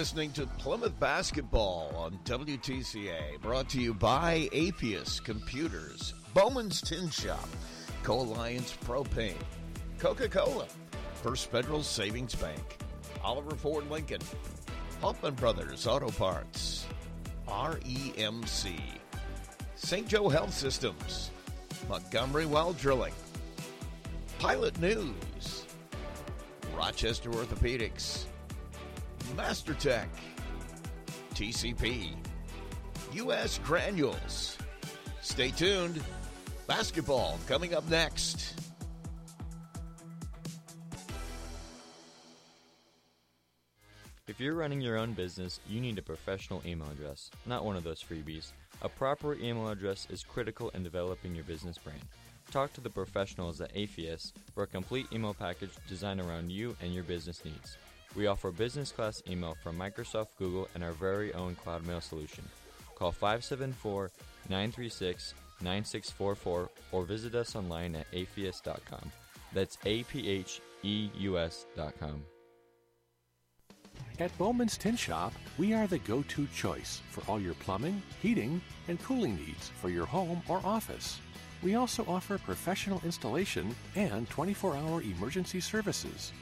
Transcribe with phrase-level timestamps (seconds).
[0.00, 7.46] listening to Plymouth Basketball on WTCA, brought to you by Apheus Computers, Bowman's Tin Shop,
[8.02, 9.34] Co-Alliance Propane,
[9.98, 10.64] Coca-Cola,
[11.22, 12.78] First Federal Savings Bank,
[13.22, 14.22] Oliver Ford Lincoln,
[15.02, 16.86] Hoffman Brothers Auto Parts,
[17.46, 18.80] REMC,
[19.74, 20.08] St.
[20.08, 21.30] Joe Health Systems,
[21.90, 23.12] Montgomery Well Drilling,
[24.38, 25.66] Pilot News,
[26.74, 28.24] Rochester Orthopedics,
[29.36, 30.08] MasterTech,
[31.34, 32.14] TCP,
[33.12, 33.60] U.S.
[33.64, 34.58] Granules.
[35.20, 36.02] Stay tuned.
[36.66, 38.54] Basketball coming up next.
[44.28, 47.82] If you're running your own business, you need a professional email address, not one of
[47.82, 48.52] those freebies.
[48.82, 52.00] A proper email address is critical in developing your business brand.
[52.52, 56.94] Talk to the professionals at Apheus for a complete email package designed around you and
[56.94, 57.76] your business needs.
[58.16, 62.44] We offer business class email from Microsoft, Google, and our very own Cloud Mail solution.
[62.96, 64.10] Call 574
[64.48, 69.12] 936 9644 or visit us online at apheus.com.
[69.52, 72.24] That's A P H E U S.com.
[74.18, 78.60] At Bowman's Tin Shop, we are the go to choice for all your plumbing, heating,
[78.88, 81.18] and cooling needs for your home or office.
[81.62, 86.32] We also offer professional installation and 24 hour emergency services.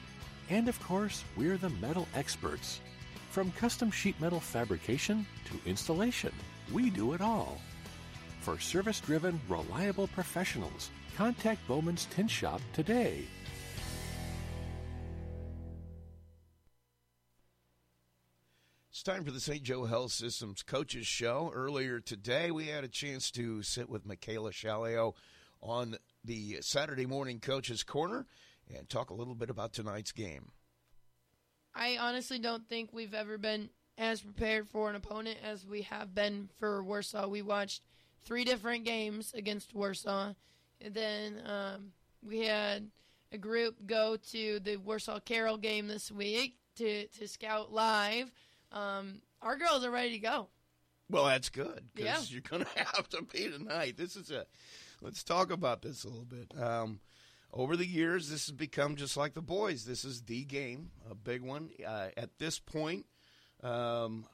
[0.51, 2.81] And of course, we're the metal experts.
[3.31, 6.33] From custom sheet metal fabrication to installation,
[6.73, 7.61] we do it all.
[8.41, 13.25] For service driven, reliable professionals, contact Bowman's Tin Shop today.
[18.91, 19.63] It's time for the St.
[19.63, 21.53] Joe Health Systems Coaches Show.
[21.55, 25.15] Earlier today, we had a chance to sit with Michaela Shalio
[25.61, 28.27] on the Saturday Morning Coaches Corner
[28.77, 30.51] and talk a little bit about tonight's game.
[31.75, 36.15] I honestly don't think we've ever been as prepared for an opponent as we have
[36.15, 37.29] been for Warsaw.
[37.29, 37.83] We watched
[38.25, 40.35] three different games against Warsaw.
[40.81, 41.93] And then um,
[42.27, 42.91] we had
[43.33, 48.31] a group go to the Warsaw Carroll game this week to, to scout live.
[48.73, 50.49] Um, our girls are ready to go.
[51.11, 52.35] Well, that's good because Yeah.
[52.35, 53.97] you're going to have to be tonight.
[53.97, 54.47] This is a.
[55.01, 56.53] Let's talk about this a little bit.
[56.61, 56.99] Um,
[57.53, 59.85] over the years, this has become just like the boys.
[59.85, 61.71] This is the game, a big one.
[61.87, 63.07] Uh, at this point,
[63.63, 64.27] um,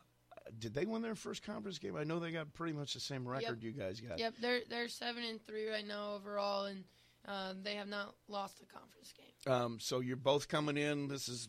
[0.59, 1.97] did they win their first conference game?
[1.97, 3.63] I know they got pretty much the same record Yep.
[3.63, 4.19] you guys got.
[4.19, 6.85] Yep, they're they're seven and three right now overall, and
[7.27, 9.53] uh, they have not lost a conference game.
[9.53, 11.09] Um, so you're both coming in.
[11.09, 11.49] This is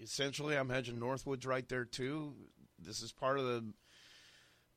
[0.00, 2.34] essentially, I'm hedging Northwood's right there too.
[2.78, 3.72] This is part of the.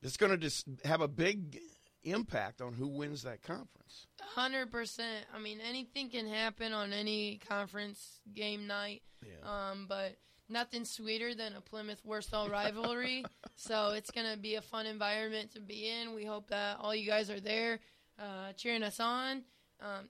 [0.02, 1.58] It's going to just have a big
[2.04, 4.06] impact on who wins that conference.
[4.20, 5.26] Hundred percent.
[5.34, 9.02] I mean, anything can happen on any conference game night.
[9.24, 9.70] Yeah.
[9.70, 10.16] Um, but
[10.48, 13.24] nothing sweeter than a Plymouth Warsaw rivalry.
[13.56, 16.14] so it's gonna be a fun environment to be in.
[16.14, 17.80] We hope that all you guys are there,
[18.18, 19.42] uh, cheering us on.
[19.80, 20.08] Um,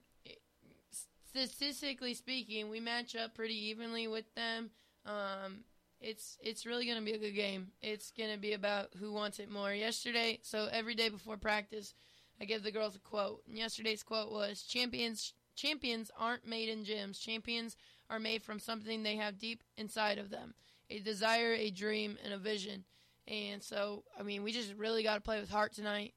[1.29, 4.69] statistically speaking, we match up pretty evenly with them.
[5.05, 5.63] Um,
[6.05, 7.71] it's it's really gonna be a good game.
[7.81, 9.73] It's gonna be about who wants it more.
[9.73, 11.95] Yesterday, so every day before practice,
[12.39, 13.41] I give the girls a quote.
[13.47, 17.19] And yesterday's quote was champions champions aren't made in gyms.
[17.19, 17.75] Champions
[18.09, 20.53] are made from something they have deep inside of them.
[20.91, 22.83] A desire, a dream, and a vision.
[23.27, 26.13] And so, I mean, we just really got to play with heart tonight.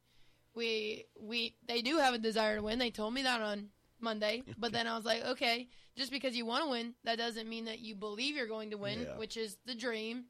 [0.55, 2.79] We we they do have a desire to win.
[2.79, 3.71] They told me that on
[4.01, 7.49] Monday, but then I was like, okay, just because you want to win, that doesn't
[7.49, 9.17] mean that you believe you're going to win, Yeah.
[9.19, 10.25] which is the dream.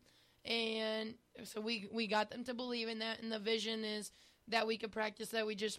[0.44, 1.14] And
[1.44, 4.10] so we we got them to believe in that, and the vision is
[4.48, 5.78] that we could practice that we just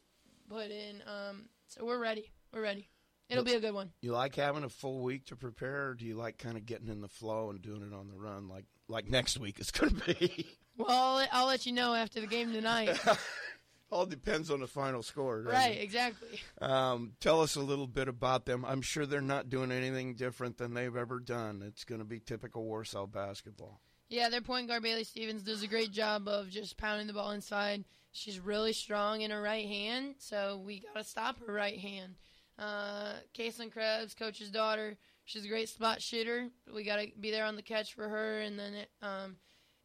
[0.49, 1.01] put in.
[1.07, 2.29] Um, so we're ready.
[2.53, 2.87] We're ready.
[3.29, 3.91] It'll be a good one.
[4.01, 6.87] You like having a full week to prepare, or do you like kind of getting
[6.87, 9.95] in the flow and doing it on the run, like like next week is going
[9.95, 10.45] to be?
[10.77, 12.97] Well, I'll, I'll let you know after the game tonight.
[13.91, 15.81] All depends on the final score, right, it?
[15.81, 16.39] exactly.
[16.61, 18.63] Um, tell us a little bit about them.
[18.63, 21.63] I'm sure they're not doing anything different than they've ever done.
[21.65, 23.81] It's going to be typical Warsaw basketball.
[24.07, 27.31] Yeah, their point guard Bailey Stevens does a great job of just pounding the ball
[27.31, 27.83] inside.
[28.11, 32.15] She's really strong in her right hand, so we got to stop her right hand.
[32.57, 34.97] Uh, Caitlin Krebs, coach's daughter,
[35.29, 36.49] she's a great spot shooter.
[36.73, 38.39] We got to be there on the catch for her.
[38.39, 39.37] And then um,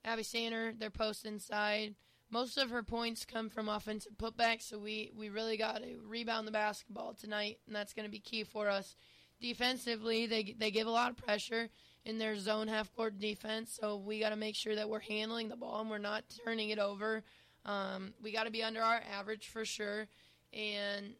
[0.04, 1.94] Abby Sander, their post inside.
[2.34, 6.48] Most of her points come from offensive putbacks, so we, we really got to rebound
[6.48, 8.96] the basketball tonight, and that's going to be key for us.
[9.40, 11.68] Defensively, they they give a lot of pressure
[12.04, 15.48] in their zone half court defense, so we got to make sure that we're handling
[15.48, 17.22] the ball and we're not turning it over.
[17.64, 20.08] Um, we got to be under our average for sure,
[20.52, 21.14] and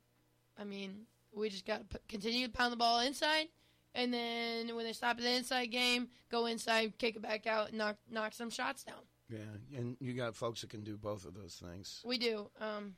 [0.59, 1.03] I mean
[1.33, 3.47] we just got to continue to pound the ball inside
[3.95, 7.79] and then when they stop the inside game, go inside, kick it back out, and
[7.79, 8.97] knock knock some shots down.
[9.35, 12.03] Yeah, and you got folks that can do both of those things.
[12.05, 12.51] We do.
[12.61, 12.95] Um,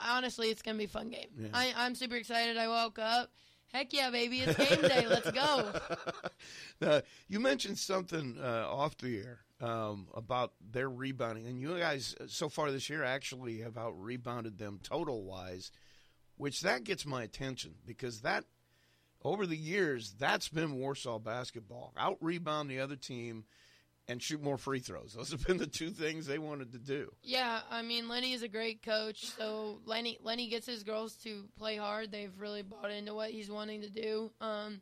[0.00, 1.28] honestly, it's gonna be a fun game.
[1.38, 1.48] Yeah.
[1.52, 2.56] I, I'm super excited.
[2.56, 3.30] I woke up.
[3.72, 4.40] Heck yeah, baby!
[4.40, 5.06] It's game day.
[5.08, 5.72] Let's go.
[6.80, 12.16] Uh, you mentioned something uh, off the air um, about their rebounding, and you guys
[12.20, 15.70] uh, so far this year actually have out rebounded them total wise,
[16.36, 18.44] which that gets my attention because that
[19.22, 23.44] over the years that's been Warsaw basketball out rebound the other team
[24.08, 25.14] and shoot more free throws.
[25.14, 27.12] Those have been the two things they wanted to do.
[27.22, 29.26] Yeah, I mean Lenny is a great coach.
[29.26, 32.10] So Lenny Lenny gets his girls to play hard.
[32.10, 34.30] They've really bought into what he's wanting to do.
[34.40, 34.80] Um,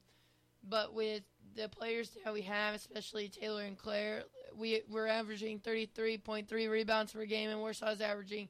[0.68, 1.22] but with
[1.56, 4.24] the players that we have, especially Taylor and Claire,
[4.56, 8.48] we we're averaging 33.3 rebounds per game, and Warsaw's averaging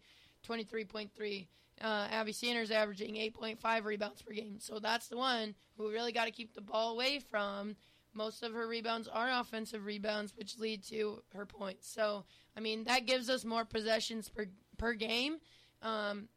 [0.49, 1.47] 23.3.
[1.83, 4.59] Uh, Abby Sanders averaging 8.5 rebounds per game.
[4.61, 7.77] So that's the one who we really got to keep the ball away from.
[8.13, 11.89] Most of her rebounds are offensive rebounds, which lead to her points.
[11.89, 12.25] So,
[12.57, 14.47] I mean, that gives us more possessions per
[14.79, 15.39] per game.
[15.83, 16.29] Um,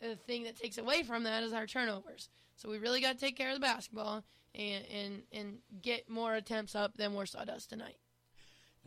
[0.00, 2.28] the thing that takes away from that is our turnovers.
[2.56, 4.24] So we really got to take care of the basketball
[4.54, 7.96] and and and get more attempts up than Warsaw does tonight.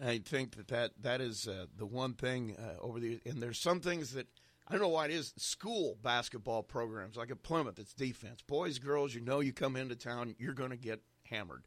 [0.03, 3.59] I think that that, that is uh, the one thing uh, over the and there's
[3.59, 4.27] some things that
[4.67, 8.77] I don't know why it is school basketball programs like at Plymouth it's defense boys
[8.77, 11.63] girls you know you come into town you're going to get hammered.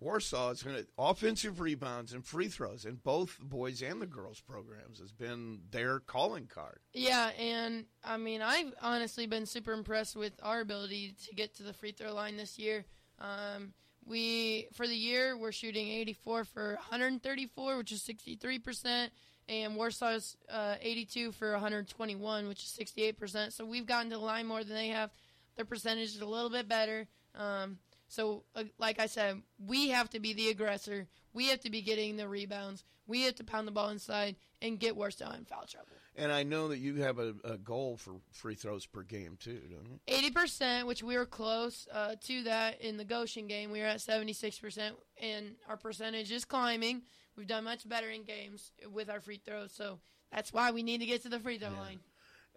[0.00, 4.06] Warsaw is going to offensive rebounds and free throws in both the boys and the
[4.06, 6.78] girls programs has been their calling card.
[6.92, 11.64] Yeah, and I mean I've honestly been super impressed with our ability to get to
[11.64, 12.84] the free throw line this year.
[13.18, 13.72] Um,
[14.06, 19.12] we for the year we're shooting 84 for 134, which is 63 percent,
[19.48, 23.52] and Warsaw's uh, 82 for 121, which is 68 percent.
[23.52, 25.10] So we've gotten to the line more than they have.
[25.56, 27.08] Their percentage is a little bit better.
[27.34, 27.78] Um,
[28.08, 31.06] so, uh, like I said, we have to be the aggressor.
[31.32, 32.84] We have to be getting the rebounds.
[33.06, 35.88] We have to pound the ball inside and get Warsaw in foul trouble.
[36.16, 39.60] And I know that you have a, a goal for free throws per game too,
[39.70, 40.00] don't you?
[40.08, 43.70] Eighty percent, which we were close uh, to that in the Goshen game.
[43.70, 47.02] We were at seventy six percent, and our percentage is climbing.
[47.36, 50.00] We've done much better in games with our free throws, so
[50.32, 51.80] that's why we need to get to the free throw Yeah.
[51.80, 52.00] line.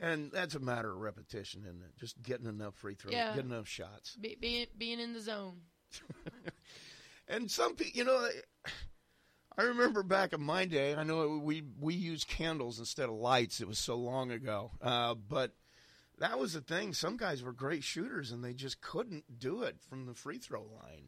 [0.01, 1.95] And that's a matter of repetition, isn't it?
[1.97, 3.35] Just getting enough free throws, Yeah.
[3.35, 4.15] getting enough shots.
[4.19, 5.61] Be, being being in the zone.
[7.27, 8.27] And some people, you know,
[9.57, 10.95] I remember back in my day.
[10.95, 13.61] I know we we used candles instead of lights.
[13.61, 15.53] It was so long ago, uh, but
[16.17, 16.93] that was the thing.
[16.93, 20.63] Some guys were great shooters, and they just couldn't do it from the free throw
[20.63, 21.07] line.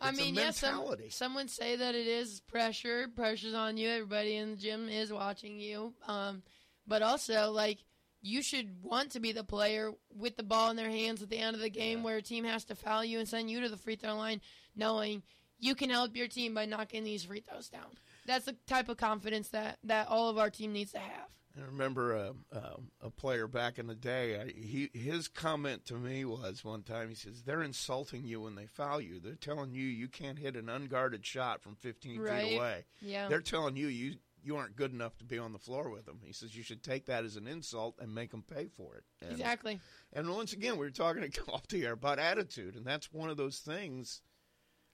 [0.00, 3.08] I mean, a yes, some, some would say that it is pressure.
[3.14, 3.88] Pressure's on you.
[3.88, 5.94] Everybody in the gym is watching you.
[6.06, 6.42] Um,
[6.86, 7.78] but also, like,
[8.26, 11.36] you should want to be the player with the ball in their hands at the
[11.38, 13.68] end of the game where a team has to foul you and send you to
[13.68, 14.40] the free throw line
[14.74, 15.22] knowing
[15.58, 17.84] you can help your team by knocking these free throws down.
[18.26, 21.28] That's the type of confidence that, that all of our team needs to have.
[21.56, 24.40] I remember a, a, a player back in the day.
[24.40, 27.08] I, he his comment to me was one time.
[27.10, 29.20] He says, "They're insulting you when they foul you.
[29.20, 32.44] They're telling you you can't hit an unguarded shot from 15 Right.
[32.48, 32.84] feet away.
[33.00, 33.28] Yeah.
[33.28, 36.20] They're telling you you you aren't good enough to be on the floor with them."
[36.24, 39.04] He says you should take that as an insult and make them pay for it.
[39.22, 39.80] And, Exactly.
[40.12, 43.36] And once again, we were talking off the air about attitude, and that's one of
[43.36, 44.22] those things.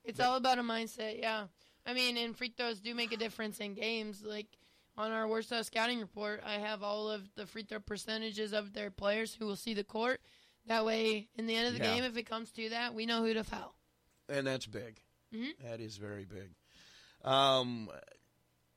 [0.03, 1.47] It's all about a mindset, yeah.
[1.85, 4.23] I mean, and free throws do make a difference in games.
[4.23, 4.47] Like
[4.97, 8.89] on our Warsaw scouting report, I have all of the free throw percentages of their
[8.91, 10.21] players who will see the court.
[10.67, 11.95] That way, in the end of the Yeah.
[11.95, 13.75] game, if it comes to that, we know who to foul.
[14.29, 15.01] And that's big.
[15.33, 15.57] Mhm.
[15.59, 16.53] That is very big.
[17.23, 17.89] Um,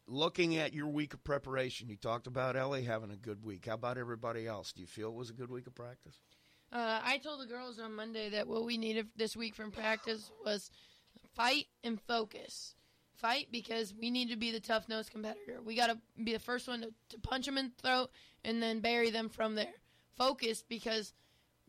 [0.06, 3.66] looking at your week of preparation, you talked about Ellie having a good week.
[3.66, 4.72] How about everybody else?
[4.72, 6.18] Do you feel it was a good week of practice?
[6.72, 10.30] Uh, I told the girls on Monday that what we needed this week from practice
[10.44, 10.70] was
[11.34, 12.74] fight and focus.
[13.14, 15.60] Fight because we need to be the tough nosed competitor.
[15.64, 18.10] We got to be the first one to, to punch them in the throat
[18.44, 19.72] and then bury them from there.
[20.16, 21.12] Focus because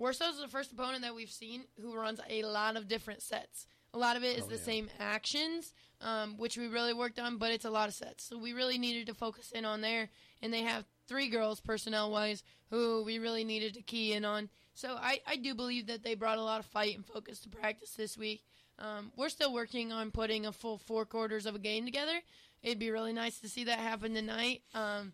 [0.02, 3.68] Warsaw's is the first opponent that we've seen who runs a lot of different sets.
[3.94, 4.62] A lot of it is Oh, the yeah.
[4.62, 5.72] same actions,
[6.02, 8.24] um, which we really worked on, but it's a lot of sets.
[8.24, 10.10] So we really needed to focus in on there.
[10.42, 14.50] And they have three girls, personnel wise, who we really needed to key in on.
[14.74, 17.50] So I, I do believe that they brought a lot of fight and focus to
[17.50, 18.44] practice this week.
[18.78, 22.20] Um, we're still working on putting a full four quarters of a game together.
[22.62, 24.64] It'd be really nice to see that happen tonight.
[24.74, 25.14] Um,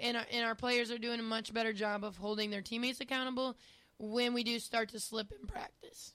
[0.00, 3.00] and, our, and our players are doing a much better job of holding their teammates
[3.00, 3.56] accountable
[3.98, 6.12] when we do start to slip in practice.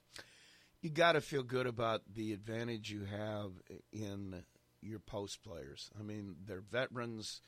[0.83, 3.51] You got to feel good about the advantage you have
[3.93, 4.43] in
[4.81, 5.89] your post players.
[5.97, 7.41] I mean, they're veterans.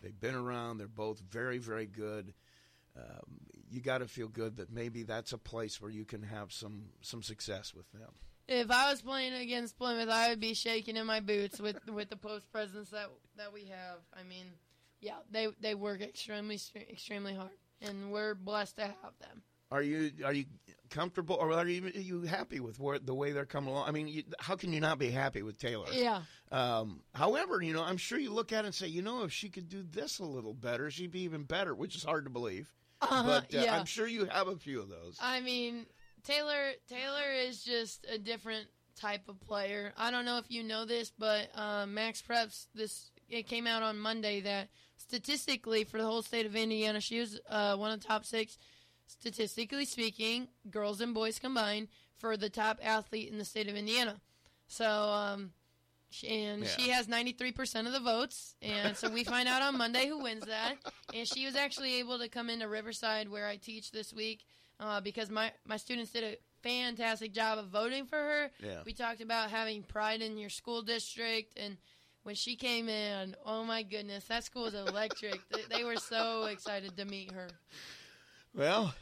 [0.00, 0.78] They've been around.
[0.78, 2.32] They're both very, very good.
[2.96, 6.52] Um, you got to feel good that maybe that's a place where you can have
[6.52, 8.12] some some success with them.
[8.48, 12.08] if I was playing against Plymouth, I would be shaking in my boots with with
[12.08, 13.98] the post presence that that we have.
[14.14, 14.46] I mean,
[15.00, 17.50] yeah, they they work extremely extremely hard,
[17.82, 19.42] and we're blessed to have them.
[19.70, 20.44] Are you are you
[20.90, 23.88] comfortable, or are you are you happy with where, the way they're coming along?
[23.88, 25.86] I mean, you, how can you not be happy with Taylor?
[25.92, 26.22] Yeah.
[26.50, 29.32] Um, however, you know, I'm sure you look at it and say, you know, if
[29.32, 32.30] she could do this a little better, she'd be even better, which is hard to
[32.30, 32.72] believe.
[33.02, 33.78] Uh-huh, but uh, yeah.
[33.78, 35.18] I'm sure you have a few of those.
[35.20, 35.86] I mean,
[36.24, 38.66] Taylor Taylor is just a different
[38.96, 39.92] type of player.
[39.96, 43.98] I don't know if you know this, but uh, MaxPreps this it came out on
[43.98, 48.06] Monday that statistically for the whole state of Indiana, she was uh, one of the
[48.06, 48.58] top six
[49.06, 54.20] statistically speaking, girls and boys combined, for the top athlete in the state of Indiana.
[54.68, 55.52] So, um,
[56.10, 56.68] she, and Yeah.
[56.70, 58.54] she has 93% of the votes.
[58.62, 60.76] And so we find out on Monday who wins that.
[61.12, 64.44] And she was actually able to come into Riverside where I teach this week
[64.80, 68.50] uh, because my, my students did a fantastic job of voting for her.
[68.62, 68.80] Yeah.
[68.86, 71.52] We talked about having pride in your school district.
[71.58, 71.76] And
[72.22, 75.40] when she came in, oh my goodness, that school was electric.
[75.50, 77.48] they, they were so excited to meet her.
[78.56, 78.94] Well,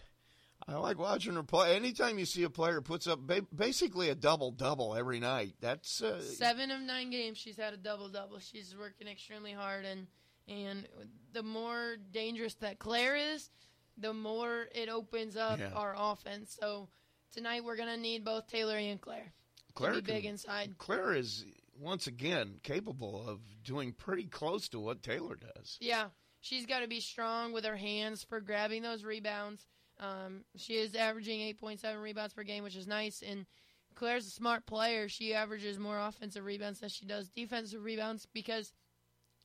[0.67, 1.77] I like watching her play.
[1.77, 6.03] Anytime you see a player puts up ba- basically a double double every night, that's
[6.03, 8.39] uh, Seven of nine games, she's had a double double.
[8.41, 10.07] She's working extremely hard, and
[10.49, 10.87] and
[11.33, 13.49] the more dangerous that Claire is,
[13.97, 15.71] the more it opens up Yeah.
[15.75, 16.57] our offense.
[16.61, 16.89] So
[17.33, 19.33] tonight we're gonna need both Taylor and Claire.
[19.75, 20.75] Claire to be big can- inside.
[20.79, 21.45] Claire is
[21.79, 25.77] once again capable of doing pretty close to what Taylor does.
[25.81, 26.09] Yeah,
[26.45, 29.67] she's got to be strong with her hands for grabbing those rebounds.
[29.99, 33.23] Um, she is averaging 8.7 rebounds per game, which is nice.
[33.27, 33.47] And
[33.95, 35.09] Claire's a smart player.
[35.09, 38.73] She averages more offensive rebounds than she does defensive rebounds because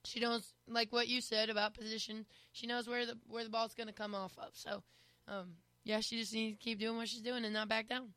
[0.03, 3.75] she knows, like what you said about position, she knows where the where the ball's
[3.75, 4.49] going to come off of.
[4.53, 4.83] So,
[5.27, 5.53] um,
[5.85, 8.09] yeah, she just needs to keep doing what she's doing and not back down.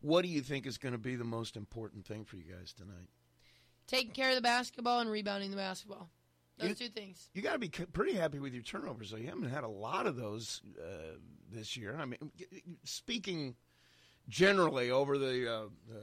[0.00, 2.72] What do you think is going to be the most important thing for you guys
[2.72, 3.10] tonight?
[3.86, 6.08] Taking care of the basketball and rebounding the basketball.
[6.60, 7.28] Those You- two things.
[7.34, 9.16] You got to be pretty happy with your turnovers, though.
[9.16, 11.16] You haven't had a lot of those uh,
[11.50, 11.96] this year.
[11.98, 12.18] I mean,
[12.84, 13.54] speaking
[14.28, 15.52] generally over the.
[15.52, 16.00] Uh, the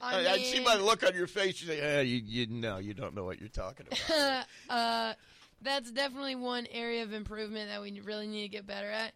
[0.00, 1.60] I I, I see mean- by the look on your face.
[1.60, 5.14] You say, "Yeah, you, you no, you don't know what you're talking about." uh,
[5.60, 9.12] that's definitely one area of improvement that we really need to get better at.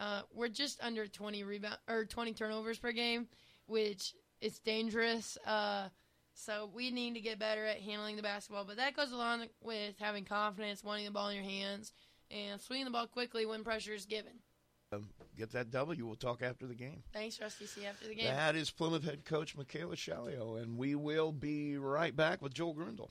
[0.00, 3.28] Uh, we're just under 20 rebound or 20 turnovers per game,
[3.66, 5.38] which is dangerous.
[5.46, 5.88] Uh,
[6.34, 8.64] so we need to get better at handling the basketball.
[8.64, 11.92] But that goes along with having confidence, wanting the ball in your hands,
[12.30, 14.32] and swinging the ball quickly when pressure is given.
[14.92, 16.06] um, get that W.
[16.06, 17.02] We'll talk after the game.
[17.12, 17.86] Thanks, Rusty C.
[17.86, 18.26] After the game.
[18.26, 22.74] That is Plymouth head coach Michaela Shalio, and we will be right back with Joel
[22.74, 23.08] Grundle.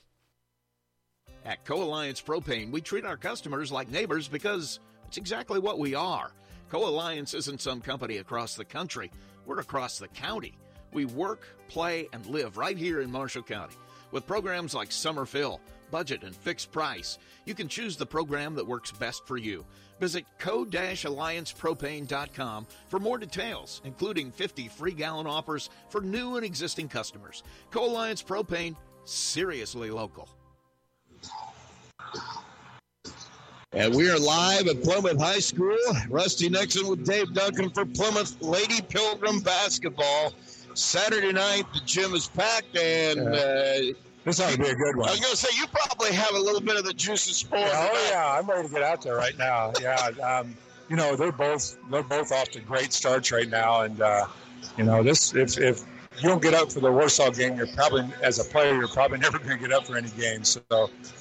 [1.44, 5.94] At Co Alliance Propane, we treat our customers like neighbors because it's exactly what we
[5.94, 6.30] are.
[6.70, 9.10] Co Alliance isn't some company across the country,
[9.46, 10.56] we're across the county.
[10.94, 13.74] We work, play, and live right here in Marshall County.
[14.12, 15.60] With programs like Summer Fill,
[15.90, 19.66] Budget, and Fixed Price, you can choose the program that works best for you.
[20.00, 27.42] Visit co-alliancepropane.com for more details, including 50 free gallon offers for new and existing customers.
[27.70, 30.28] Co-Alliance Propane, seriously local.
[33.72, 35.76] And we are live at Plymouth High School.
[36.08, 40.32] Rusty Nixon with Dave Duncan for Plymouth Lady Pilgrim Basketball.
[40.74, 45.08] Saturday night, the gym is packed, and uh, This ought to be a good one.
[45.08, 47.66] I was going to say you probably have a little bit of the juices pouring.
[47.68, 49.72] Oh yeah, I'm ready to get out there right now.
[49.80, 50.56] Yeah, um,
[50.88, 54.26] you know they're both they're both off to great starts right now, and uh,
[54.76, 55.84] you know this if if
[56.18, 59.18] you don't get up for the Warsaw game, you're probably as a player you're probably
[59.26, 60.44] never going to get up for any game.
[60.44, 60.62] So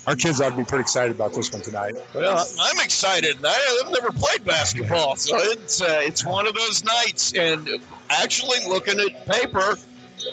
[0.08, 1.96] our kids ought to be pretty excited about this one tonight.
[2.14, 3.38] Well, I'm excited.
[3.44, 7.34] I've never played basketball, so it's uh, it's one of those nights.
[7.34, 7.70] And
[8.10, 9.78] actually, looking at paper,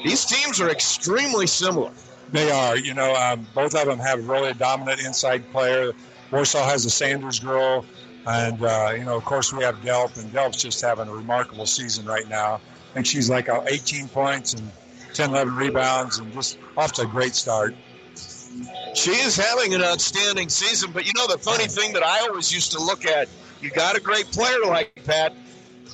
[0.04, 1.92] these teams are extremely similar.
[2.32, 5.92] They are, you know, um, both of them have really a dominant inside player.
[6.30, 7.84] Warsaw has a Sanders girl,
[8.26, 11.66] and uh, you know, of course, we have Delp, and Delp's just having a remarkable
[11.66, 12.54] season right now.
[12.54, 14.70] I think she's like uh, 18 points and
[15.14, 17.74] 10, 11 rebounds, and just off to a great start.
[18.94, 22.52] She is having an outstanding season, but you know the funny thing that I always
[22.52, 23.28] used to look at,
[23.60, 25.32] you got a great player like that.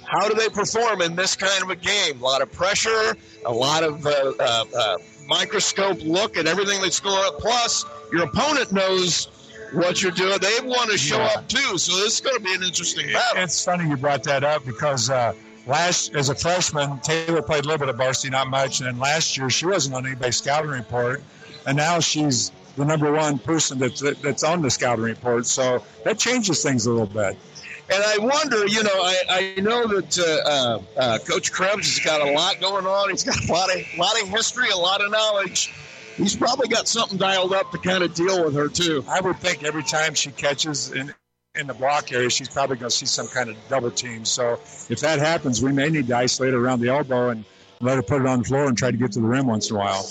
[0.06, 2.20] How do they perform in this kind of a game?
[2.20, 7.00] A lot of pressure, a lot of uh, uh, uh, microscope look at everything that's
[7.00, 7.40] going on.
[7.40, 9.28] Plus, your opponent knows
[9.72, 10.38] what you're doing.
[10.40, 11.32] They want to show Yeah.
[11.36, 13.42] up too, so this is going to be an interesting battle.
[13.42, 15.32] It's funny you brought that up because uh,
[15.66, 18.98] last, as a freshman, Taylor played a little bit of varsity, not much, and then
[18.98, 21.22] last year she wasn't on anybody's scouting report,
[21.66, 25.46] and now she's the number one person that's that's on the scouting report.
[25.46, 27.36] So that changes things a little bit.
[27.88, 32.04] And I wonder, you know, I, I know that uh, uh, uh, Coach Krebs has
[32.04, 33.10] got a lot going on.
[33.10, 35.72] He's got a lot of lot of history, a lot of knowledge.
[36.16, 39.04] He's probably got something dialed up to kind of deal with her too.
[39.08, 41.14] I would think every time she catches in
[41.54, 44.24] in the block area, she's probably going to see some kind of double team.
[44.24, 44.54] So
[44.90, 47.44] if that happens, we may need to isolate her around the elbow and
[47.80, 49.70] let her put it on the floor and try to get to the rim once
[49.70, 50.02] in a while.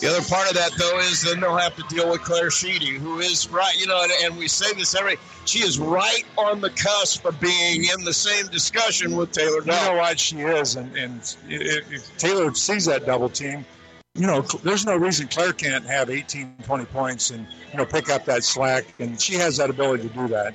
[0.00, 2.98] The other part of that, though, is then they'll have to deal with Claire Sheedy,
[2.98, 6.60] who is right, you know, and, and we say this every, she is right on
[6.60, 9.60] the cusp of being in the same discussion with Taylor.
[9.60, 13.66] You know what she is, and, and if, if Taylor sees that double team,
[14.14, 18.10] you know, there's no reason Claire can't have 18, 20 points and, you know, pick
[18.10, 20.54] up that slack, and she has that ability to do that.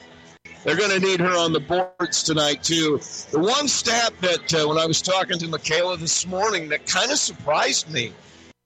[0.64, 3.00] They're going to need her on the boards tonight, too.
[3.32, 7.12] The one stat that, uh, when I was talking to Michaela this morning, that kind
[7.12, 8.14] of surprised me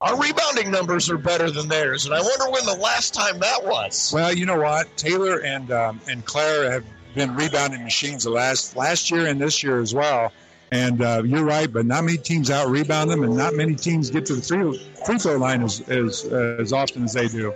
[0.02, 3.66] our rebounding numbers are better than theirs, and I wonder when the last time that
[3.66, 4.12] was.
[4.14, 8.78] Well, you know what, Taylor and um, and Claire have been rebounding machines the last
[8.78, 10.32] last year and this year as well.
[10.72, 14.10] And uh, you're right, but not many teams out rebound them, and not many teams
[14.12, 17.54] get to the free, free throw line as as, uh, as often as they do.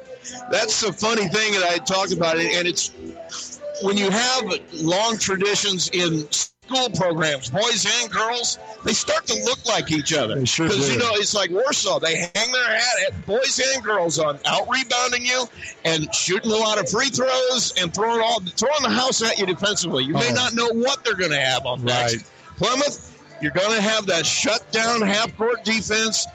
[0.50, 2.92] That's the funny thing that I talked about, and it's
[3.84, 4.44] when you have
[4.74, 10.36] long traditions in school programs, boys and girls, they start to look like each other.
[10.36, 12.00] They sure Because, you know, it's like Warsaw.
[12.00, 15.46] They hang their hat at boys and girls on out rebounding you
[15.84, 19.46] and shooting a lot of free throws and throwing all throwing the house at you
[19.46, 20.04] defensively.
[20.06, 20.36] You may Oh.
[20.36, 22.26] not know what they're going to have on next.
[22.58, 23.10] Plymouth,
[23.42, 26.28] you're going to have that shut down half court defense,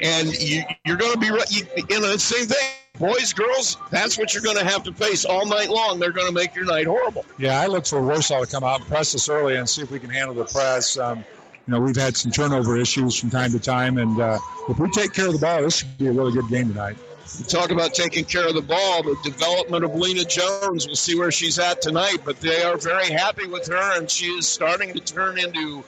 [0.00, 2.68] and you, you're going to be you, you know the same thing.
[2.98, 6.00] Boys, girls, that's what you're going to have to face all night long.
[6.00, 7.24] They're going to make your night horrible.
[7.38, 9.90] Yeah, I look for Warsaw to come out and press us early and see if
[9.92, 10.98] we can handle the press.
[10.98, 14.78] Um, you know, we've had some turnover issues from time to time, and uh, if
[14.78, 16.96] we take care of the ball, this should be a really good game tonight.
[17.36, 20.86] You talk about taking care of the ball, the development of Lena Jones.
[20.86, 24.26] We'll see where she's at tonight, but they are very happy with her, and she
[24.26, 25.84] is starting to turn into.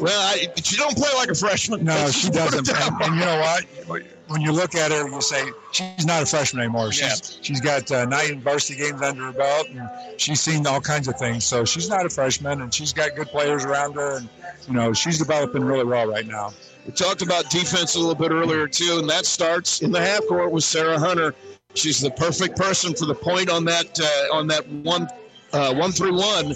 [0.00, 1.84] Well, I, she don't play like a freshman.
[1.84, 2.68] No, she doesn't.
[2.68, 4.02] And, and you know what?
[4.28, 6.92] When you look at her, you say she's not a freshman anymore.
[6.92, 7.38] She's Yeah.
[7.42, 9.88] she's got uh, nine varsity games under her belt, and
[10.20, 11.44] she's seen all kinds of things.
[11.44, 14.28] So she's not a freshman, and she's got good players around her, and
[14.66, 16.52] you know she's developing really well right now.
[16.86, 20.26] We talked about defense a little bit earlier too, and that starts in the half
[20.28, 21.34] court with Sarah Hunter.
[21.74, 25.08] She's the perfect person for the point on that uh, on that one
[25.52, 26.54] uh, one through one,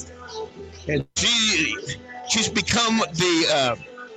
[0.88, 1.76] and she
[2.28, 3.46] she's become the.
[3.52, 3.76] Uh,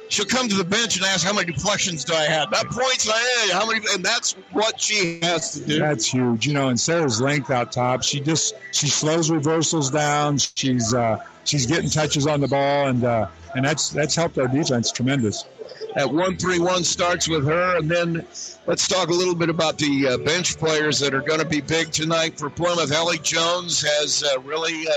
[0.10, 3.10] She'll come to the bench and ask, "How many deflections do I have?" That points,
[3.12, 5.80] I how many, and that's what she has to do.
[5.80, 6.70] That's huge, you know.
[6.70, 10.38] And Sarah's length out top, she just she slows reversals down.
[10.38, 14.48] She's uh, she's getting touches on the ball, and uh, and that's that's helped our
[14.48, 15.46] defense tremendous.
[15.94, 18.26] Three one starts with her, and then
[18.66, 21.62] let's talk a little bit about the uh, bench players that are going to be
[21.62, 22.92] big tonight for Plymouth.
[22.92, 24.88] Ellie Jones has uh, really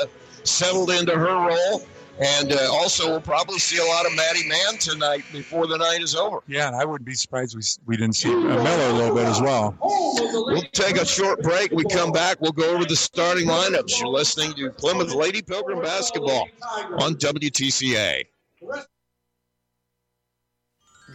[0.00, 0.06] uh,
[0.42, 1.82] settled into her role,
[2.18, 6.02] and uh, also we'll probably see a lot of Maddie Mann tonight before the night
[6.02, 6.40] is over.
[6.48, 9.26] Yeah, and I wouldn't be surprised we we didn't see uh, Miller a little bit
[9.26, 9.76] as well.
[9.80, 11.70] We'll take a short break.
[11.70, 12.40] We come back.
[12.40, 14.00] We'll go over the starting lineups.
[14.00, 16.48] You're listening to Plymouth Lady Pilgrim Basketball
[16.98, 18.24] on WTCA.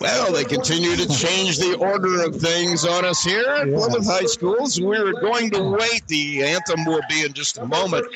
[0.00, 4.26] Well, they continue to change the order of things on us here at Plymouth High
[4.26, 4.80] Schools.
[4.80, 6.06] We're going to wait.
[6.06, 8.06] The anthem will be in just a moment.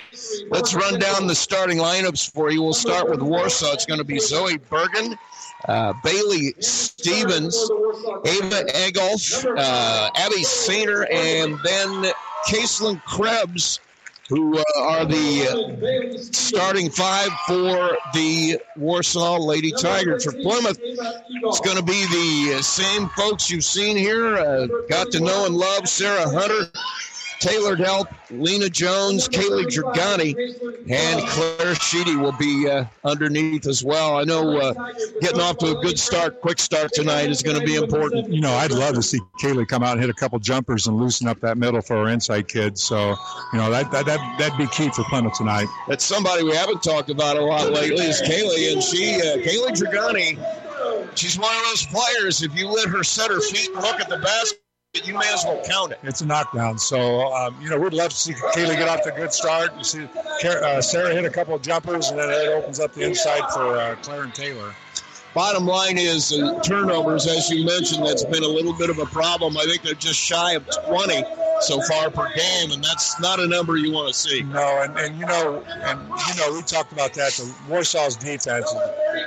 [0.50, 2.62] Let's run down the starting lineups for you.
[2.62, 3.72] We'll start with Warsaw.
[3.72, 5.16] It's going to be Zoe Bergen,
[5.66, 7.56] uh, Bailey Stevens,
[8.24, 12.12] Ava Egolf, uh, Abby Sainer, and then
[12.48, 13.80] Caitlin Krebs,
[14.32, 20.24] who uh, are the uh, starting five for the Warsaw Lady Tigers.
[20.24, 24.36] For Plymouth, it's going to be the same folks you've seen here.
[24.36, 26.70] Uh, got to know and love Sarah Hunter,
[27.42, 30.32] Taylor Delp, Lena Jones, Kaylee Dragani,
[30.88, 34.16] and Claire Sheedy will be uh, underneath as well.
[34.16, 34.72] I know uh,
[35.20, 38.32] getting off to a good start, quick start tonight is going to be important.
[38.32, 40.96] You know, I'd love to see Kaylee come out and hit a couple jumpers and
[40.96, 42.80] loosen up that middle for our inside kids.
[42.80, 43.16] So,
[43.52, 45.66] you know, that that that that'd be key for Plymouth tonight.
[45.88, 49.74] That's somebody we haven't talked about a lot lately is Kaylee, and she, uh, Kaylee
[49.74, 52.42] Dragani, she's one of those players.
[52.42, 54.61] If you let her set her feet and look at the basket,
[54.94, 55.98] you may as well count it.
[56.02, 56.78] It's a knockdown.
[56.78, 59.74] So, um, you know, we'd love to see Kaylee get off to a good start.
[59.78, 60.08] You see
[60.44, 63.76] uh, Sarah hit a couple of jumpers, and then it opens up the inside for
[63.76, 64.74] uh, Claire and Taylor.
[65.34, 69.06] Bottom line is uh, turnovers, as you mentioned, that's been a little bit of a
[69.06, 69.56] problem.
[69.56, 71.24] I think they're just shy of 20
[71.60, 74.42] so far per game, and that's not a number you want to see.
[74.42, 77.32] No, and, and you know, and you know, we talked about that.
[77.32, 78.70] The Warsaw's defense,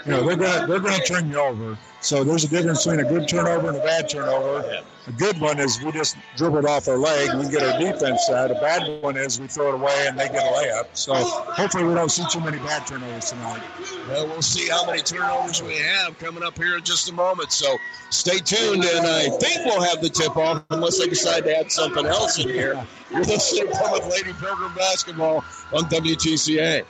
[0.06, 1.76] you know, they're gonna they're gonna turn you over.
[2.06, 4.84] So there's a difference between a good turnover and a bad turnover.
[5.08, 7.80] A good one is we just dribble it off our leg and we get our
[7.80, 8.52] defense set.
[8.52, 10.86] A bad one is we throw it away and they get a layup.
[10.94, 13.64] So hopefully we don't see too many bad turnovers tonight.
[14.08, 17.52] Well, we'll see how many turnovers we have coming up here in just a moment.
[17.52, 17.76] So
[18.12, 21.72] stay tuned, and I think we'll have the tip off unless they decide to add
[21.72, 22.86] something else in here.
[23.10, 26.86] You're listening to Plymouth Lady Pilgrim Basketball on WTCA.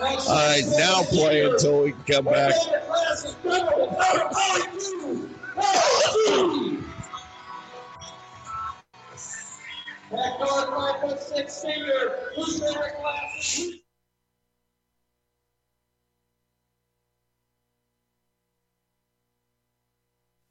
[0.00, 2.52] All right, now play until we come back.
[10.10, 13.87] Backdoor five foot six senior, who's class?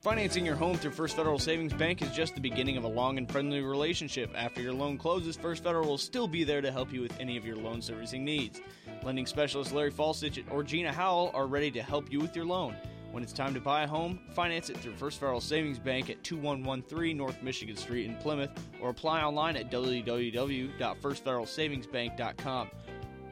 [0.08, 3.17] Financing your home through First Federal Savings Bank is just the beginning of a long
[3.17, 4.32] and friendly relationship.
[4.38, 7.36] After your loan closes, First Federal will still be there to help you with any
[7.36, 8.62] of your loan servicing needs.
[9.04, 12.74] Lending specialists Larry Falsich or Gina Howell are ready to help you with your loan.
[13.12, 16.24] When it's time to buy a home, finance it through First Federal Savings Bank at
[16.24, 22.70] 2113 North Michigan Street in Plymouth or apply online at www.firstfederalsavingsbank.com.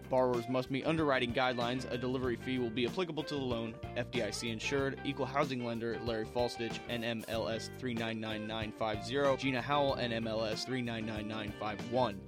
[0.10, 1.90] Borrowers must meet underwriting guidelines.
[1.92, 3.74] A delivery fee will be applicable to the loan.
[3.98, 5.00] FDIC insured.
[5.04, 9.42] Equal housing lender Larry Falstich, NMLS 399950.
[9.42, 12.20] Gina Howell, NMLS 399951.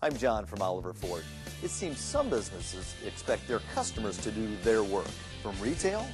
[0.00, 1.24] I'm John from Oliver Ford.
[1.60, 5.08] It seems some businesses expect their customers to do their work,
[5.42, 6.06] from retail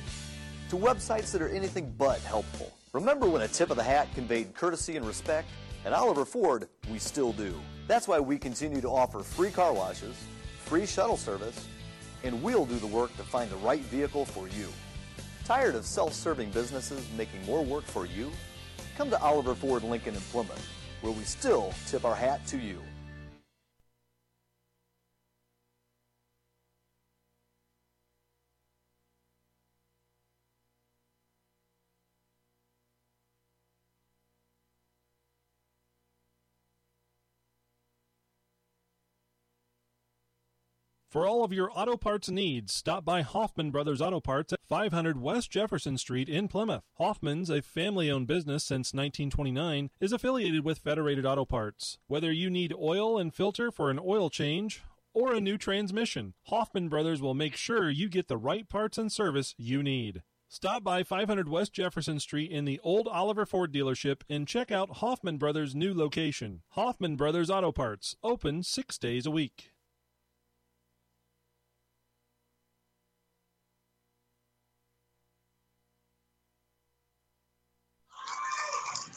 [0.71, 2.73] to websites that are anything but helpful.
[2.95, 5.49] Remember when a tip of the hat conveyed courtesy and respect?
[5.85, 7.55] At Oliver Ford, we still do.
[7.89, 10.17] That's why we continue to offer free car washes,
[10.65, 11.69] free shuttle service,
[12.23, 14.69] and we'll do the work to find the right vehicle for you.
[15.45, 18.31] Tired of self-serving businesses making more work for you?
[18.97, 20.67] Come to Oliver Ford Lincoln in Plymouth,
[21.03, 22.81] where we still tip our hat to you.
[41.15, 45.23] For all of your auto parts needs, stop by Hoffman Brothers Auto Parts at 500
[45.23, 46.83] West Jefferson Street in Plymouth.
[46.95, 51.99] Hoffman's, a family owned business since 1929, is affiliated with Federated Auto Parts.
[52.09, 56.89] Whether you need oil and filter for an oil change, or a new transmission, Hoffman
[56.89, 60.25] Brothers will make sure you get the right parts and service you need.
[60.49, 64.97] Stop by 500 West Jefferson Street in the old Oliver Ford dealership and check out
[64.97, 66.63] Hoffman Brothers' new location.
[66.71, 69.74] Hoffman Brothers Auto Parts, open six days a week.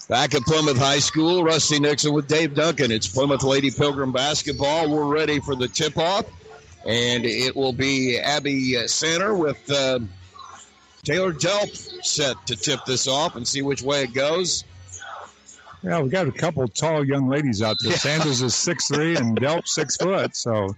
[0.07, 2.91] Back at Plymouth High School, Rusty Nixon with Dave Duncan.
[2.91, 4.89] It's Plymouth Lady Pilgrim basketball.
[4.89, 6.25] We're ready for the tip off,
[6.85, 9.99] and it will be Abby Center with uh,
[11.03, 14.63] Taylor Delp set to tip this off and see which way it goes.
[15.83, 17.91] Yeah, we got a couple tall young ladies out there.
[17.91, 17.97] Yeah.
[18.19, 20.37] Sanders is six three and Delp six foot.
[20.37, 20.73] So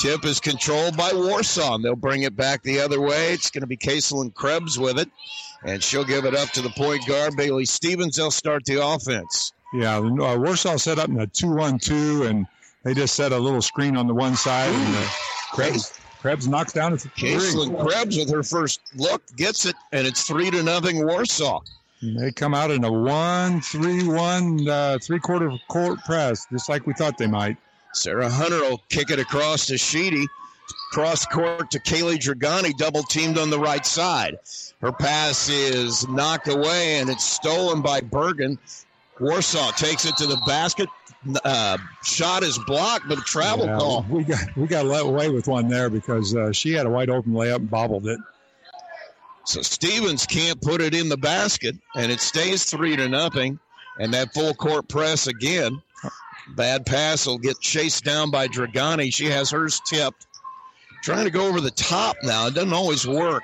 [0.00, 1.76] tip is controlled by Warsaw.
[1.78, 3.34] They'll bring it back the other way.
[3.34, 5.10] It's going to be Caitlin Krebs with it
[5.64, 8.16] and she'll give it up to the point guard, Bailey Stevens.
[8.16, 9.52] They'll start the offense.
[9.72, 12.46] Yeah, uh, Warsaw set up in a 2 1 2, and
[12.84, 15.08] they just set a little screen on the one side, and uh,
[15.52, 17.10] Krebs, Krebs knocks down a three.
[17.10, 21.60] Krebs, with her first look, gets it, and it's 3 to nothing Warsaw.
[22.02, 26.68] And they come out in a 1 3 1 uh, three quarter court press, just
[26.68, 27.56] like we thought they might.
[27.94, 30.26] Sarah Hunter will kick it across to Sheedy.
[30.94, 34.38] Cross court to Kaylee Dragani, double teamed on the right side.
[34.80, 38.60] Her pass is knocked away and it's stolen by Bergen.
[39.18, 40.88] Warsaw takes it to the basket.
[41.44, 44.06] Uh, shot is blocked, but a travel yeah, call.
[44.08, 47.10] We got we got let away with one there because uh, she had a wide
[47.10, 48.20] open layup and bobbled it.
[49.46, 53.58] So Stevens can't put it in the basket, and it stays three to nothing.
[53.98, 55.82] And that full court press again.
[56.56, 59.12] Bad pass will get chased down by Dragani.
[59.12, 60.28] She has hers tipped.
[61.04, 62.46] Trying to go over the top now.
[62.46, 63.42] It doesn't always work.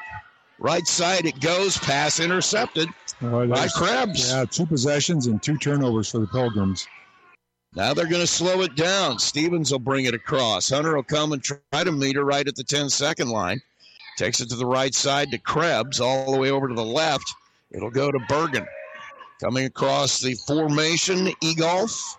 [0.59, 2.89] Right side it goes, pass intercepted
[3.21, 4.33] oh, by Krebs.
[4.33, 6.89] Yeah, two possessions and two turnovers for the Pilgrims.
[7.75, 9.19] Now they're going to slow it down.
[9.19, 10.71] Stevens will bring it across.
[10.71, 13.61] Hunter will come and try to meet her right at the 10 second line.
[14.17, 17.31] Takes it to the right side to Krebs, all the way over to the left.
[17.73, 18.67] It'll go to Bergen.
[19.39, 22.17] Coming across the formation, Egolf.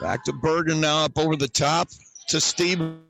[0.00, 1.88] Back to Bergen now up over the top
[2.30, 3.05] to Stevens.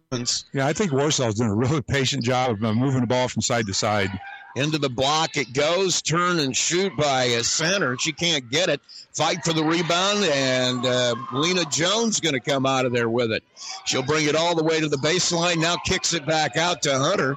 [0.53, 3.43] Yeah, I think Warsaw's doing a really patient job of uh, moving the ball from
[3.43, 4.11] side to side.
[4.55, 6.01] Into the block it goes.
[6.01, 7.99] Turn and shoot by a center.
[7.99, 8.81] She can't get it.
[9.15, 13.33] Fight for the rebound, and uh, Lena Jones going to come out of there with
[13.33, 13.43] it.
[13.85, 15.59] She'll bring it all the way to the baseline.
[15.59, 17.37] Now kicks it back out to Hunter.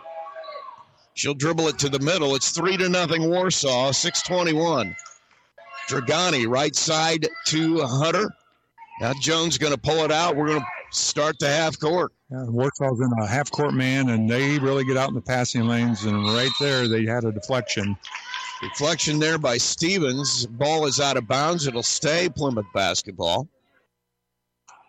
[1.16, 2.36] She'll dribble it to the middle.
[2.36, 3.92] It's three to nothing Warsaw.
[3.92, 4.96] Six twenty-one.
[5.90, 8.32] Dragani right side to Hunter.
[9.02, 10.38] Now Jones going to pull it out.
[10.38, 12.14] We're going to start the half court.
[12.32, 15.68] Yeah, Warsaw's in a half court man, and they really get out in the passing
[15.68, 16.04] lanes.
[16.04, 17.98] And right there, they had a deflection.
[18.62, 20.46] Deflection there by Stevens.
[20.46, 21.65] Ball is out of bounds.
[21.65, 23.48] It'll stay Plymouth basketball.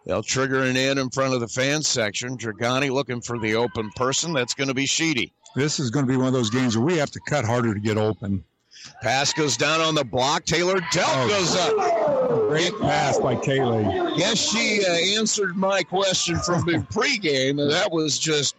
[0.05, 2.37] They'll trigger an in in front of the fan section.
[2.37, 4.35] Dragani looking for the open person.
[4.35, 5.33] That's going to be Sheedy.
[5.57, 7.73] This is going to be one of those games where we have to cut harder
[7.73, 8.45] to get open.
[9.03, 10.45] Pass goes down on the block.
[10.45, 12.49] Taylor Delp oh, goes up.
[12.49, 14.17] Great pass by Kaylee.
[14.17, 18.57] Yes, she uh, answered my question from the pregame, and that was just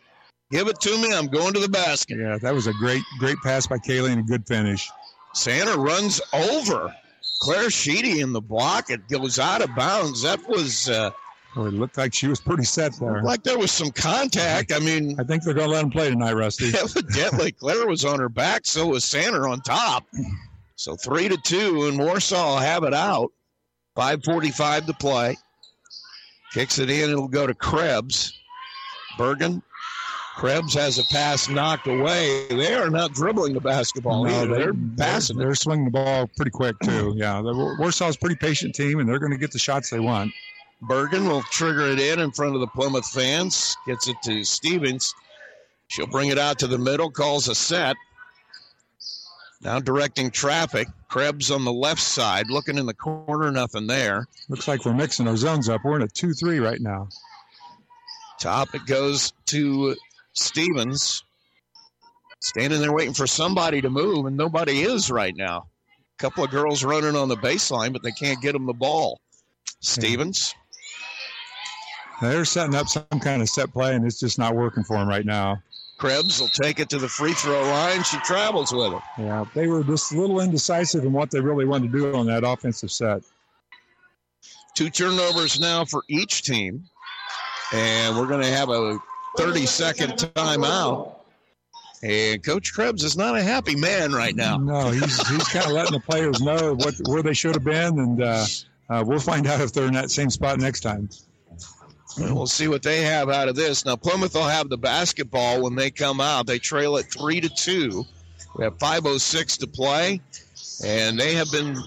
[0.52, 1.14] give it to me.
[1.14, 2.18] I'm going to the basket.
[2.20, 4.90] Yeah, that was a great, great pass by Kaylee and a good finish.
[5.34, 6.94] Santa runs over
[7.42, 8.90] Claire Sheedy in the block.
[8.90, 10.24] It goes out of bounds.
[10.24, 10.90] That was.
[10.90, 11.12] Uh,
[11.56, 13.22] Oh, it looked like she was pretty set there.
[13.24, 14.72] Like there was some contact.
[14.72, 16.72] I mean, I think they're going to let him play tonight, Rusty.
[16.78, 20.06] Evidently, Claire was on her back, so was Sander on top.
[20.76, 23.32] So three to two, and Warsaw have it out.
[23.96, 25.38] Five forty-five to play.
[26.54, 27.10] Kicks it in.
[27.10, 28.34] It'll go to Krebs.
[29.18, 29.62] Bergen.
[30.38, 32.48] Krebs has a pass knocked away.
[32.50, 34.24] They are not dribbling the basketball.
[34.24, 35.38] No, they, are passing.
[35.38, 37.14] They're, they're, swinging the ball pretty quick too.
[37.18, 40.00] Yeah, the Warsaw's a pretty patient team, and they're going to get the shots they
[40.00, 40.32] want.
[40.82, 43.78] Bergen will trigger it in in front of the Plymouth fans.
[43.86, 45.13] Gets it to Stevens.
[45.88, 47.96] She'll bring it out to the middle, calls a set.
[49.62, 50.88] Now directing traffic.
[51.08, 54.26] Krebs on the left side, looking in the corner, nothing there.
[54.50, 55.82] Looks like we're mixing our zones up.
[55.84, 57.10] We're in a 2 3 right now.
[58.39, 59.96] Top, it goes to
[60.34, 61.24] Stevens.
[62.39, 65.67] Standing there waiting for somebody to move, and nobody is right now.
[66.17, 69.20] A couple of girls running on the baseline, but they can't get them the ball.
[69.80, 70.56] Stevens
[72.22, 75.08] they're setting up some kind of set play, and it's just not working for them
[75.08, 75.62] right now.
[75.98, 78.04] Krebs will take it to the free throw line.
[78.04, 79.02] She travels with it.
[79.20, 82.26] Yeah, they were just a little indecisive in what they really wanted to do on
[82.26, 83.22] that offensive set.
[84.74, 86.86] Two turnovers now for each team.
[87.74, 88.98] And we're going to have a
[89.38, 91.16] 30 second timeout.
[92.04, 94.58] And Coach Krebs is not a happy man right now.
[94.58, 98.00] No, he's, he's kind of letting the players know what where they should have been.
[98.00, 98.46] And uh,
[98.90, 101.10] uh, we'll find out if they're in that same spot next time.
[102.17, 103.86] We'll see what they have out of this.
[103.86, 106.45] Now Plymouth will have the basketball when they come out.
[106.45, 108.06] They trail it three to two.
[108.56, 110.21] We have 5:06 to play,
[110.84, 111.78] and they have been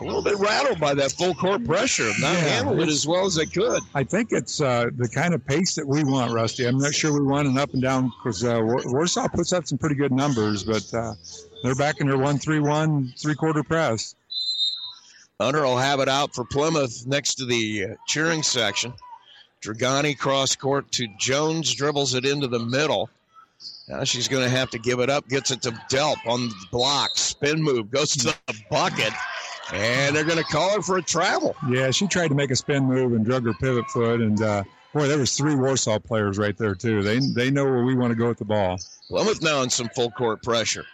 [0.00, 2.08] a little bit rattled by that full court pressure.
[2.18, 3.82] Not yeah, handled it as well as they could.
[3.94, 6.66] I think it's uh, the kind of pace that we want, Rusty.
[6.66, 9.78] I'm not sure we want an up and down because uh, Warsaw puts up some
[9.78, 11.14] pretty good numbers, but uh,
[11.62, 14.14] they're back in their one-three-one three-quarter press.
[15.40, 18.92] Hunter will have it out for Plymouth next to the uh, cheering section.
[19.62, 23.10] Dragani cross court to Jones, dribbles it into the middle.
[23.88, 25.28] Now she's going to have to give it up.
[25.28, 27.10] Gets it to Delp on the block.
[27.16, 29.12] Spin move goes to the bucket,
[29.72, 31.56] and they're going to call her for a travel.
[31.68, 34.62] Yeah, she tried to make a spin move and drug her pivot foot, and uh,
[34.92, 37.02] boy, there was three Warsaw players right there too.
[37.02, 38.78] They they know where we want to go with the ball.
[39.08, 40.84] Plymouth now in some full court pressure.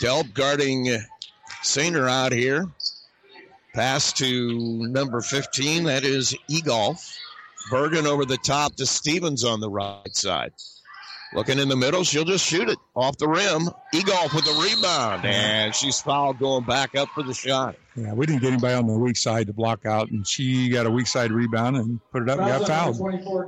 [0.00, 0.88] Delp guarding
[1.62, 2.68] Sainer out here.
[3.74, 5.84] Pass to number 15.
[5.84, 7.16] That is Egolf.
[7.70, 10.52] Bergen over the top to Stevens on the right side.
[11.34, 13.68] Looking in the middle, she'll just shoot it off the rim.
[13.92, 17.74] Egolf with the rebound, and she's fouled going back up for the shot.
[17.96, 20.86] Yeah, we didn't get anybody on the weak side to block out, and she got
[20.86, 22.96] a weak side rebound and put it up and got fouled.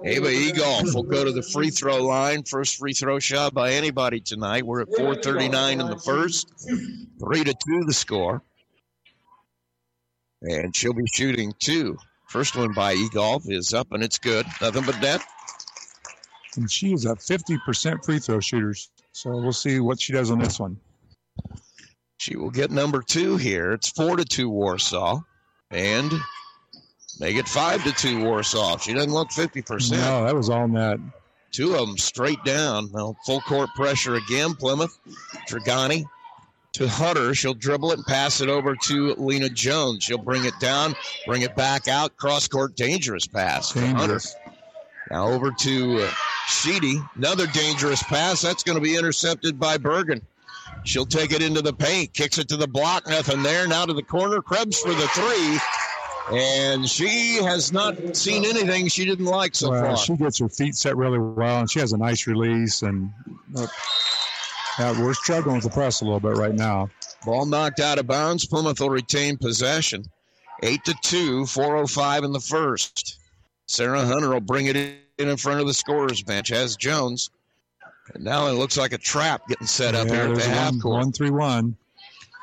[0.04, 2.42] Ava Egolf will go to the free throw line.
[2.42, 4.66] First free throw shot by anybody tonight.
[4.66, 6.52] We're at 4:39 in the first,
[7.20, 8.42] three to two the score,
[10.42, 11.96] and she'll be shooting two.
[12.28, 14.46] First one by Egolf is up and it's good.
[14.60, 15.22] Nothing but net.
[16.56, 18.74] And she is a 50% free throw shooter.
[19.12, 20.78] So we'll see what she does on this one.
[22.18, 23.72] She will get number two here.
[23.72, 25.20] It's four to two Warsaw.
[25.70, 26.12] And
[27.18, 28.76] make it five to two Warsaw.
[28.76, 29.92] She doesn't look 50%.
[29.92, 30.98] No, that was all net.
[31.50, 32.90] Two of them straight down.
[32.92, 34.54] Now, full court pressure again.
[34.54, 34.98] Plymouth.
[35.48, 36.04] Dragani
[36.78, 37.34] to Hunter.
[37.34, 40.04] She'll dribble it and pass it over to Lena Jones.
[40.04, 40.94] She'll bring it down,
[41.26, 43.72] bring it back out, cross court, dangerous pass.
[43.72, 44.36] Dangerous.
[45.10, 46.10] Now over to uh,
[46.46, 47.00] Sheedy.
[47.16, 48.40] Another dangerous pass.
[48.42, 50.22] That's going to be intercepted by Bergen.
[50.84, 53.66] She'll take it into the paint, kicks it to the block, nothing there.
[53.66, 55.58] Now to the corner, Krebs for the three.
[56.30, 59.96] And she has not seen anything she didn't like so well, far.
[59.96, 62.82] she gets her feet set really well, and she has a nice release.
[62.82, 63.10] And
[63.56, 63.66] uh,
[64.78, 66.90] yeah, we're struggling with the press a little bit right now.
[67.24, 68.46] Ball knocked out of bounds.
[68.46, 70.04] Plymouth will retain possession.
[70.62, 73.18] Eight to two, 405 in the first.
[73.66, 76.48] Sarah Hunter will bring it in in front of the scorers bench.
[76.48, 77.30] Has Jones.
[78.14, 80.72] And now it looks like a trap getting set up yeah, here at the half
[80.72, 80.94] one, court.
[80.94, 81.76] one three one.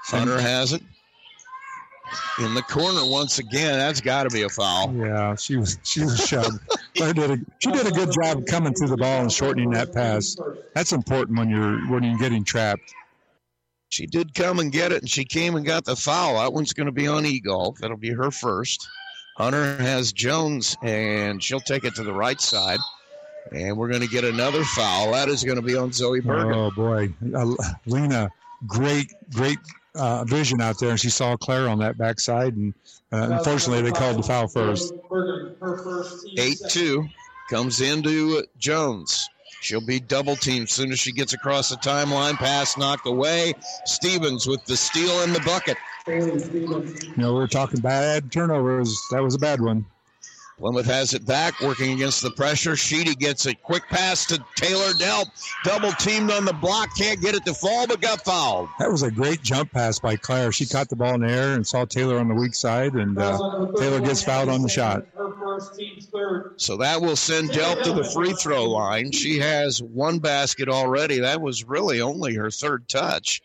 [0.05, 0.81] Hunter has it.
[2.39, 3.77] In the corner once again.
[3.77, 4.93] That's got to be a foul.
[4.93, 6.59] Yeah, she was she was shoved.
[6.93, 10.35] Did a, she did a good job coming through the ball and shortening that pass.
[10.73, 12.93] That's important when you're when you're getting trapped.
[13.89, 16.35] She did come and get it, and she came and got the foul.
[16.35, 17.77] That one's going to be on Egolf.
[17.77, 18.87] That'll be her first.
[19.37, 22.79] Hunter has Jones, and she'll take it to the right side.
[23.51, 25.11] And we're going to get another foul.
[25.11, 26.53] That is going to be on Zoe Bergen.
[26.53, 27.53] Oh boy, uh,
[27.85, 28.29] Lena,
[28.65, 29.59] great great
[29.95, 32.73] uh, vision out there, and she saw Claire on that backside, and
[33.11, 34.93] uh, unfortunately they called the foul first.
[36.37, 37.07] 8 2
[37.49, 39.27] comes into Jones.
[39.61, 42.35] She'll be double teamed soon as she gets across the timeline.
[42.35, 43.53] Pass knocked away.
[43.85, 45.77] Stevens with the steal in the bucket.
[46.07, 48.95] You know, we are talking bad turnovers.
[49.11, 49.87] That was a bad one.
[50.57, 52.77] Plymouth has it back, working against the pressure.
[52.77, 55.25] Sheedy gets a quick pass to Taylor Delp.
[55.65, 58.69] Double teamed on the block, can't get it to fall, but got fouled.
[58.79, 60.53] That was a great jump pass by Claire.
[60.53, 63.17] She caught the ball in the air and saw Taylor on the weak side, and
[63.17, 65.05] uh, Taylor gets fouled on the shot.
[66.57, 69.11] So that will send Delp to the free throw line.
[69.11, 71.19] She has one basket already.
[71.19, 73.41] That was really only her third touch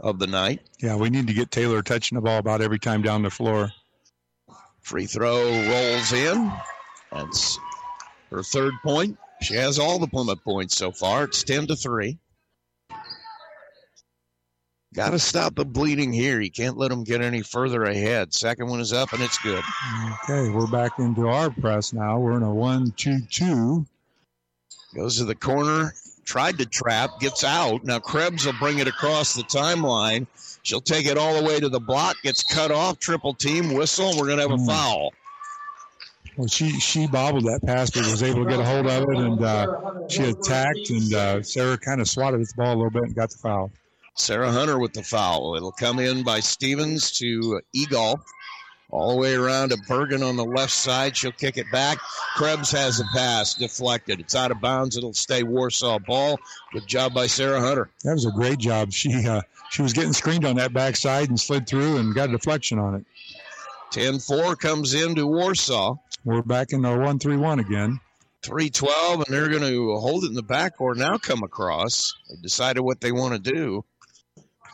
[0.00, 0.60] of the night.
[0.80, 3.70] Yeah, we need to get Taylor touching the ball about every time down the floor.
[4.84, 6.52] Free throw rolls in.
[7.10, 7.58] That's
[8.30, 9.18] her third point.
[9.40, 11.24] She has all the Plymouth points so far.
[11.24, 12.18] It's 10 to 3.
[14.94, 16.40] Got to stop the bleeding here.
[16.40, 18.34] You can't let them get any further ahead.
[18.34, 19.64] Second one is up, and it's good.
[20.22, 22.18] Okay, we're back into our press now.
[22.20, 23.86] We're in a one-two-two.
[24.94, 25.94] Goes to the corner,
[26.24, 27.84] tried to trap, gets out.
[27.84, 30.26] Now Krebs will bring it across the timeline.
[30.64, 34.08] She'll take it all the way to the block, gets cut off, triple team, whistle,
[34.08, 35.12] and we're going to have a foul.
[36.36, 39.16] Well, she she bobbled that pass, but was able to get a hold of it,
[39.16, 42.90] and uh, she attacked, and uh, Sarah kind of swatted at the ball a little
[42.90, 43.70] bit and got the foul.
[44.16, 45.54] Sarah Hunter with the foul.
[45.54, 48.20] It'll come in by Stevens to Egolf.
[48.90, 51.16] All the way around to Bergen on the left side.
[51.16, 51.98] She'll kick it back.
[52.36, 54.20] Krebs has a pass deflected.
[54.20, 54.96] It's out of bounds.
[54.96, 56.38] It'll stay Warsaw ball.
[56.72, 57.90] Good job by Sarah Hunter.
[58.04, 58.92] That was a great job.
[58.92, 59.40] She uh,
[59.74, 62.94] she was getting screened on that backside and slid through and got a deflection on
[62.94, 63.04] it.
[63.90, 65.96] 10 4 comes into Warsaw.
[66.24, 67.98] We're back in our 1 3 1 again.
[68.42, 72.14] 312, and they're going to hold it in the back or now come across.
[72.30, 73.84] They decided what they want to do.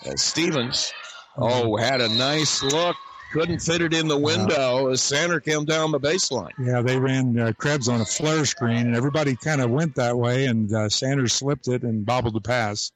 [0.05, 0.93] As Stevens,
[1.39, 2.97] oh, had a nice look.
[3.33, 6.51] Couldn't fit it in the window as Sander came down the baseline.
[6.59, 10.19] Yeah, they ran uh, Krebs on a flare screen, and everybody kind of went that
[10.19, 12.91] way, and uh, Sanders slipped it and bobbled the pass.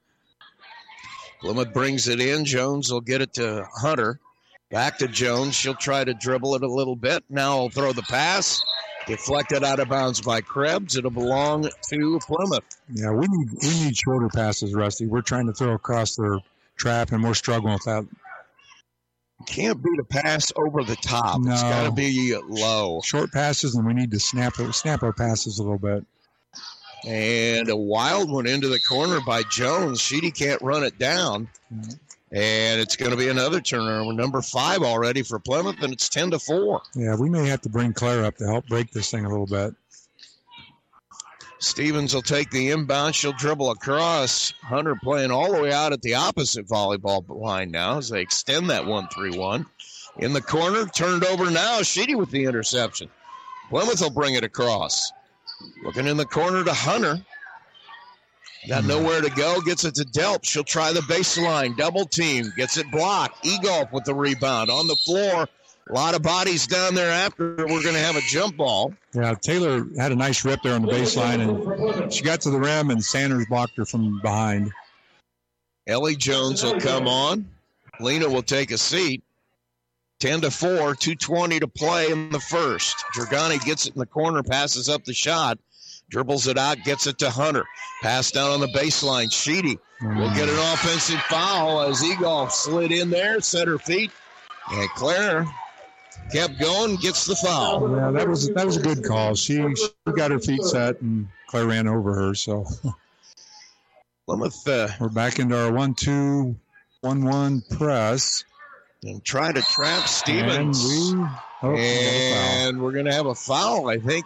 [1.45, 2.47] Plymouth brings it in.
[2.47, 4.19] Jones will get it to Hunter.
[4.71, 5.55] Back to Jones.
[5.55, 7.23] She'll try to dribble it a little bit.
[7.29, 8.63] Now I'll throw the pass.
[9.07, 10.97] Deflected out of bounds by Krebs.
[10.97, 12.65] It'll belong to Plymouth.
[12.91, 15.07] Yeah, we need we need shorter passes, Rusty.
[15.07, 16.39] We're trying to throw across their
[16.77, 18.07] trap, and we're struggling with that.
[19.47, 21.41] Can't beat a pass over the top.
[21.45, 23.03] It's got to be low.
[23.05, 26.07] Short passes, and we need to snap snap our passes a little bit.
[27.07, 30.01] And a wild one into the corner by Jones.
[30.01, 31.49] Sheedy can't run it down.
[32.33, 34.13] And it's going to be another turnover.
[34.13, 36.83] Number five already for Plymouth, and it's 10 to 4.
[36.95, 39.47] Yeah, we may have to bring Claire up to help break this thing a little
[39.47, 39.75] bit.
[41.59, 43.15] Stevens will take the inbound.
[43.15, 44.53] She'll dribble across.
[44.63, 48.69] Hunter playing all the way out at the opposite volleyball line now as they extend
[48.71, 49.67] that 1 3 1.
[50.19, 51.83] In the corner, turned over now.
[51.83, 53.09] Sheedy with the interception.
[53.71, 55.11] Plymouth will bring it across.
[55.83, 57.25] Looking in the corner to Hunter.
[58.69, 58.89] Got hmm.
[58.89, 59.61] nowhere to go.
[59.61, 60.45] Gets it to Delp.
[60.45, 61.77] She'll try the baseline.
[61.77, 62.53] Double team.
[62.57, 63.45] Gets it blocked.
[63.45, 64.71] Egolf with the rebound.
[64.71, 65.49] On the floor.
[65.91, 67.57] A lot of bodies down there after.
[67.57, 68.95] We're going to have a jump ball.
[69.13, 72.59] Yeah, Taylor had a nice rip there on the baseline, and she got to the
[72.59, 74.73] rim, and Sanders blocked her from behind.
[75.87, 77.51] Ellie Jones will come on.
[78.01, 79.23] Lena will take a seat.
[80.21, 82.97] 10 to 4, 220 to play in the first.
[83.15, 85.59] Dragani gets it in the corner, passes up the shot,
[86.09, 87.65] dribbles it out, gets it to Hunter.
[88.03, 89.33] Pass down on the baseline.
[89.33, 94.11] Sheedy will get an offensive foul as Egolf slid in there, set her feet,
[94.71, 95.47] and Claire
[96.33, 97.97] kept going, gets the foul.
[97.97, 99.35] Yeah, that was that was a good call.
[99.35, 102.35] She she got her feet set, and Claire ran over her.
[102.35, 102.67] So
[104.27, 104.67] Plymouth.
[104.67, 106.57] Uh, We're back into our one-two,
[107.03, 108.45] one-one press.
[109.05, 110.85] And try to trap Stevens.
[110.85, 111.27] And we.
[111.63, 114.25] Oh, and we're going to have a foul, I think.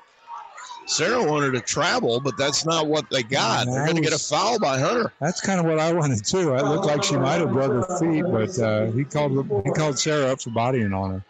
[0.87, 3.67] Sarah wanted to travel, but that's not what they got.
[3.67, 5.13] They're going to get a foul by Hunter.
[5.21, 6.55] That's kind of what I wanted too.
[6.55, 9.33] It looked like she might have drug her feet, but uh, he called
[9.65, 11.25] he called Sarah up for bodying on her.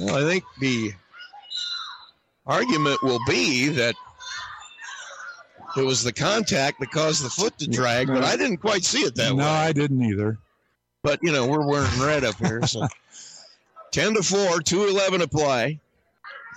[0.00, 0.92] Well, I think the
[2.46, 3.94] argument will be that
[5.76, 9.00] it was the contact that caused the foot to drag, but I didn't quite see
[9.00, 9.42] it that no, way.
[9.42, 10.38] No, I didn't either.
[11.02, 12.86] But you know, we're wearing red up here, so
[13.92, 15.78] ten to four, two eleven to play.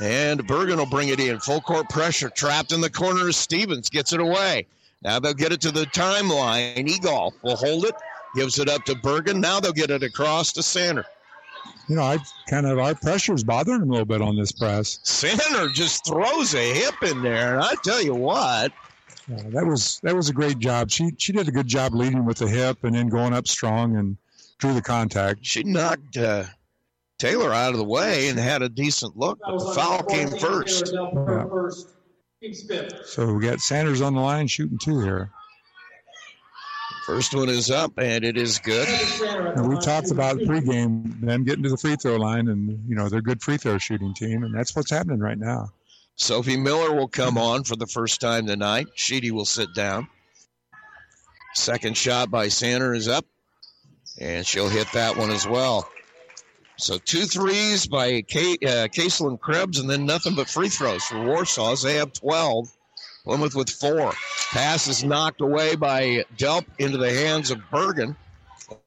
[0.02, 1.40] And Bergen will bring it in.
[1.40, 2.30] Full court pressure.
[2.30, 3.32] Trapped in the corner.
[3.34, 4.66] Stevens gets it away.
[5.02, 6.88] Now they'll get it to the timeline.
[6.88, 7.96] Egolf will hold it.
[8.36, 9.42] Gives it up to Bergen.
[9.42, 11.06] Now they'll get it across to Sander.
[11.88, 14.52] You know, I kind of our pressure is bothering him a little bit on this
[14.52, 15.00] press.
[15.04, 18.72] Sander just throws a hip in there, and I tell you what,
[19.28, 20.92] yeah, that was that was a great job.
[20.92, 23.96] She she did a good job leading with the hip and then going up strong
[23.96, 24.18] and
[24.60, 25.40] drew the contact.
[25.46, 26.44] She knocked uh,
[27.18, 30.94] Taylor out of the way and had a decent look, but the foul came first.
[30.94, 31.46] Yeah.
[33.04, 35.32] So we got Sanders on the line shooting two here.
[37.06, 38.88] First one is up, and it is good.
[39.28, 43.10] And we talked about pregame them getting to the free throw line, and you know
[43.10, 45.70] they're a good free throw shooting team, and that's what's happening right now.
[46.16, 48.88] Sophie Miller will come on for the first time tonight.
[48.94, 50.08] Sheedy will sit down.
[51.56, 53.26] Second shot by Sander is up,
[54.20, 55.90] and she'll hit that one as well.
[56.78, 58.88] So two threes by K, uh,
[59.38, 61.76] Krebs, and then nothing but free throws for Warsaw.
[61.76, 62.72] They have 12.
[63.26, 64.14] Plymouth with four.
[64.52, 68.16] Pass is knocked away by Delp into the hands of Bergen.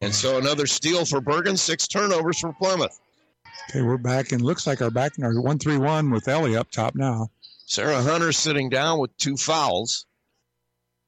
[0.01, 2.99] And so another steal for Bergen, six turnovers for Plymouth.
[3.71, 6.57] Okay, we're back, and looks like our back in our one three one with Ellie
[6.57, 7.31] up top now.
[7.67, 10.07] Sarah Hunter sitting down with two fouls.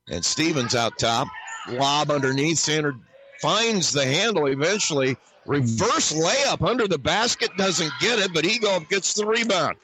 [0.09, 1.29] And Stevens out top.
[1.66, 2.59] Lob underneath.
[2.59, 2.95] Sander
[3.41, 5.16] finds the handle eventually.
[5.47, 9.76] Reverse layup under the basket, doesn't get it, but Egolf gets the rebound.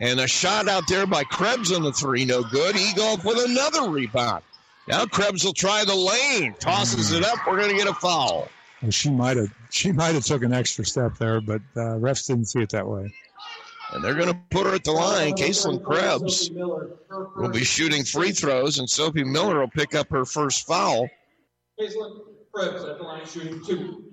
[0.00, 2.76] And a shot out there by Krebs on the three, no good.
[2.76, 4.42] Egolf with another rebound.
[4.88, 7.38] Now Krebs will try the lane, tosses it up.
[7.46, 8.48] We're going to get a foul.
[8.80, 12.26] Well, she might have she might have took an extra step there, but uh, refs
[12.26, 13.12] didn't see it that way.
[13.92, 15.34] And they're going to put her at the line.
[15.34, 20.66] Caselin Krebs will be shooting free throws, and Sophie Miller will pick up her first
[20.66, 21.08] foul.
[21.80, 22.20] Caselin
[22.52, 24.04] Krebs at the line shooting two.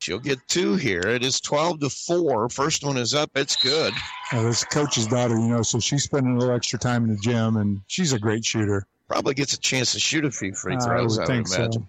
[0.00, 1.00] She'll get two here.
[1.00, 2.48] It is 12 to 4.
[2.50, 3.30] First one is up.
[3.34, 3.92] It's good.
[4.32, 7.16] Well, this coach's daughter, you know, so she's spending a little extra time in the
[7.16, 8.86] gym, and she's a great shooter.
[9.08, 11.48] Probably gets a chance to shoot a few free throws, I I would would, think
[11.48, 11.72] imagine.
[11.82, 11.88] so.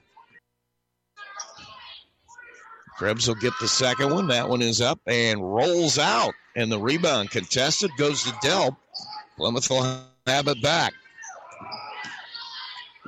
[2.97, 4.27] Krebs will get the second one.
[4.27, 6.33] That one is up and rolls out.
[6.55, 8.75] And the rebound contested goes to Delp.
[9.37, 9.83] Plymouth will
[10.27, 10.93] have it back.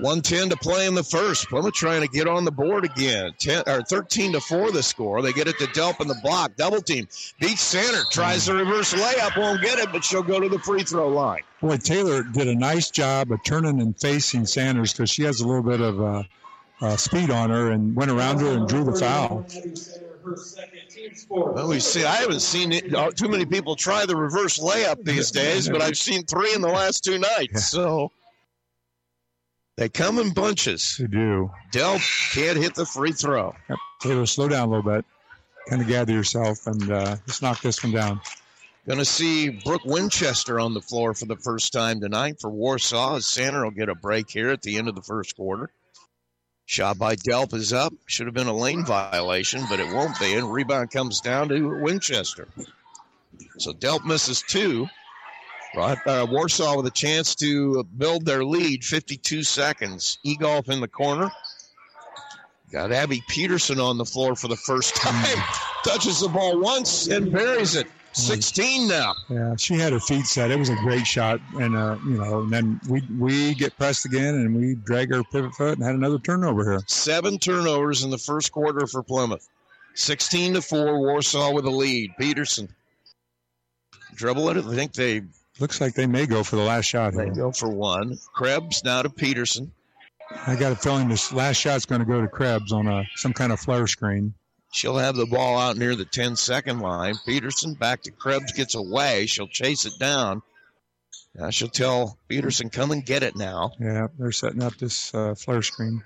[0.02, 1.48] 110 to play in the first.
[1.48, 3.34] Plymouth trying to get on the board again.
[3.38, 5.22] 10 or 13 to 4 the score.
[5.22, 6.56] They get it to Delp in the block.
[6.56, 7.08] Double team.
[7.40, 8.02] Beats Sander.
[8.12, 9.38] Tries the reverse layup.
[9.38, 11.42] Won't get it, but she'll go to the free throw line.
[11.62, 15.48] Boy, Taylor did a nice job of turning and facing Sanders because she has a
[15.48, 16.24] little bit of uh,
[16.82, 19.46] uh, speed on her and went around her and drew the foul.
[21.30, 22.06] Well, we see.
[22.06, 25.82] I haven't seen it, uh, too many people try the reverse layup these days, but
[25.82, 27.70] I've seen three in the last two nights.
[27.70, 28.12] So
[29.82, 30.98] they come in bunches.
[31.00, 31.50] They do.
[31.72, 33.56] Delp can't hit the free throw.
[33.68, 33.80] Yep.
[34.00, 35.04] Taylor, slow down a little bit.
[35.68, 38.22] Kind of gather yourself and uh, let's knock this one down.
[38.86, 43.18] Going to see Brooke Winchester on the floor for the first time tonight for Warsaw.
[43.22, 45.72] Sander will get a break here at the end of the first quarter.
[46.68, 47.92] Shot by Delp is up.
[48.06, 50.36] Should have been a lane violation, but it won't be.
[50.36, 52.48] And rebound comes down to Winchester.
[53.58, 54.88] So Delp misses two.
[55.76, 58.84] Right, uh, Warsaw with a chance to build their lead.
[58.84, 60.20] 52 seconds.
[60.26, 61.32] Egolf in the corner.
[62.72, 65.44] Got Abby Peterson on the floor for the first time.
[65.84, 67.88] Touches the ball once and buries it.
[68.14, 69.14] 16 now.
[69.30, 70.52] Yeah, she had her feet set.
[70.52, 74.06] It was a great shot, and uh, you know, and then we we get pressed
[74.06, 76.82] again, and we drag our pivot foot and had another turnover here.
[76.88, 79.48] Seven turnovers in the first quarter for Plymouth.
[79.94, 82.12] 16 to 4, Warsaw with a lead.
[82.18, 82.70] Peterson.
[84.16, 84.58] Dribble it.
[84.66, 85.22] I think they
[85.60, 87.34] Looks like they may go for the last shot they here.
[87.34, 88.18] go for one.
[88.34, 89.72] Krebs now to Peterson.
[90.48, 93.34] I got a feeling this last shot's going to go to Krebs on a some
[93.34, 94.34] kind of flare screen.
[94.72, 97.16] She'll have the ball out near the 10 second line.
[97.26, 99.26] Peterson back to Krebs, gets away.
[99.26, 100.42] She'll chase it down.
[101.36, 103.72] Now she'll tell Peterson, come and get it now.
[103.80, 106.02] Yeah, they're setting up this uh, flare screen.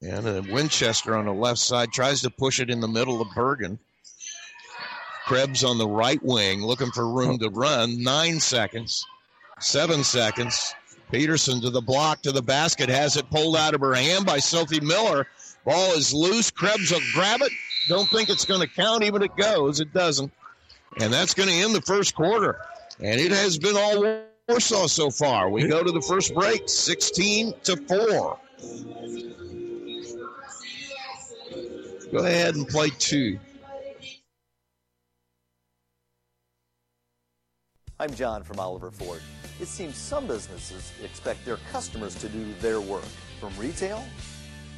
[0.00, 3.28] And uh, Winchester on the left side tries to push it in the middle of
[3.34, 3.80] Bergen.
[5.28, 8.02] Krebs on the right wing looking for room to run.
[8.02, 9.04] Nine seconds,
[9.60, 10.74] seven seconds.
[11.12, 14.38] Peterson to the block, to the basket, has it pulled out of her hand by
[14.38, 15.26] Sophie Miller.
[15.66, 16.50] Ball is loose.
[16.50, 17.52] Krebs will grab it.
[17.88, 19.80] Don't think it's going to count, even it goes.
[19.80, 20.32] It doesn't.
[20.98, 22.58] And that's going to end the first quarter.
[22.98, 25.50] And it has been all Warsaw so far.
[25.50, 28.38] We go to the first break, 16 to 4.
[32.12, 33.38] Go ahead and play two.
[38.00, 39.20] I'm John from Oliver Ford.
[39.60, 43.02] It seems some businesses expect their customers to do their work,
[43.40, 44.04] from retail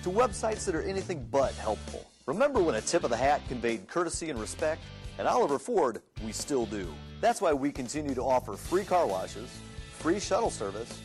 [0.05, 2.11] to websites that are anything but helpful.
[2.25, 4.81] Remember when a tip of the hat conveyed courtesy and respect?
[5.19, 6.89] At Oliver Ford, we still do.
[7.21, 9.51] That's why we continue to offer free car washes,
[9.99, 10.99] free shuttle service,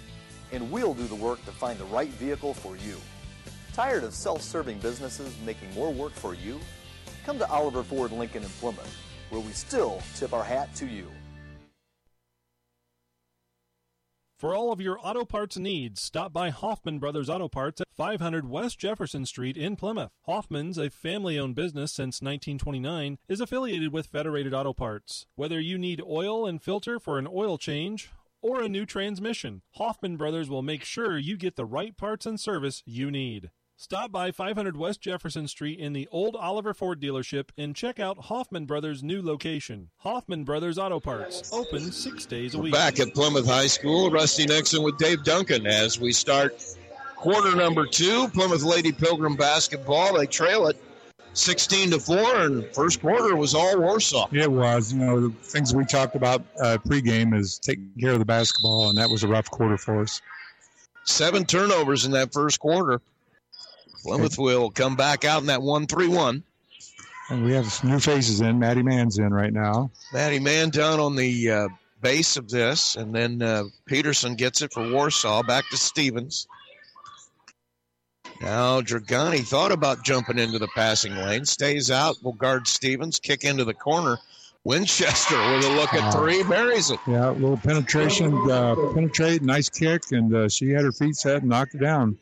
[0.53, 2.95] and we'll do the work to find the right vehicle for you.
[3.74, 6.61] Tired of self serving businesses making more work for you?
[7.26, 8.95] Come to Oliver Ford Lincoln in Plymouth,
[9.32, 11.11] where we still tip our hat to you.
[14.38, 18.49] For all of your auto parts needs, stop by Hoffman Brothers Auto Parts at 500
[18.49, 20.11] West Jefferson Street in Plymouth.
[20.25, 25.25] Hoffman's, a family owned business since 1929, is affiliated with Federated Auto Parts.
[25.36, 28.11] Whether you need oil and filter for an oil change
[28.41, 32.38] or a new transmission, Hoffman Brothers will make sure you get the right parts and
[32.38, 33.51] service you need.
[33.78, 38.17] Stop by 500 West Jefferson Street in the old Oliver Ford dealership and check out
[38.17, 39.89] Hoffman Brothers' new location.
[39.97, 42.71] Hoffman Brothers Auto Parts, open six days a week.
[42.71, 46.63] Back at Plymouth High School, Rusty Nixon with Dave Duncan as we start
[47.17, 48.30] quarter number two.
[48.30, 50.17] Plymouth Lady Pilgrim basketball.
[50.17, 50.82] They trail it
[51.34, 54.30] 16 to 4, and first quarter was all Warsaw.
[54.32, 54.93] It was.
[54.93, 58.88] You know, the things we talked about uh, pregame is taking care of the basketball,
[58.88, 60.21] and that was a rough quarter for us.
[61.03, 63.01] Seven turnovers in that first quarter.
[64.06, 66.43] Plymouth will come back out in that 1 3 1.
[67.32, 68.60] And we have some new faces in.
[68.60, 69.89] Maddie Mann's in right now.
[70.14, 71.68] Maddie Mann down on the uh,
[72.01, 75.41] base of this, and then uh, Peterson gets it for Warsaw.
[75.41, 76.45] Back to Stevens.
[78.41, 83.43] Now Dragani thought about jumping into the passing lane, stays out, will guard Stevens, kick
[83.43, 84.20] into the corner.
[84.66, 86.99] Winchester with a look at three, buries it.
[87.08, 91.38] Yeah, a little penetration, uh, penetrate, nice kick, and uh, she had her feet set
[91.38, 92.18] and knocked it down.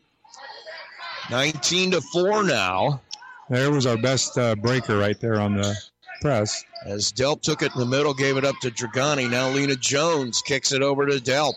[1.29, 3.01] 19 to 4 now.
[3.49, 5.75] There was our best uh, breaker right there on the
[6.21, 6.63] press.
[6.85, 9.29] As Delp took it in the middle, gave it up to Dragani.
[9.29, 11.53] Now Lena Jones kicks it over to Delp.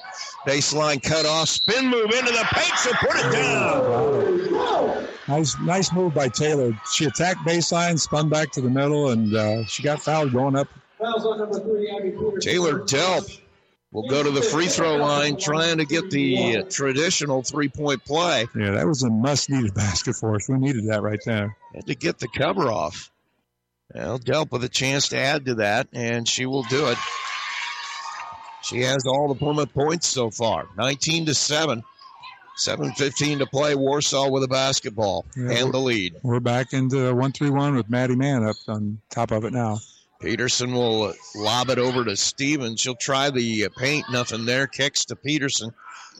[0.46, 5.08] Baseline cut off, spin move into the paint, so put it down.
[5.28, 6.78] Nice, nice move by Taylor.
[6.92, 10.68] She attacked baseline, spun back to the middle, and uh, she got fouled going up.
[12.40, 13.40] Taylor Delp
[13.96, 18.04] will go to the free throw line, trying to get the uh, traditional three point
[18.04, 18.46] play.
[18.54, 20.46] Yeah, that was a must needed basket for us.
[20.50, 21.56] We needed that right there.
[21.74, 23.10] Had to get the cover off.
[23.94, 26.98] Well, Delp with a chance to add to that, and she will do it.
[28.62, 31.82] She has all the Plymouth points so far 19 to 7.
[32.58, 33.74] 7.15 to play.
[33.74, 36.14] Warsaw with a basketball Yeah, and the lead.
[36.22, 39.78] We're back into 1 3 1 with Maddie Mann up on top of it now.
[40.20, 42.80] Peterson will lob it over to Stevens.
[42.80, 44.06] She'll try the paint.
[44.10, 44.66] Nothing there.
[44.66, 45.70] Kicks to Peterson.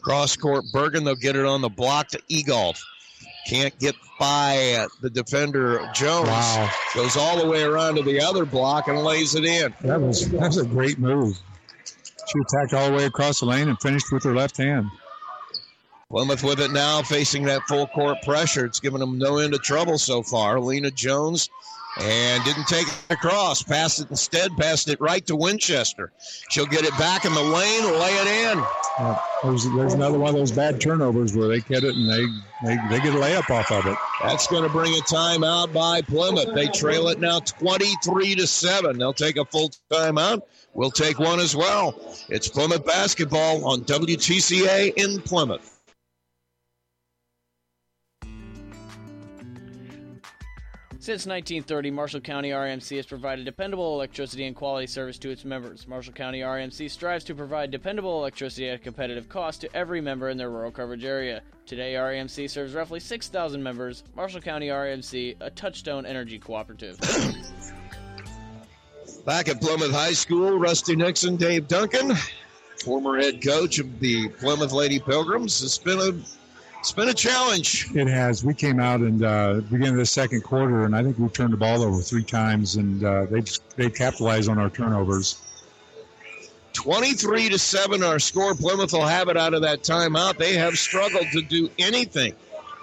[0.03, 0.65] Cross court.
[0.73, 1.05] Bergen.
[1.05, 2.81] They'll get it on the block to Egolf.
[3.47, 6.29] Can't get by uh, the defender Jones.
[6.29, 6.71] Wow.
[6.95, 9.73] Goes all the way around to the other block and lays it in.
[9.83, 11.39] That was that was a great move.
[11.85, 14.87] She attacked all the way across the lane and finished with her left hand.
[16.11, 18.65] Plymouth with it now, facing that full court pressure.
[18.65, 20.61] It's given them no end of trouble so far.
[20.61, 21.49] Lena Jones
[22.01, 23.63] and didn't take it across.
[23.63, 26.13] Passed it instead, passed it right to Winchester.
[26.51, 28.65] She'll get it back in the lane, lay it in.
[28.99, 32.27] Yeah, there's, there's another one of those bad turnovers where they get it and they,
[32.65, 33.97] they, they get a layup off of it.
[34.23, 36.55] That's going to bring a timeout by Plymouth.
[36.55, 38.99] They trail it now 23 to 7.
[38.99, 40.43] They'll take a full timeout.
[40.75, 41.99] We'll take one as well.
[42.29, 45.76] It's Plymouth basketball on WTCA in Plymouth.
[51.07, 55.87] Since 1930, Marshall County REMC has provided dependable electricity and quality service to its members.
[55.87, 60.31] Marshall County REMC strives to provide dependable electricity at a competitive cost to every member
[60.31, 61.43] in their rural coverage area.
[61.65, 64.03] Today, REMC serves roughly 6,000 members.
[64.17, 66.99] Marshall County REMC, a touchstone energy cooperative.
[69.25, 72.17] Back at Plymouth High School, Rusty Nixon, Dave Duncan,
[72.85, 75.63] former head coach of the Plymouth Lady Pilgrims.
[75.63, 76.36] It's been a
[76.81, 77.89] it's been a challenge.
[77.95, 78.45] It has.
[78.45, 81.53] We came out and uh, beginning of the second quarter, and I think we turned
[81.53, 85.41] the ball over three times, and uh, they just, they capitalized on our turnovers.
[86.75, 88.55] 23 to 7 our score.
[88.55, 90.37] Plymouth will have it out of that timeout.
[90.37, 92.35] They have struggled to do anything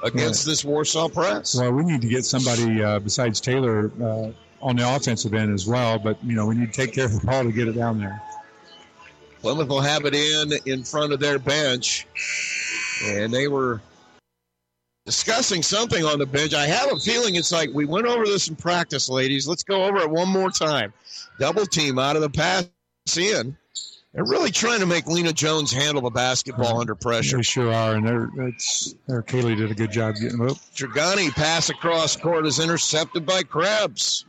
[0.04, 1.56] against this Warsaw press.
[1.56, 4.32] Well, we need to get somebody uh, besides Taylor uh,
[4.62, 7.20] on the offensive end as well, but you know we need to take care of
[7.20, 8.22] the ball to get it down there.
[9.41, 12.08] Plymouth will have it in in front of their bench.
[13.06, 13.82] And they were
[15.06, 16.54] discussing something on the bench.
[16.54, 19.48] I have a feeling it's like we went over this in practice, ladies.
[19.48, 20.94] Let's go over it one more time.
[21.39, 22.68] Double team out of the pass
[23.18, 23.58] in.
[24.14, 27.38] They're really trying to make Lena Jones handle the basketball uh, under pressure.
[27.38, 30.58] They sure are, and they're it's their Kaylee did a good job getting up.
[30.76, 34.26] Dragani pass across court is intercepted by Krebs.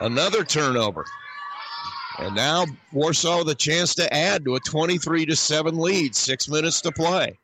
[0.00, 1.04] Another turnover.
[2.20, 6.14] And now Warsaw with a chance to add to a 23 to 7 lead.
[6.14, 7.36] Six minutes to play.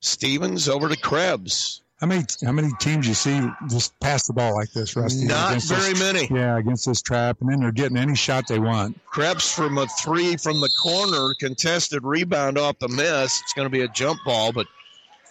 [0.00, 1.82] Stevens over to Krebs.
[2.00, 5.26] How many how many teams you see just pass the ball like this, Rusty?
[5.26, 6.28] Not very this, many.
[6.34, 8.98] Yeah, against this trap, and then they're getting any shot they want.
[9.04, 13.38] Krebs from a three from the corner, contested rebound off the miss.
[13.42, 14.66] It's going to be a jump ball, but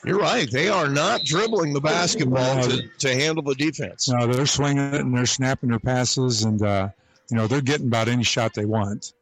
[0.06, 0.50] you're right.
[0.52, 2.68] They are not dribbling the basketball No.
[2.68, 4.08] to, to handle the defense.
[4.08, 6.90] No, they're swinging it and they're snapping their passes, and uh,
[7.32, 9.14] you know they're getting about any shot they want.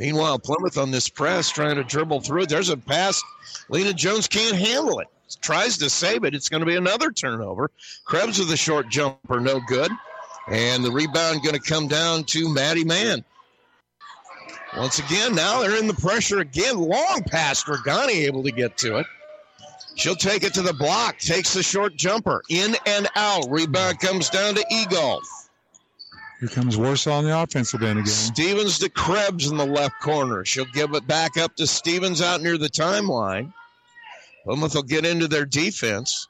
[0.00, 2.48] Meanwhile, Plymouth on this press trying to dribble through it.
[2.48, 3.22] There's a pass.
[3.68, 5.08] Lena Jones can't handle it.
[5.42, 6.34] Tries to save it.
[6.34, 7.70] It's going to be another turnover.
[8.06, 9.92] Krebs with a short jumper, no good.
[10.48, 13.22] And the rebound going to come down to Maddie Mann.
[14.74, 16.78] Once again, now they're in the pressure again.
[16.78, 17.62] Long pass.
[17.62, 19.06] Dragani able to get to it.
[19.96, 21.18] She'll take it to the block.
[21.18, 22.40] Takes the short jumper.
[22.48, 23.44] In and out.
[23.50, 25.20] Rebound comes down to Egolf.
[26.40, 28.06] Here comes Warsaw on the offensive end again.
[28.06, 30.44] Stevens to Krebs in the left corner.
[30.44, 33.52] She'll give it back up to Stevens out near the timeline.
[34.44, 36.28] Plymouth will get into their defense.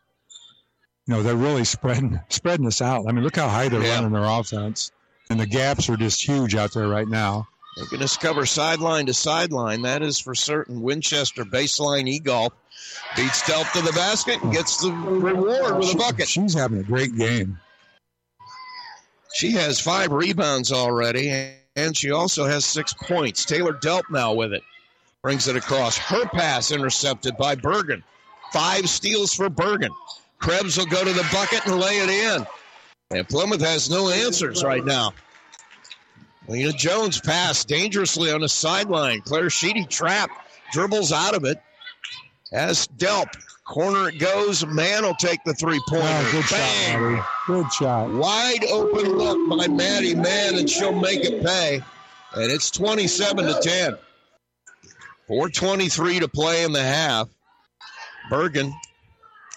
[1.06, 3.06] You know they're really spreading spreading us out.
[3.08, 3.96] I mean, look how high they're Yeah.
[3.96, 4.90] running their offense,
[5.30, 7.46] and the gaps are just huge out there right now.
[7.76, 9.82] They're going to cover sideline to sideline.
[9.82, 10.82] That is for certain.
[10.82, 12.50] Winchester baseline Egolf
[13.16, 16.28] beats Delp to the basket and gets the reward with a bucket.
[16.28, 17.58] She's having a great game.
[19.34, 21.30] She has five rebounds already,
[21.76, 23.44] and she also has six points.
[23.44, 24.62] Taylor Delp now with it.
[25.22, 25.98] Brings it across.
[25.98, 28.02] Her pass intercepted by Bergen.
[28.52, 29.92] Five steals for Bergen.
[30.38, 32.46] Krebs will go to the bucket and lay it in.
[33.10, 35.12] And Plymouth has no answers right now.
[36.48, 39.20] Lena Jones pass dangerously on the sideline.
[39.20, 40.34] Claire Sheedy trapped,
[40.72, 41.60] dribbles out of it.
[42.52, 43.28] As Delp,
[43.70, 44.66] corner it goes.
[44.66, 46.06] Mann will take the three pointer.
[46.06, 47.02] Oh, good shot, Bang!
[47.02, 47.22] Maddie.
[47.46, 48.10] Good shot.
[48.10, 51.80] Wide open look by Maddie Mann, and she'll make it pay.
[52.34, 53.96] And it's 27 to 10.
[55.28, 57.28] 423 to play in the half.
[58.28, 58.72] Bergen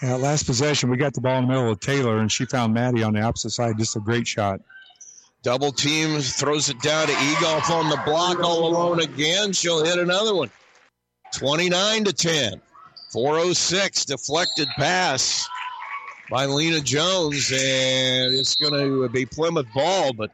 [0.02, 2.74] Yeah, last possession, we got the ball in the middle of Taylor, and she found
[2.74, 3.78] Maddie on the opposite side.
[3.78, 4.62] Just a great shot.
[5.44, 9.54] double teams, throws it down to Egolf on the block all alone again.
[9.54, 10.52] She'll hit another one.
[11.34, 12.62] 29 to 10.
[13.14, 15.48] 406 deflected pass
[16.32, 20.32] by Lena Jones, and it's going to be Plymouth ball, but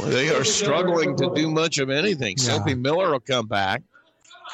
[0.00, 2.34] they are struggling to do much of anything.
[2.38, 2.56] Yeah.
[2.56, 3.82] Sophie Miller will come back.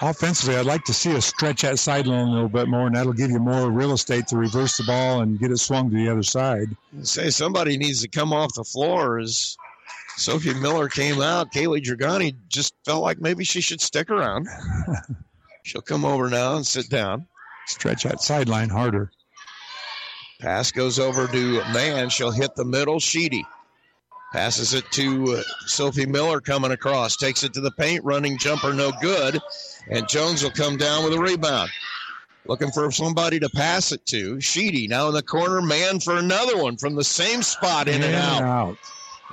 [0.02, 3.14] Offensively, I'd like to see us stretch that sideline a little bit more, and that'll
[3.14, 6.08] give you more real estate to reverse the ball and get it swung to the
[6.08, 6.68] other side.
[7.02, 9.56] say somebody needs to come off the floor as
[10.18, 11.50] Sophie Miller came out.
[11.50, 14.46] Kaylee Dragani just felt like maybe she should stick around.
[15.64, 17.26] She'll come over now and sit down.
[17.68, 19.10] Stretch that sideline harder.
[20.40, 22.08] Pass goes over to Mann.
[22.08, 22.98] She'll hit the middle.
[22.98, 23.44] Sheedy
[24.32, 27.16] passes it to uh, Sophie Miller coming across.
[27.16, 28.04] Takes it to the paint.
[28.04, 29.40] Running jumper, no good.
[29.90, 31.70] And Jones will come down with a rebound.
[32.46, 34.40] Looking for somebody to pass it to.
[34.40, 35.60] Sheedy now in the corner.
[35.60, 38.78] Mann for another one from the same spot in and out.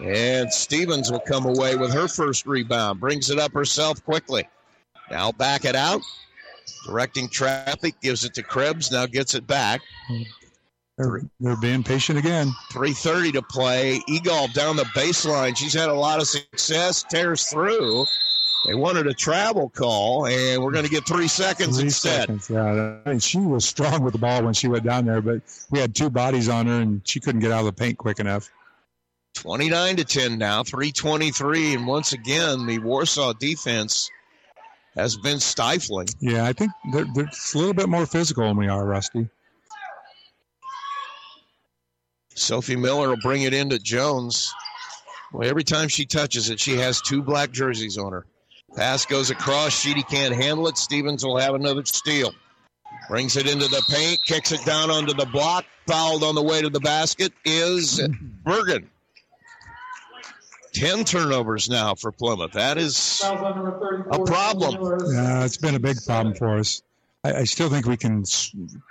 [0.04, 3.00] And Stevens will come away with her first rebound.
[3.00, 4.46] Brings it up herself quickly.
[5.10, 6.02] Now back it out.
[6.86, 7.96] Directing traffic.
[8.02, 8.92] Gives it to Krebs.
[8.92, 9.82] Now gets it back.
[10.98, 12.48] They're, they're being patient again.
[12.72, 14.00] 3.30 to play.
[14.10, 15.58] Egolf down the baseline.
[15.58, 17.04] She's had a lot of success.
[17.04, 18.06] Tears through.
[18.66, 22.22] They wanted a travel call, and we're going to get three seconds Three instead.
[22.22, 22.98] seconds, yeah.
[23.06, 25.78] I mean, she was strong with the ball when she went down there, but we
[25.80, 28.50] had two bodies on her, and she couldn't get out of the paint quick enough.
[29.36, 30.64] 29 to 10 now.
[30.64, 31.76] 3.23.
[31.76, 34.10] And once again, the Warsaw defense
[34.96, 36.08] has been stifling.
[36.20, 39.30] Yeah, I think they're, they're it's a little bit more physical than we are, Rusty.
[42.34, 44.54] Sophie Miller will bring it into Jones.
[45.32, 48.26] Well, every time she touches it, she has two black jerseys on her.
[48.76, 49.78] Pass goes across.
[49.78, 50.78] Sheedy can't handle it.
[50.78, 52.34] Stevens will have another steal.
[53.10, 55.66] Brings it into the paint, kicks it down onto the block.
[55.88, 58.02] Fouled on the way to the basket is
[58.44, 58.90] Bergen.
[60.76, 62.52] 10 turnovers now for Plymouth.
[62.52, 65.00] That is a problem.
[65.14, 66.84] Yeah, it's been a big problem for us.
[67.24, 68.24] I, I still think we can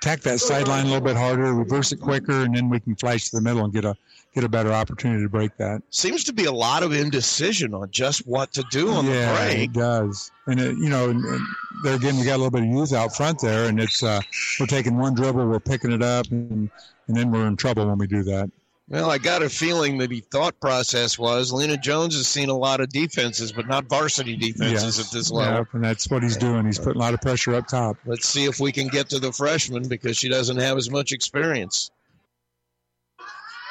[0.00, 3.28] tack that sideline a little bit harder, reverse it quicker, and then we can flash
[3.28, 3.94] to the middle and get a
[4.34, 5.80] get a better opportunity to break that.
[5.90, 9.38] Seems to be a lot of indecision on just what to do on yeah, the
[9.38, 9.58] break.
[9.68, 10.32] it does.
[10.48, 11.40] And it, you know, and, and
[11.84, 14.20] there again, we got a little bit of youth out front there, and it's uh,
[14.58, 16.70] we're taking one dribble, we're picking it up, and
[17.08, 18.50] and then we're in trouble when we do that.
[18.86, 22.56] Well, I got a feeling that the thought process was Lena Jones has seen a
[22.56, 25.60] lot of defenses, but not varsity defenses at this level.
[25.60, 26.66] Yeah, and that's what he's doing.
[26.66, 27.96] He's putting a lot of pressure up top.
[28.04, 31.12] Let's see if we can get to the freshman because she doesn't have as much
[31.12, 31.90] experience.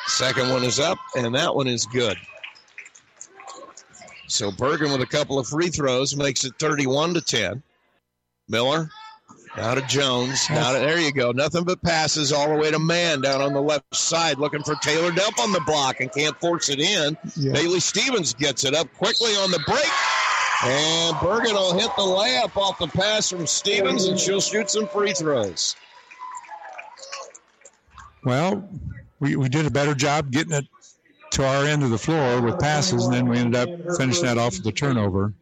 [0.07, 2.17] Second one is up, and that one is good.
[4.27, 7.61] So Bergen with a couple of free throws makes it 31 to 10.
[8.49, 8.89] Miller
[9.57, 10.49] now to Jones.
[10.49, 11.31] Now to, there you go.
[11.31, 14.75] Nothing but passes all the way to Mann down on the left side, looking for
[14.75, 17.17] Taylor Delp on the block and can't force it in.
[17.35, 17.53] Yeah.
[17.53, 19.91] Bailey Stevens gets it up quickly on the break.
[20.65, 24.87] And Bergen will hit the layup off the pass from Stevens, and she'll shoot some
[24.87, 25.75] free throws.
[28.23, 28.69] Well,
[29.19, 30.65] we, we did a better job getting it
[31.31, 34.37] to our end of the floor with passes, and then we ended up finishing that
[34.37, 35.33] off with a turnover.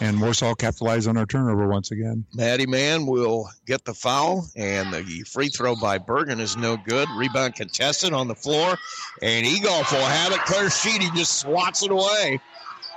[0.00, 2.24] And Warsaw capitalized on our turnover once again.
[2.32, 7.08] Maddie Mann will get the foul, and the free throw by Bergen is no good.
[7.16, 8.76] Rebound contested on the floor,
[9.20, 10.38] and Egolf will have it.
[10.40, 12.40] Claire Sheedy just swats it away,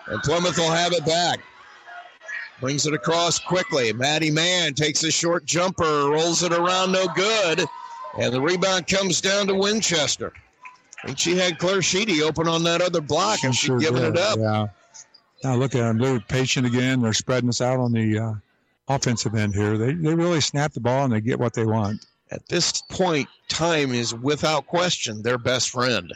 [0.07, 1.39] and Plymouth will have it back.
[2.61, 3.91] Brings it across quickly.
[3.91, 7.65] Maddie Mann takes a short jumper, rolls it around, no good,
[8.17, 10.31] and the rebound comes down to Winchester.
[11.03, 14.15] And she had Claire Sheedy open on that other block, and she's Sure giving did,
[14.15, 14.37] it up.
[14.39, 14.67] Yeah.
[15.43, 15.97] Now look at them.
[15.97, 17.01] They're patient again.
[17.01, 18.33] They're spreading us out on the uh,
[18.87, 19.77] offensive end here.
[19.77, 22.05] They, they really snap the ball and they get what they want.
[22.31, 26.11] At this point, time is without question their best friend.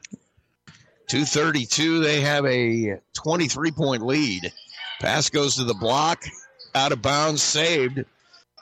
[1.08, 4.52] 232, they have a 23 point lead.
[5.00, 6.26] Pass goes to the block,
[6.74, 8.04] out of bounds, saved.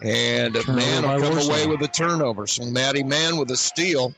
[0.01, 2.45] And Turnover Mann will come away with a turnover.
[2.47, 4.13] So Maddie Mann with a steal.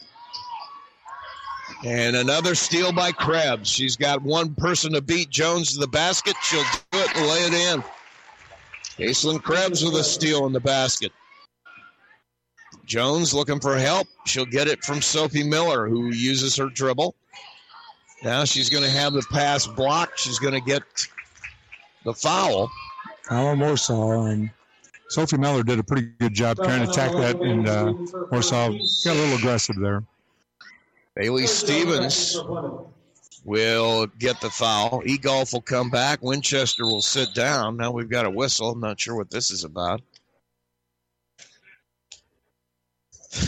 [1.86, 3.70] And another steal by Krebs.
[3.70, 6.36] She's got one person to beat Jones to the basket.
[6.42, 7.84] She'll do it and lay it in.
[8.98, 11.12] Aislinn Krebs with a steal in the basket.
[12.86, 14.08] Jones looking for help.
[14.26, 17.16] She'll get it from Sophie Miller, who uses her dribble.
[18.24, 20.20] Now she's going to have the pass blocked.
[20.20, 20.82] She's going to get
[22.06, 22.72] the foul.
[23.30, 24.50] Alan Warsaw and
[25.10, 27.92] Sophie Miller did a pretty good job trying to attack that, and uh,
[28.32, 30.04] got a little aggressive there.
[31.18, 32.38] Bailey Stevens
[33.44, 35.02] will get the foul.
[35.02, 36.22] Egolf will come back.
[36.22, 37.78] Winchester will sit down.
[37.78, 38.70] Now we've got a whistle.
[38.70, 40.02] I'm not sure what this is about.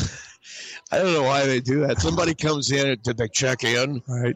[0.91, 2.01] I don't know why they do that.
[2.01, 2.97] Somebody comes in.
[3.03, 4.01] Did they check in?
[4.07, 4.35] Right.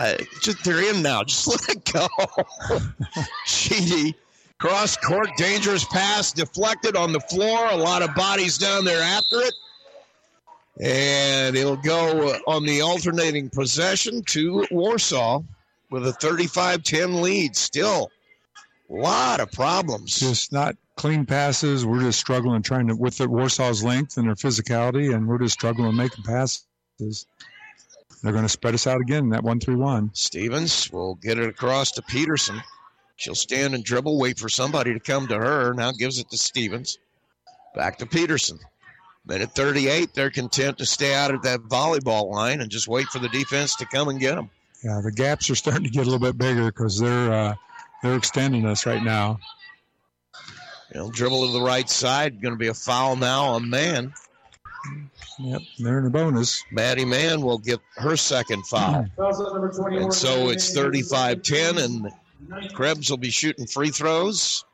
[0.00, 1.22] Uh, just they're in now.
[1.28, 2.08] Just let it go.
[3.46, 4.16] Sheedy
[4.58, 7.66] cross court, dangerous pass, deflected on the floor.
[7.66, 9.54] A lot of bodies down there after it,
[10.80, 15.42] and it'll go on the alternating possession to Warsaw
[15.90, 17.56] with a 35-10 lead.
[17.56, 18.10] Still,
[18.90, 20.18] a lot of problems.
[20.18, 21.84] Just not clean passes.
[21.84, 25.54] We're just struggling trying to with the Warsaw's length and their physicality, and we're just
[25.54, 26.64] struggling making passes.
[28.22, 30.10] They're going to spread us out again in that one three one.
[30.14, 32.62] Stevens will get it across to Peterson.
[33.16, 35.74] She'll stand and dribble, wait for somebody to come to her.
[35.74, 36.98] Now gives it to Stevens.
[37.74, 38.58] Back to Peterson.
[39.24, 43.20] Minute 38, they're content to stay out at that volleyball line and just wait for
[43.20, 44.50] the defense to come and get them.
[44.82, 47.54] Yeah, the gaps are starting to get a little bit bigger because they're uh,
[48.02, 49.38] they're extending us right now.
[50.92, 52.42] They'll dribble to the right side.
[52.42, 54.12] Going to be a foul now on Mann.
[55.38, 56.64] Yep, they're in the bonus.
[56.72, 59.06] Maddie Mann will get her second foul.
[59.18, 62.10] And so it's 35 10, and
[62.74, 64.64] Krebs will be shooting free throws.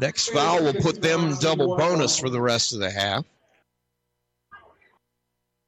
[0.00, 3.24] Next foul will put them double bonus for the rest of the half.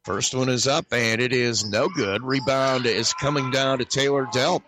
[0.06, 2.22] First one is up, and it is no good.
[2.22, 4.62] Rebound is coming down to Taylor Delp.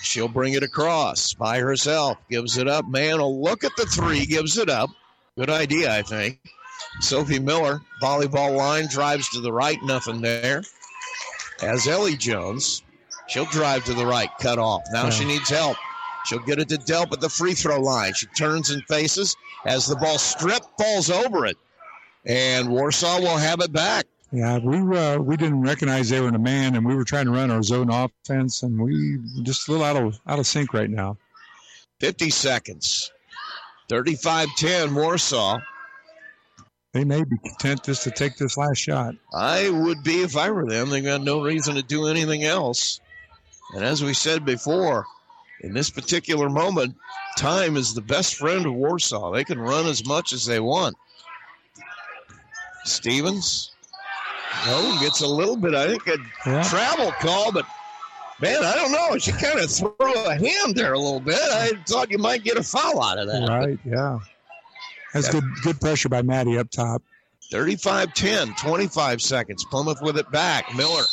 [0.00, 2.18] She'll bring it across by herself.
[2.30, 2.86] Gives it up.
[2.86, 4.90] Mann will look at the three, gives it up.
[5.36, 6.38] Good idea, I think.
[7.00, 10.62] Sophie Miller, volleyball line, drives to the right, nothing there.
[11.60, 12.84] As Ellie Jones,
[13.26, 14.82] she'll drive to the right, cut off.
[14.92, 15.76] Now she needs help.
[16.26, 18.14] She'll get it to Delp at the free throw line.
[18.14, 19.34] She turns and faces
[19.66, 21.56] as the ball strip falls over it.
[22.26, 24.06] And Warsaw will have it back.
[24.30, 27.24] Yeah, we uh, we didn't recognize they were in a man, and we were trying
[27.26, 30.74] to run our zone offense, and we just a little out of out of sync
[30.74, 31.16] right now.
[32.00, 33.10] 50 seconds.
[33.88, 35.58] 35 10, Warsaw.
[36.92, 39.14] They may be content just to take this last shot.
[39.32, 40.90] I would be if I were them.
[40.90, 43.00] They've got no reason to do anything else.
[43.74, 45.06] And as we said before,
[45.60, 46.96] In this particular moment,
[47.36, 49.32] time is the best friend of Warsaw.
[49.32, 50.96] They can run as much as they want.
[52.88, 53.70] Stevens,
[54.66, 56.16] no, gets a little bit, I think, a
[56.46, 56.62] Yeah.
[56.64, 57.66] travel call, but
[58.40, 59.18] man, I don't know.
[59.18, 61.38] She kind of threw a hand there a little bit.
[61.38, 63.48] I thought you might get a foul out of that.
[63.48, 64.18] Right, yeah.
[65.14, 67.02] That's good good pressure by Maddie up top.
[67.50, 69.64] 35 10, 25 seconds.
[69.70, 70.74] Plymouth with it back.
[70.76, 71.04] Miller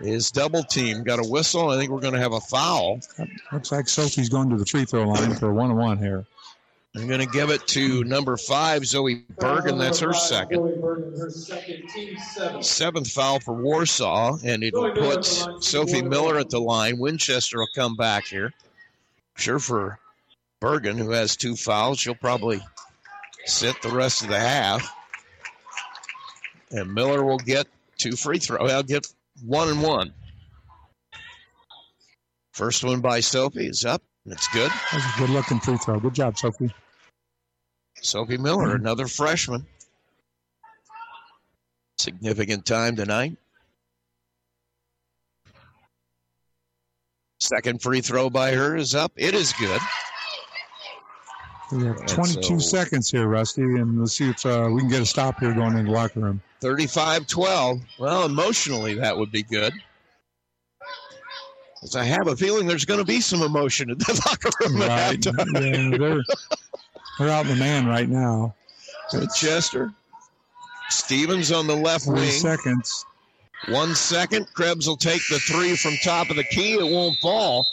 [0.00, 1.02] is double team.
[1.04, 1.70] Got a whistle.
[1.70, 3.00] I think we're going to have a foul.
[3.50, 6.26] Looks like Sophie's going to the free throw line for a one on one here.
[6.96, 9.78] I'm going to give it to number five, Zoe Bergen.
[9.78, 10.58] That's her second.
[10.58, 12.62] Zoe Bergen, her second, team seven.
[12.62, 16.98] Seventh foul for Warsaw, and it'll put Sophie Miller at the line.
[16.98, 18.52] Winchester will come back here.
[19.36, 19.98] Sure for
[20.60, 21.98] Bergen, who has two fouls.
[21.98, 22.60] She'll probably
[23.44, 24.88] sit the rest of the half.
[26.70, 27.66] And Miller will get
[27.98, 28.70] two free throws.
[28.70, 29.06] I'll get
[29.44, 30.14] one and one.
[32.52, 34.70] First one by Sophie is up, and it's good.
[34.92, 35.98] That's a good looking free throw.
[35.98, 36.72] Good job, Sophie.
[38.04, 39.66] Sophie Miller, another freshman.
[41.96, 43.36] Significant time tonight.
[47.40, 49.12] Second free throw by her is up.
[49.16, 49.80] It is good.
[51.72, 55.00] We have 22 so- seconds here, Rusty, and let's see if uh, we can get
[55.02, 56.42] a stop here going in the locker room.
[56.60, 57.80] 35 12.
[57.98, 59.72] Well, emotionally, that would be good.
[61.82, 64.80] As I have a feeling there's going to be some emotion in the locker room
[64.80, 65.24] Right.
[65.24, 66.22] Yeah, they're,
[67.18, 68.54] they're out in the man right now.
[69.12, 69.92] Winchester.
[70.90, 72.30] Stevens on the left 40 wing.
[72.30, 73.06] seconds.
[73.68, 74.52] One second.
[74.54, 76.74] Krebs will take the three from top of the key.
[76.74, 77.66] It won't fall.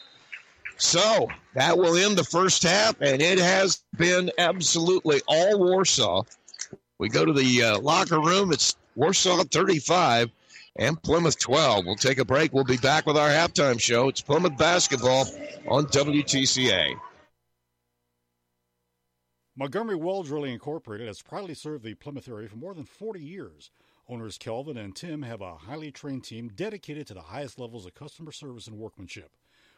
[0.77, 6.23] So that will end the first half, and it has been absolutely all Warsaw.
[6.97, 8.51] We go to the uh, locker room.
[8.51, 10.31] It's Warsaw 35
[10.77, 11.85] and Plymouth 12.
[11.85, 12.53] We'll take a break.
[12.53, 14.07] We'll be back with our halftime show.
[14.07, 15.27] It's Plymouth basketball
[15.67, 16.95] on WTCA.
[19.61, 23.69] Montgomery Well Drilling Incorporated has proudly served the Plymouth area for more than 40 years.
[24.09, 27.93] Owners Kelvin and Tim have a highly trained team dedicated to the highest levels of
[27.93, 29.29] customer service and workmanship.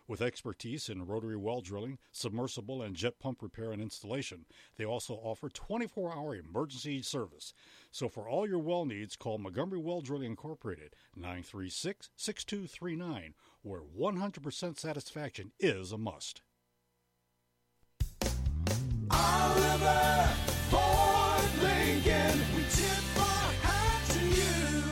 [0.08, 4.46] With expertise in rotary well drilling, submersible, and jet pump repair and installation,
[4.78, 7.54] they also offer 24 hour emergency service.
[7.92, 14.80] So for all your well needs, call Montgomery Well Drilling Incorporated 936 6239, where 100%
[14.80, 16.42] satisfaction is a must.
[19.14, 20.30] Oliver
[20.72, 24.84] Ford Lincoln, we tip our hat to you.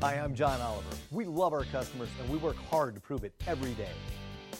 [0.00, 0.86] Hi, I'm John Oliver.
[1.10, 3.90] We love our customers and we work hard to prove it every day.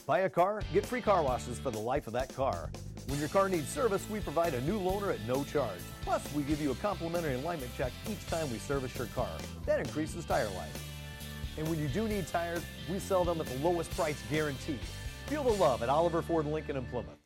[0.04, 2.70] Buy a car, get free car washes for the life of that car.
[3.08, 5.78] When your car needs service, we provide a new loaner at no charge.
[6.02, 9.30] Plus, we give you a complimentary alignment check each time we service your car.
[9.64, 10.84] That increases tire life.
[11.56, 14.80] And when you do need tires, we sell them at the lowest price guaranteed.
[15.26, 17.25] Feel the love at Oliver Ford Lincoln in Plymouth.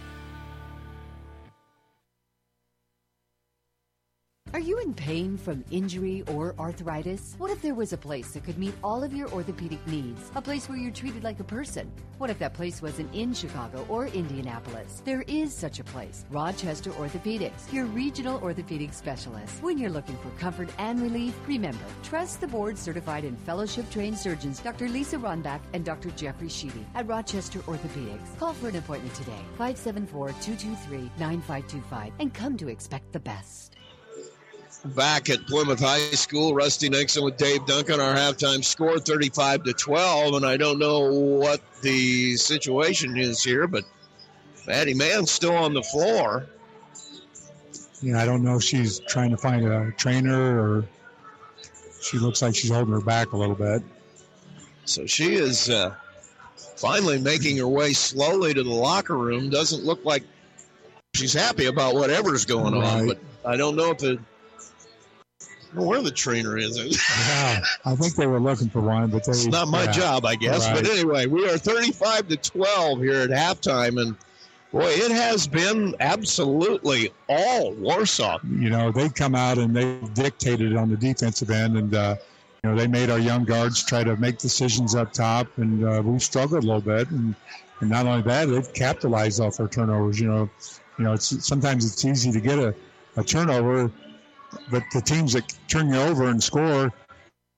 [4.53, 7.35] Are you in pain from injury or arthritis?
[7.37, 10.29] What if there was a place that could meet all of your orthopedic needs?
[10.35, 11.89] A place where you're treated like a person?
[12.17, 15.03] What if that place wasn't in Chicago or Indianapolis?
[15.05, 19.63] There is such a place Rochester Orthopedics, your regional orthopedic specialist.
[19.63, 24.17] When you're looking for comfort and relief, remember, trust the board certified and fellowship trained
[24.17, 24.89] surgeons Dr.
[24.89, 26.11] Lisa Ronbach and Dr.
[26.11, 28.37] Jeffrey Sheedy at Rochester Orthopedics.
[28.37, 33.70] Call for an appointment today, 574 223 9525, and come to expect the best.
[34.85, 36.53] Back at Plymouth High School.
[36.53, 37.99] Rusty Nixon with Dave Duncan.
[37.99, 40.35] Our halftime score 35 to 12.
[40.35, 43.83] And I don't know what the situation is here, but
[44.67, 46.47] Maddie Mann's still on the floor.
[48.01, 50.85] You know, I don't know if she's trying to find a trainer or
[52.01, 53.83] she looks like she's holding her back a little bit.
[54.85, 55.93] So she is uh,
[56.75, 59.49] finally making her way slowly to the locker room.
[59.49, 60.23] Doesn't look like
[61.13, 64.30] she's happy about whatever's going on, but I don't know if the I don't know
[65.73, 66.77] where the trainer is.
[67.31, 69.31] Yeah, I think they were looking for one, but they.
[69.31, 69.91] It's not my yeah.
[69.91, 70.65] job, I guess.
[70.67, 70.75] Right.
[70.75, 74.15] But anyway, we are 35 to 12 here at halftime, and
[74.71, 78.39] boy, it has been absolutely all Warsaw.
[78.43, 82.15] you know, they come out and they dictated on the defensive end, and uh,
[82.63, 86.01] you know, they made our young guards try to make decisions up top, and uh,
[86.03, 87.09] we struggled a little bit.
[87.09, 87.35] And,
[87.79, 90.19] and not only that, they've capitalized off our turnovers.
[90.19, 90.49] You know,
[90.97, 92.75] you know, it's, sometimes it's easy to get a,
[93.17, 93.91] a turnover,
[94.69, 96.91] but the teams that turn you over and score,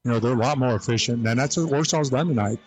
[0.04, 2.60] you know, they're a lot more efficient, and that's what Warsaw's done tonight.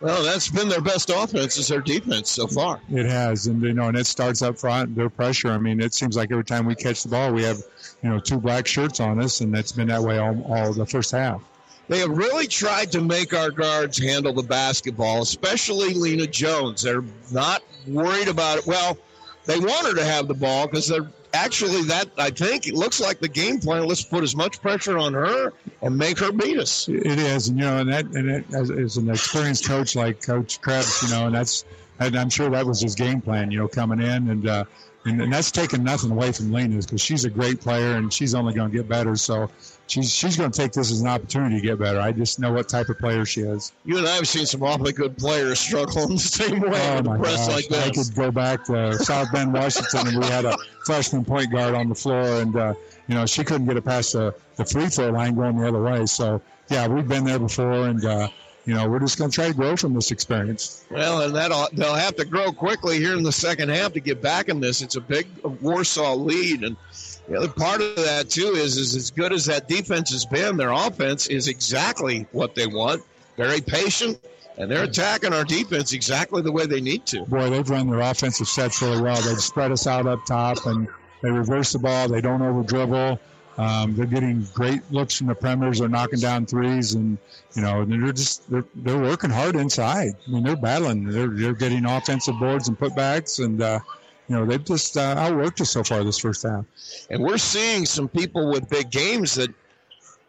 [0.00, 2.80] Well, that's been their best offense is their defense so far.
[2.88, 4.94] It has, and you know, and it starts up front.
[4.94, 5.50] Their pressure.
[5.50, 7.58] I mean, it seems like every time we catch the ball, we have,
[8.02, 10.86] you know, two black shirts on us, and that's been that way all, all the
[10.86, 11.42] first half.
[11.88, 16.82] They have really tried to make our guards handle the basketball, especially Lena Jones.
[16.82, 18.66] They're not worried about it.
[18.66, 18.96] Well,
[19.44, 22.08] they want her to have the ball because they're actually that.
[22.18, 23.86] I think it looks like the game plan.
[23.86, 25.52] Let's put as much pressure on her
[25.82, 26.88] and make her beat us.
[26.88, 30.22] It is, and you know, and that, and it, as, as an experienced coach like
[30.22, 31.64] Coach Krebs, you know, and that's,
[31.98, 34.64] and I'm sure that was his game plan, you know, coming in, and uh,
[35.04, 38.34] and, and that's taking nothing away from Lena's because she's a great player and she's
[38.34, 39.16] only going to get better.
[39.16, 39.50] So
[39.90, 42.00] she's she's going to take this as an opportunity to get better.
[42.00, 43.72] I just know what type of player she is.
[43.84, 47.02] You and I have seen some awfully good players struggle in the same way Oh
[47.02, 47.56] my press gosh!
[47.56, 47.86] like this.
[47.86, 51.74] I could go back to South Bend, Washington, and we had a freshman point guard
[51.74, 52.74] on the floor, and uh,
[53.08, 55.82] you know she couldn't get it past the, the free throw line going the other
[55.82, 56.06] way.
[56.06, 58.28] So yeah, we've been there before, and uh,
[58.66, 60.84] you know we're just going to try to grow from this experience.
[60.90, 64.22] Well, and that they'll have to grow quickly here in the second half to get
[64.22, 64.82] back in this.
[64.82, 66.76] It's a big Warsaw lead, and
[67.28, 70.56] the other part of that too is is as good as that defense has been,
[70.56, 73.02] their offense is exactly what they want.
[73.36, 74.20] Very patient,
[74.58, 77.24] and they're attacking our defense exactly the way they need to.
[77.24, 79.20] Boy, they've run their offensive sets really well.
[79.22, 80.88] They've spread us out up top, and
[81.22, 82.08] they reverse the ball.
[82.08, 83.20] They don't over dribble.
[83.58, 85.80] Um, they're getting great looks from the perimeters.
[85.80, 87.18] They're knocking down threes, and
[87.54, 90.14] you know they're just they're, they're working hard inside.
[90.26, 91.04] I mean, they're battling.
[91.04, 93.80] They're they're getting offensive boards and putbacks, and uh,
[94.30, 96.64] you know they've just uh, outworked us so far this first half.
[97.10, 99.50] And we're seeing some people with big games that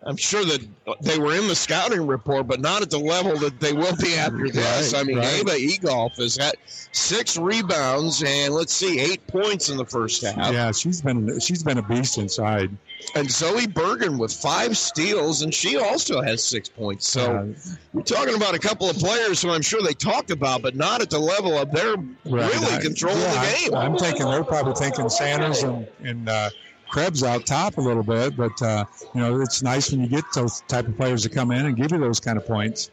[0.04, 0.68] I'm sure that
[1.02, 4.16] they were in the scouting report, but not at the level that they will be
[4.16, 4.94] after this.
[4.94, 5.40] Right, I mean, right.
[5.42, 6.56] Ava Egolf has had
[6.92, 10.52] six rebounds and let's see, eight points in the first half.
[10.52, 12.76] Yeah, she's been she's been a beast inside.
[13.16, 17.08] And Zoe Bergen with five steals, and she also has six points.
[17.08, 17.54] So
[17.94, 21.02] we're talking about a couple of players who I'm sure they talked about, but not
[21.02, 22.54] at the level of their Right.
[22.54, 23.76] really I- controlling yeah, the game.
[23.76, 26.50] I, am thinking they're probably thinking Sanders and, and uh,
[26.92, 28.86] Krebs out top a little bit, but uh,
[29.16, 31.76] you know it's nice when you get those type of players to come in and
[31.78, 32.92] give you those kind of points.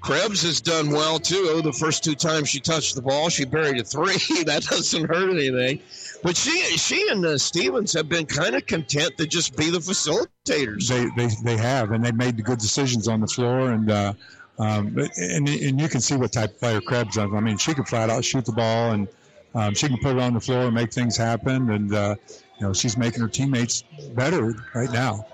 [0.00, 1.48] Krebs has done well too.
[1.50, 4.12] Oh, the first two times she touched the ball, she buried a three.
[4.44, 5.80] that doesn't hurt anything.
[6.22, 9.78] But she, she and uh, Stevens have been kind of content to just be the
[9.78, 10.88] facilitators.
[10.88, 14.12] They, they they have, and they made the good decisions on the floor, and uh,
[14.58, 17.18] um, and and you can see what type of player Krebs is.
[17.18, 19.08] I mean, she can flat out shoot the ball, and
[19.54, 22.14] um, she can put it on the floor and make things happen, and uh,
[22.58, 23.82] you know she's making her teammates
[24.14, 25.26] better right now.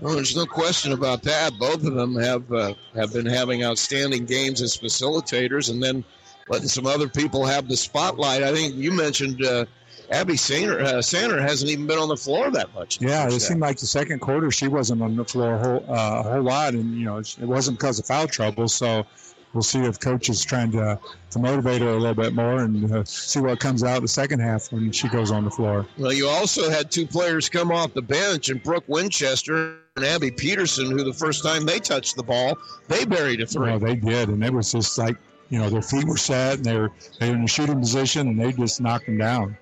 [0.00, 1.52] Well, there's no question about that.
[1.58, 6.04] Both of them have uh, have been having outstanding games as facilitators, and then
[6.48, 8.42] letting some other people have the spotlight.
[8.42, 9.66] I think you mentioned uh,
[10.10, 10.80] Abby Sander.
[10.80, 13.00] Uh, Sander hasn't even been on the floor that much.
[13.00, 13.40] Yeah, it half.
[13.40, 16.42] seemed like the second quarter she wasn't on the floor a whole, uh, a whole
[16.42, 18.68] lot, and you know it wasn't because of foul trouble.
[18.68, 19.06] So
[19.54, 20.98] we'll see if coach is trying to
[21.30, 24.40] to motivate her a little bit more and uh, see what comes out the second
[24.40, 25.86] half when she goes on the floor.
[25.96, 30.30] Well, you also had two players come off the bench, and Brooke Winchester and Abby
[30.30, 33.70] Peterson, who the first time they touched the ball, they buried a three.
[33.70, 35.16] Well, they did, and it was just like
[35.50, 36.90] you know their feet were set and they were
[37.20, 39.56] they were in a shooting position and they just knocked them down.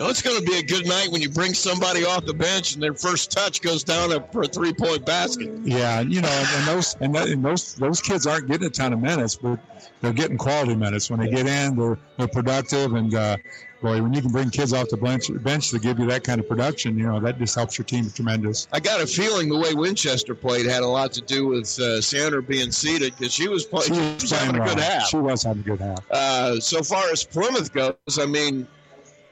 [0.00, 2.82] It's going to be a good night when you bring somebody off the bench and
[2.82, 5.52] their first touch goes down for a three-point basket.
[5.64, 8.92] Yeah, you know, and, those and, that, and those those kids aren't getting a ton
[8.92, 9.58] of minutes, but
[10.00, 11.10] they're getting quality minutes.
[11.10, 13.36] When they get in, they're they're productive, and uh,
[13.82, 16.40] boy, when you can bring kids off the bench bench to give you that kind
[16.40, 18.68] of production, you know, that just helps your team tremendous.
[18.72, 22.00] I got a feeling the way Winchester played had a lot to do with uh,
[22.00, 23.94] Sander being seated because she was, playing.
[23.94, 25.08] she was having a good half.
[25.08, 26.10] She was having a good half.
[26.10, 28.66] Uh, so far as Plymouth goes, I mean,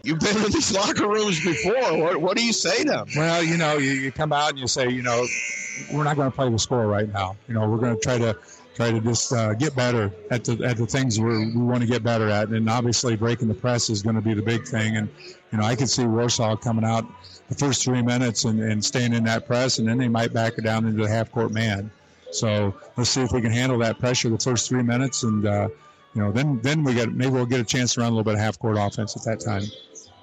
[0.07, 1.99] you've been in these locker rooms before.
[1.99, 3.07] What, what do you say to them?
[3.17, 5.27] Well, you know, you, you come out and you say, you know,
[5.93, 7.37] we're not going to play the score right now.
[7.49, 8.37] You know, we're going to try to
[8.75, 12.03] try to just uh, get better at the at the things we want to get
[12.03, 14.97] better at, and obviously breaking the press is going to be the big thing.
[14.97, 15.09] And
[15.51, 17.05] you know, I could see Warsaw coming out
[17.49, 20.59] the first three minutes and, and staying in that press, and then they might back
[20.59, 21.91] it down into the half court man.
[22.33, 25.69] So let's see if we can handle that pressure the first three minutes, and uh,
[26.15, 28.25] you know, then then we get maybe we'll get a chance to run a little
[28.25, 29.63] bit of half court offense at that time.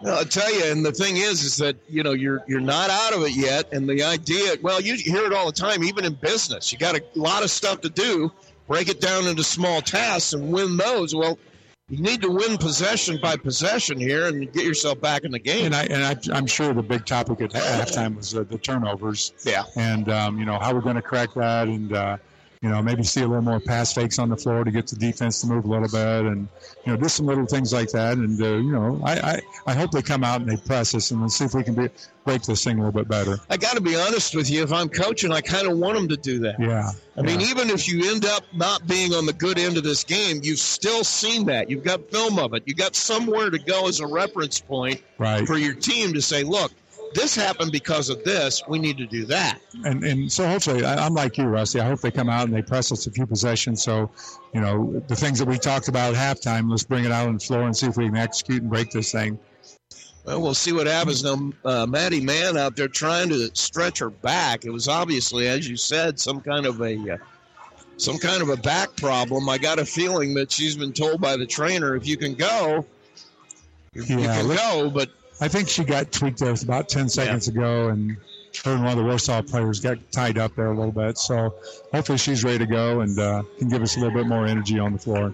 [0.05, 3.13] I'll tell you, and the thing is, is that you know you're you're not out
[3.13, 4.55] of it yet, and the idea.
[4.61, 6.71] Well, you hear it all the time, even in business.
[6.71, 8.31] You got a lot of stuff to do.
[8.67, 11.13] Break it down into small tasks and win those.
[11.13, 11.37] Well,
[11.89, 15.65] you need to win possession by possession here and get yourself back in the game.
[15.65, 19.33] And I and I, I'm sure the big topic at halftime was uh, the turnovers.
[19.45, 19.63] Yeah.
[19.75, 22.17] And um, you know how we're going to correct that, and uh,
[22.63, 24.95] you know maybe see a little more pass fakes on the floor to get the
[24.95, 26.47] defense to move a little bit, and
[26.85, 28.17] you know just some little things like that.
[28.17, 31.11] And uh, you know I, I I hope they come out and they press us
[31.11, 31.89] and see if we can be,
[32.25, 33.37] break this thing a little bit better.
[33.49, 34.63] I got to be honest with you.
[34.63, 36.59] If I'm coaching, I kind of want them to do that.
[36.59, 36.89] Yeah.
[37.17, 40.03] I mean, even if you end up not being on the good end of this
[40.03, 41.69] game, you've still seen that.
[41.69, 42.63] You've got film of it.
[42.65, 45.45] You've got somewhere to go as a reference point Right.
[45.45, 46.71] for your team to say, look,
[47.13, 48.63] this happened because of this.
[48.67, 49.59] We need to do that.
[49.85, 51.79] and and so hopefully I, I'm like you, Rusty.
[51.79, 53.83] I hope they come out and they press us a few possessions.
[53.83, 54.11] So,
[54.53, 57.35] you know, the things that we talked about at halftime, let's bring it out on
[57.35, 59.39] the floor and see if we can execute and break this thing.
[60.25, 61.51] Well, we'll see what happens now.
[61.65, 64.63] Uh, Maddie Mann out there trying to stretch her back.
[64.63, 67.17] It was obviously, as you said, some kind of a uh,
[67.97, 69.49] some kind of a back problem.
[69.49, 72.85] I got a feeling that she's been told by the trainer, if you can go,
[73.93, 74.89] you, you can go.
[74.89, 75.09] But
[75.41, 78.17] I think she got tweaked there about 10 seconds ago, and
[78.63, 81.17] her and one of the Warsaw players got tied up there a little bit.
[81.17, 81.53] So
[81.91, 84.79] hopefully she's ready to go and uh, can give us a little bit more energy
[84.79, 85.33] on the floor.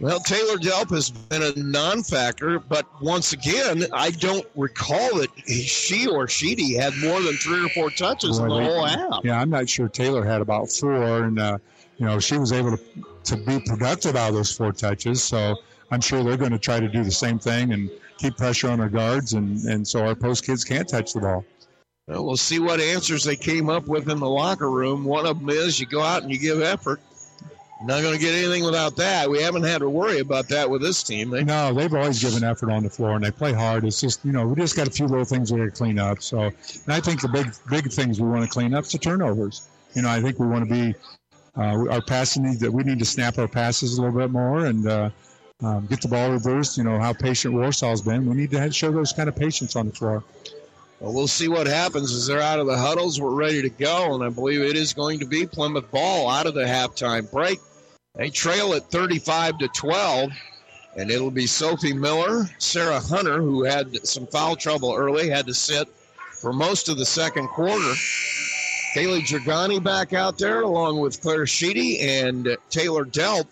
[0.00, 6.06] Well, Taylor Delp has been a non-factor, but once again, I don't recall that she
[6.06, 9.20] or Sheedy had more than three or four touches in the they- whole half.
[9.24, 11.58] Yeah, I'm not sure Taylor had about four, and uh,
[11.96, 12.82] you know she was able to
[13.24, 15.22] to be productive out of those four touches.
[15.22, 15.56] So
[15.90, 18.80] I'm sure they're going to try to do the same thing and keep pressure on
[18.80, 21.44] our guards, and and so our post kids can't touch the ball.
[22.06, 25.04] Well, we'll see what answers they came up with in the locker room.
[25.04, 27.00] One of them is you go out and you give effort.
[27.84, 29.30] Not going to get anything without that.
[29.30, 31.30] We haven't had to worry about that with this team.
[31.30, 33.84] They, No, they've always given effort on the floor, and they play hard.
[33.84, 35.98] It's just you know we just got a few little things we got to clean
[35.98, 36.20] up.
[36.20, 36.54] So, and
[36.88, 39.68] I think the big big things we want to clean up is the turnovers.
[39.94, 40.94] You know, I think we want to be
[41.56, 44.66] uh, our passing needs that we need to snap our passes a little bit more
[44.66, 45.10] and uh,
[45.62, 46.76] um, get the ball reversed.
[46.76, 48.26] You know how patient Warsaw's been.
[48.26, 50.22] We need to show those kind of patience on the floor.
[51.00, 53.20] well, we'll see what happens as they're out of the huddles.
[53.20, 56.46] We're ready to go, and I believe it is going to be Plymouth ball out
[56.46, 57.58] of the halftime break.
[58.14, 60.30] They trail at 35 to 12,
[60.96, 65.54] and it'll be Sophie Miller, Sarah Hunter, who had some foul trouble early, had to
[65.54, 65.88] sit
[66.40, 67.94] for most of the second quarter.
[68.94, 73.46] Kaylee Dragani back out there, along with Claire Sheedy and Taylor Delp.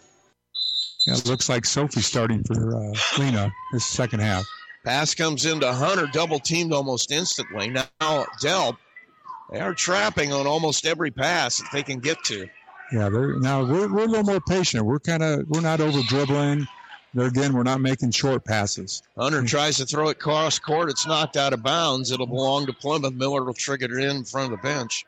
[1.06, 4.44] Yeah, it looks like Sophie's starting for uh, Lena this second half.
[4.84, 7.68] Pass comes into Hunter, double teamed almost instantly.
[7.70, 7.86] Now
[8.42, 8.76] Delp,
[9.52, 12.48] they are trapping on almost every pass that they can get to.
[12.92, 14.84] Yeah, they're now we're, we're a little more patient.
[14.84, 16.66] We're kind of we're not over dribbling.
[17.14, 19.02] There again, we're not making short passes.
[19.16, 20.90] Hunter tries to throw it cross court.
[20.90, 22.10] It's knocked out of bounds.
[22.10, 23.14] It'll belong to Plymouth.
[23.14, 25.06] Miller will trigger it in, in front of the bench.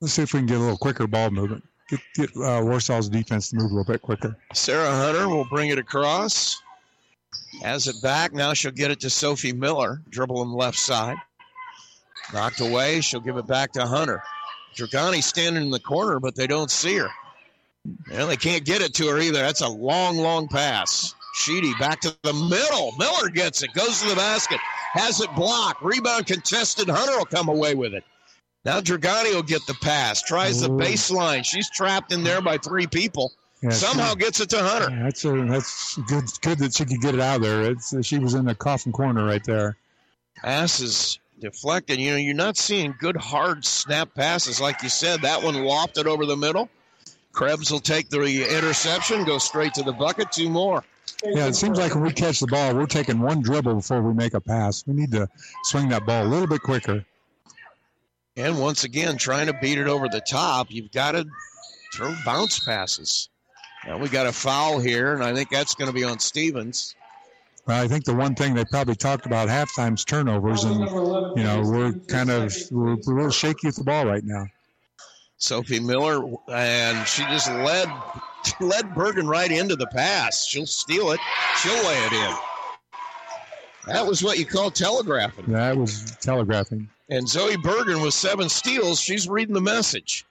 [0.00, 1.62] Let's see if we can get a little quicker ball movement.
[1.90, 4.36] Get, get uh, Warsaw's defense to move a little bit quicker.
[4.52, 6.62] Sarah Hunter will bring it across.
[7.62, 8.32] Has it back.
[8.32, 10.00] Now she'll get it to Sophie Miller.
[10.08, 11.16] Dribble on the left side.
[12.32, 13.00] Knocked away.
[13.00, 14.22] She'll give it back to Hunter.
[14.76, 17.08] Dragani standing in the corner, but they don't see her.
[18.10, 19.40] Well, they can't get it to her either.
[19.40, 21.14] That's a long, long pass.
[21.34, 22.92] Sheedy back to the middle.
[22.98, 23.72] Miller gets it.
[23.72, 24.60] Goes to the basket.
[24.92, 25.82] Has it blocked.
[25.82, 26.88] Rebound contested.
[26.88, 28.04] Hunter will come away with it.
[28.64, 30.22] Now Dragani will get the pass.
[30.22, 31.44] Tries the baseline.
[31.44, 33.32] She's trapped in there by three people.
[33.62, 34.90] Yeah, Somehow she- gets it to Hunter.
[34.90, 36.24] Yeah, that's a, that's good.
[36.42, 37.70] Good that she could get it out of there.
[37.72, 39.76] It's she was in the coffin corner right there.
[40.36, 41.98] Pass is deflected.
[41.98, 45.22] You know, you're not seeing good hard snap passes like you said.
[45.22, 46.68] That one lofted it over the middle.
[47.32, 48.20] Krebs will take the
[48.56, 50.32] interception, go straight to the bucket.
[50.32, 50.82] Two more.
[51.24, 54.14] Yeah, it seems like when we catch the ball, we're taking one dribble before we
[54.14, 54.84] make a pass.
[54.86, 55.28] We need to
[55.64, 57.04] swing that ball a little bit quicker.
[58.40, 61.26] And once again, trying to beat it over the top, you've got to
[61.92, 63.28] throw bounce passes.
[63.86, 66.94] Now we got a foul here, and I think that's going to be on Stevens.
[67.66, 70.80] Well, I think the one thing they probably talked about halftime's turnovers, and
[71.36, 74.46] you know we're kind of we're, we're a little shaky with the ball right now.
[75.36, 77.88] Sophie Miller, and she just led
[78.60, 80.46] led Bergen right into the pass.
[80.46, 81.20] She'll steal it.
[81.58, 82.49] She'll lay it in.
[83.92, 85.46] That was what you call telegraphing.
[85.48, 86.88] That was telegraphing.
[87.08, 89.00] And Zoe Bergen with seven steals.
[89.00, 90.24] She's reading the message.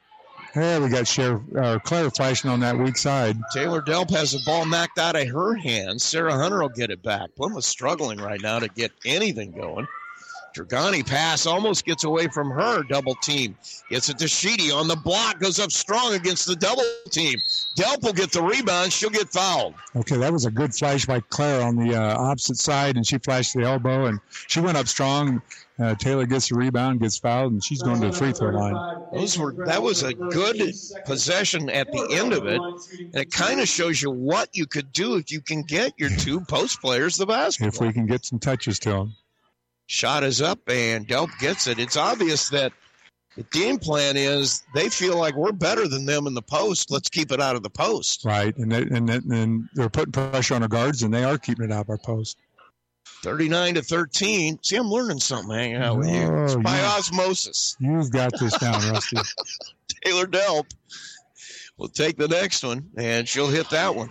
[0.53, 3.37] Hey, we got Sheriff uh, Claire flashing on that weak side.
[3.53, 6.03] Taylor Delp has the ball knocked out of her hands.
[6.03, 7.35] Sarah Hunter will get it back.
[7.35, 9.87] Plymouth's struggling right now to get anything going.
[10.53, 12.83] Dragani pass almost gets away from her.
[12.83, 13.57] Double team.
[13.89, 15.39] Gets it to Sheedy on the block.
[15.39, 17.37] Goes up strong against the double team.
[17.77, 18.91] Delp will get the rebound.
[18.91, 19.75] She'll get fouled.
[19.95, 23.17] Okay, that was a good flash by Claire on the uh, opposite side, and she
[23.19, 25.41] flashed the elbow, and she went up strong.
[25.79, 28.75] Uh, Taylor gets the rebound, gets fouled, and she's going to the free throw line.
[29.13, 30.73] Those were that was a good
[31.05, 34.91] possession at the end of it, and it kind of shows you what you could
[34.91, 37.69] do if you can get your two post players the basketball.
[37.69, 39.15] If we can get some touches to them.
[39.91, 41.79] Shot is up, and Delp gets it.
[41.79, 42.71] It's obvious that
[43.35, 46.91] the game plan is they feel like we're better than them in the post.
[46.91, 48.23] Let's keep it out of the post.
[48.23, 51.39] Right, and they, and then- and they're putting pressure on our guards, and they are
[51.39, 52.37] keeping it out of our post.
[53.23, 54.59] 39 to 13.
[54.61, 56.21] See, I'm learning something hanging out with you.
[56.21, 57.75] Oh, it's Oh, by you- osmosis.
[57.79, 59.17] You've got this down, Rusty.
[60.05, 60.69] Taylor Delp
[61.77, 64.09] will take the next one, and she'll hit that one.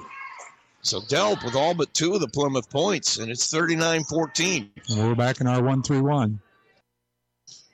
[0.82, 4.70] So Delp with all but two of the Plymouth points, and it's 39 14.
[4.96, 6.40] We're back in our one-three-one.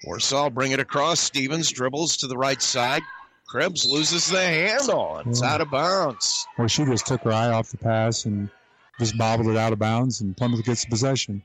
[0.05, 1.21] Warsaw bring it across.
[1.21, 3.03] Stevens dribbles to the right side.
[3.47, 5.23] Krebs loses the handle.
[5.27, 5.55] It's Yeah.
[5.55, 6.47] out of bounds.
[6.59, 8.49] Well, she just took her eye off the pass and
[8.99, 11.43] just bobbled it out of bounds, and Plymouth gets the possession.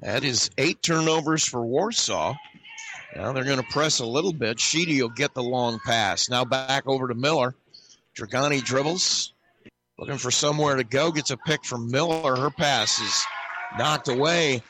[0.00, 2.34] That is eight turnovers for Warsaw.
[3.16, 4.60] Now they're going to press a little bit.
[4.60, 6.28] Sheedy will get the long pass.
[6.30, 7.54] Now back over to Miller.
[8.16, 9.32] Dragani dribbles.
[9.98, 11.10] Looking for somewhere to go.
[11.10, 12.36] Gets a pick from Miller.
[12.36, 13.24] Her pass is
[13.78, 14.62] knocked away.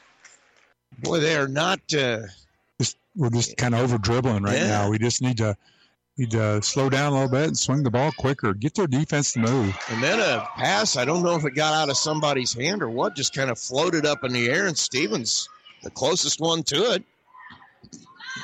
[1.00, 1.80] Boy, they are not.
[1.92, 2.22] Uh,
[2.80, 4.68] Just, we're just kind of over dribbling right Yeah.
[4.68, 4.90] now.
[4.90, 5.56] We just need to
[6.16, 8.52] need to slow down a little bit and swing the ball quicker.
[8.54, 9.78] Get their defense to move.
[9.90, 10.96] and then a pass.
[10.96, 13.14] I don't know if it got out of somebody's hand or what.
[13.14, 14.66] Just kind of floated up in the air.
[14.66, 15.48] And Stevens,
[15.84, 17.04] the closest one to it,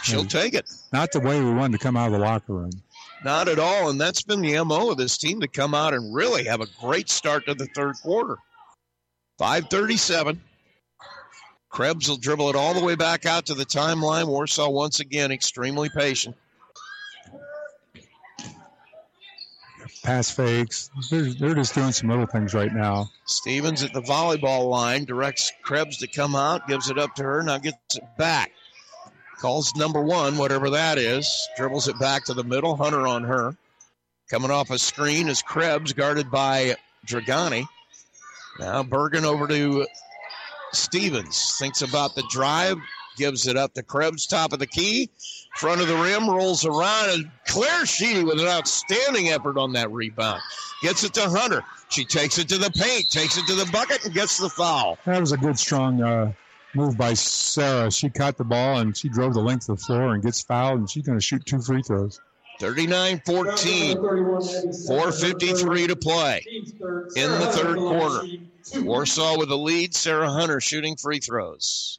[0.03, 0.71] she'll And take it.
[0.93, 2.71] Not the way we wanted to come out of the locker room.
[3.25, 3.89] Not at all.
[3.89, 6.67] And that's been the MO of this team to come out and really have a
[6.81, 8.37] great start to the third quarter.
[9.39, 10.41] 537.
[11.71, 14.29] Krebs will dribble it all the way back out to the timeline.
[14.29, 16.37] Warsaw once again extremely patient.
[20.05, 20.91] Pass fakes.
[21.11, 23.11] They're, they're just doing some little things right now.
[23.25, 27.43] Stevens at the volleyball line directs Krebs to come out, gives it up to her,
[27.43, 28.53] now gets it back.
[29.45, 32.77] Calls number one, whatever that is, dribbles it back to the middle.
[32.77, 33.55] Hunter on her.
[34.31, 36.77] Coming off a screen is Krebs, guarded by
[37.07, 37.67] Dragani.
[38.59, 39.87] Now Bergen over to
[40.73, 41.59] Stevens.
[41.59, 42.79] Thinks about the drive,
[43.19, 45.11] gives it up to Krebs, top of the key,
[45.57, 49.91] front of the rim, rolls around, and Claire Sheedy with an outstanding effort on that
[49.93, 50.41] rebound.
[50.81, 51.63] Gets it to Hunter.
[51.91, 54.97] She takes it to the paint, takes it to the bucket, and gets the foul.
[55.05, 56.33] That was a good, strong uh,
[56.75, 57.91] move by Sarah.
[57.91, 60.79] She caught the ball and she drove the length of the floor and gets fouled,
[60.81, 62.21] and she's going to shoot two free throws.
[62.61, 63.97] 39 14.
[63.97, 66.45] 4.53 to play
[67.17, 68.23] in the third quarter.
[68.77, 69.95] Warsaw with the lead.
[69.95, 71.99] Sarah Hunter shooting free throws.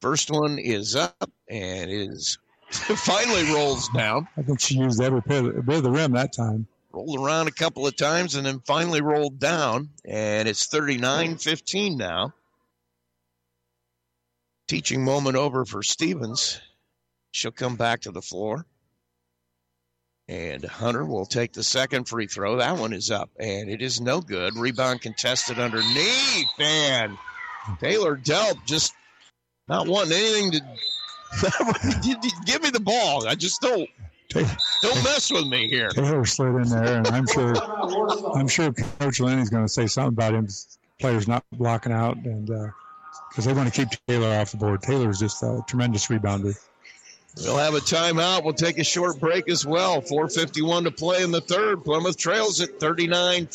[0.00, 2.38] First one is up and is
[2.70, 4.26] finally rolls down.
[4.36, 6.66] I think she used every bit of, bit of the rim that time.
[6.92, 9.90] Rolled around a couple of times and then finally rolled down.
[10.04, 12.34] And it's 39 15 now.
[14.68, 16.60] Teaching moment over for Stevens.
[17.30, 18.66] She'll come back to the floor.
[20.28, 22.56] And Hunter will take the second free throw.
[22.56, 24.56] That one is up, and it is no good.
[24.56, 27.18] Rebound contested underneath, and
[27.80, 28.94] Taylor Delp just
[29.68, 30.60] not wanting anything to
[32.46, 33.26] give me the ball.
[33.26, 33.88] I just don't
[34.32, 35.88] don't mess with me here.
[35.90, 37.54] Taylor slid in there, and I'm sure
[38.34, 40.48] I'm sure Coach Lenny's going to say something about him
[40.98, 42.68] players not blocking out, and uh,
[43.28, 44.82] because they want to keep Taylor off the board.
[44.82, 46.56] Taylor's just a tremendous rebounder.
[47.38, 48.44] We'll have a timeout.
[48.44, 50.02] We'll take a short break as well.
[50.02, 51.82] 4.51 to play in the third.
[51.82, 53.46] Plymouth trails at 39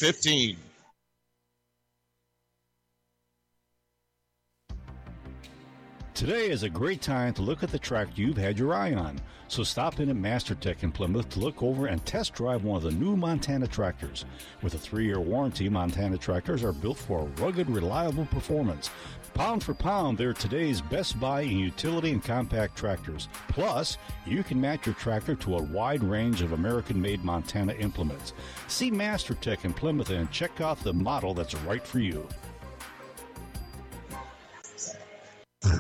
[6.18, 9.22] Today is a great time to look at the tractor you've had your eye on.
[9.50, 12.82] So stop in at MasterTech in Plymouth to look over and test drive one of
[12.82, 14.26] the new Montana tractors.
[14.64, 18.90] With a three year warranty, Montana tractors are built for rugged, reliable performance.
[19.36, 23.30] Pound for pound, they're today's best buy in utility and compact tractors.
[23.50, 28.34] Plus, you can match your tractor to a wide range of American made Montana implements.
[28.68, 32.28] See MasterTech in Plymouth and check out the model that's right for you.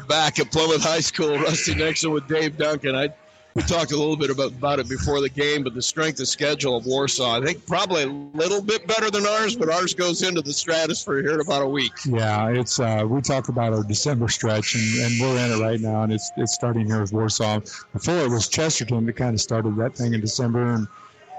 [0.07, 2.95] Back at Plymouth High School, Rusty Nixon with Dave Duncan.
[2.95, 3.09] I
[3.57, 6.27] we talked a little bit about, about it before the game, but the strength of
[6.27, 10.21] schedule of Warsaw, I think probably a little bit better than ours, but ours goes
[10.21, 11.93] into the stratosphere here in about a week.
[12.05, 15.79] Yeah, it's uh, we talk about our December stretch, and, and we're in it right
[15.79, 17.61] now, and it's it's starting here with Warsaw.
[17.93, 20.87] Before it was Chesterton that kind of started that thing in December, and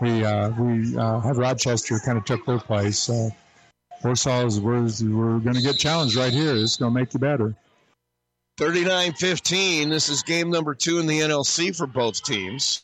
[0.00, 2.98] we uh, we uh, had Rochester kind of took their place.
[2.98, 3.30] So
[4.02, 6.56] Warsaw is we're, we're going to get challenged right here.
[6.56, 7.54] It's going to make you better.
[8.58, 9.88] 39 15.
[9.88, 12.82] This is game number two in the NLC for both teams.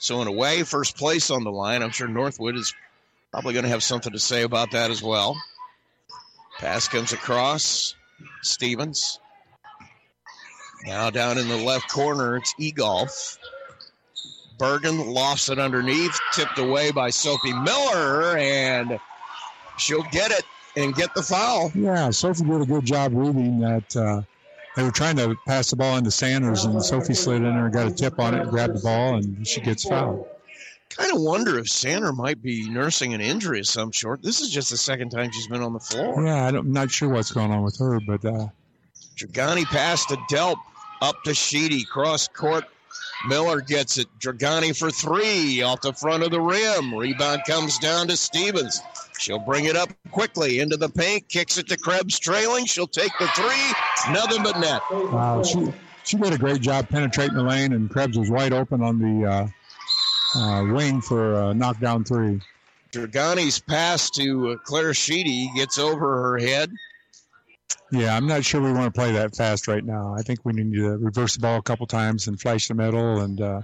[0.00, 1.84] So, in a way, first place on the line.
[1.84, 2.74] I'm sure Northwood is
[3.30, 5.40] probably going to have something to say about that as well.
[6.58, 7.94] Pass comes across.
[8.42, 9.20] Stevens.
[10.84, 13.38] Now down in the left corner, it's Egolf.
[14.58, 18.98] Bergen lofts it underneath, tipped away by Sophie Miller, and
[19.78, 20.42] she'll get it
[20.76, 21.70] and get the foul.
[21.76, 23.94] Yeah, Sophie did a good job reading that.
[23.94, 24.22] Uh,
[24.76, 27.74] they were trying to pass the ball into Sanders, and Sophie slid in there and
[27.74, 30.26] got a tip on it and grabbed the ball, and she gets fouled.
[30.90, 34.22] Kind of wonder if Sander might be nursing an injury of some sort.
[34.22, 36.24] This is just the second time she's been on the floor.
[36.24, 38.48] Yeah, I don't- I'm not sure what's going on with her, but uh,
[39.16, 40.56] Dragani pass to Delp,
[41.02, 42.64] up to Sheedy, cross court.
[43.26, 44.06] Miller gets it.
[44.20, 46.94] Dragani for three off the front of the rim.
[46.94, 48.82] Rebound comes down to Stevens.
[49.18, 52.66] She'll bring it up quickly into the paint, kicks it to Krebs trailing.
[52.66, 54.12] She'll take the three.
[54.12, 54.82] Nothing but net.
[54.90, 55.72] wow, she
[56.04, 59.26] she did a great job penetrating the lane, and Krebs was wide open on the
[59.26, 59.48] uh,
[60.38, 62.40] uh, wing for a knockdown three.
[62.92, 66.72] Dragani's pass to Claire Sheedy gets over her head.
[67.92, 70.14] Yeah, I'm not sure we want to play that fast right now.
[70.16, 73.20] I think we need to reverse the ball a couple times and flash the middle
[73.20, 73.60] and uh,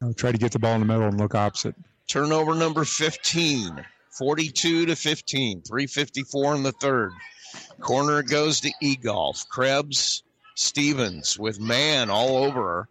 [0.00, 1.74] you know, try to get the ball in the middle and look opposite.
[2.08, 7.12] Turnover number 15, 42 to 15, 354 in the third.
[7.80, 9.48] Corner goes to Egolf.
[9.48, 10.22] Krebs,
[10.54, 12.88] Stevens with man all over her.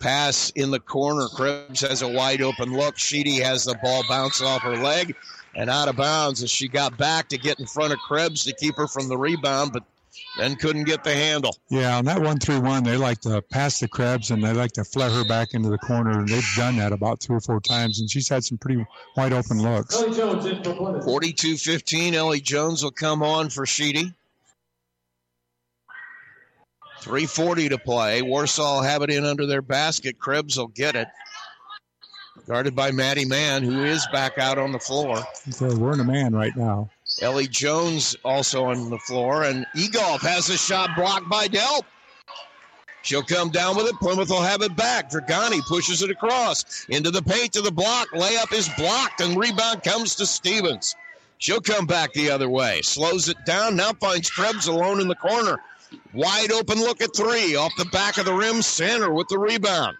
[0.00, 1.28] Pass in the corner.
[1.28, 2.98] Krebs has a wide open look.
[2.98, 5.14] Sheedy has the ball bounce off her leg
[5.54, 8.54] and out of bounds as she got back to get in front of Krebs to
[8.54, 9.84] keep her from the rebound, but
[10.38, 11.56] then couldn't get the handle.
[11.68, 14.72] Yeah, on that one three one, they like to pass the Krebs and they like
[14.72, 16.10] to flare her back into the corner.
[16.20, 18.84] And they've done that about three or four times, and she's had some pretty
[19.16, 19.94] wide open looks.
[19.94, 22.14] Ellie Jones in 42 15.
[22.14, 24.14] Ellie Jones will come on for Sheedy.
[27.00, 28.20] 340 to play.
[28.20, 30.18] Warsaw have it in under their basket.
[30.18, 31.08] Krebs will get it.
[32.50, 35.22] Guarded by Maddie Mann, who is back out on the floor.
[35.50, 36.90] So we're in a man right now.
[37.22, 41.82] Ellie Jones also on the floor, and Egolf has a shot blocked by Delp.
[43.02, 43.94] She'll come down with it.
[44.00, 45.12] Plymouth will have it back.
[45.12, 48.08] Dragani pushes it across into the paint to the block.
[48.08, 50.96] Layup is blocked, and rebound comes to Stevens.
[51.38, 52.82] She'll come back the other way.
[52.82, 53.76] Slows it down.
[53.76, 55.60] Now finds Krebs alone in the corner.
[56.12, 57.54] Wide open look at three.
[57.54, 58.60] Off the back of the rim.
[58.60, 59.96] Center with the rebound.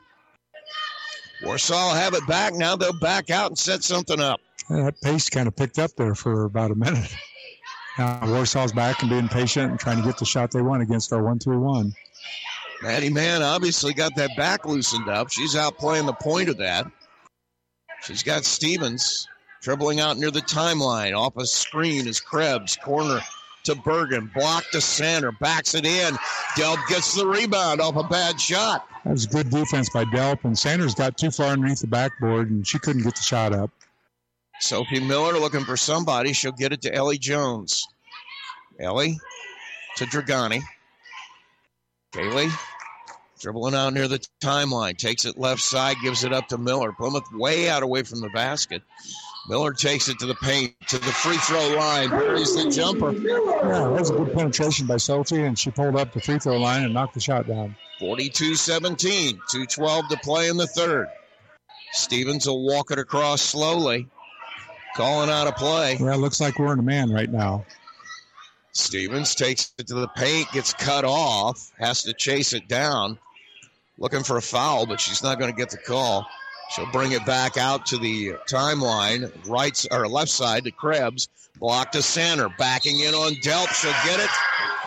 [1.42, 2.54] Warsaw will have it back.
[2.54, 4.40] Now they'll back out and set something up.
[4.68, 7.14] Yeah, that pace kind of picked up there for about a minute.
[7.98, 11.12] Now Warsaw's back and being patient and trying to get the shot they want against
[11.12, 11.92] our one three one.
[12.82, 15.30] Maddie Mann obviously got that back loosened up.
[15.30, 16.86] She's out playing the point of that.
[18.02, 19.28] She's got Stevens
[19.60, 21.14] dribbling out near the timeline.
[21.14, 22.76] Off a screen is Krebs.
[22.76, 23.20] Corner
[23.64, 24.30] to Bergen.
[24.34, 25.32] Block to center.
[25.32, 26.14] Backs it in.
[26.56, 28.86] Delp gets the rebound off a bad shot.
[29.05, 32.66] That was good defense by Delp, and Sanders got too far underneath the backboard, and
[32.66, 33.70] she couldn't get the shot up.
[34.60, 36.35] Sophie Miller looking for somebody.
[36.35, 37.86] She'll get it to Ellie Jones.
[38.78, 39.18] Ellie
[39.97, 40.62] to Dragani.
[42.12, 42.52] Kaylee
[43.40, 44.97] dribbling out near the timeline.
[44.97, 46.93] Takes it left side, gives it up to Miller.
[46.93, 48.82] Plymouth way out away from the basket.
[49.48, 52.10] Miller takes it to the paint, to the free throw line.
[52.10, 53.12] Buries the jumper.
[53.12, 56.58] Yeah, that was a good penetration by Sophie, and she pulled up the free throw
[56.58, 57.74] line and knocked the shot down.
[57.98, 59.40] 42 17.
[59.50, 61.08] 212 to play in the third.
[61.92, 64.08] Stevens will walk it across slowly.
[64.94, 65.96] Calling out a play.
[66.00, 67.64] Yeah, it looks like we're in a man right now.
[68.72, 73.18] Stevens takes it to the paint, gets cut off, has to chase it down.
[73.98, 76.26] Looking for a foul, but she's not going to get the call.
[76.70, 81.28] She'll bring it back out to the timeline, right or left side to Krebs.
[81.59, 83.68] Block to center, backing in on Delp.
[83.68, 84.30] She'll get it,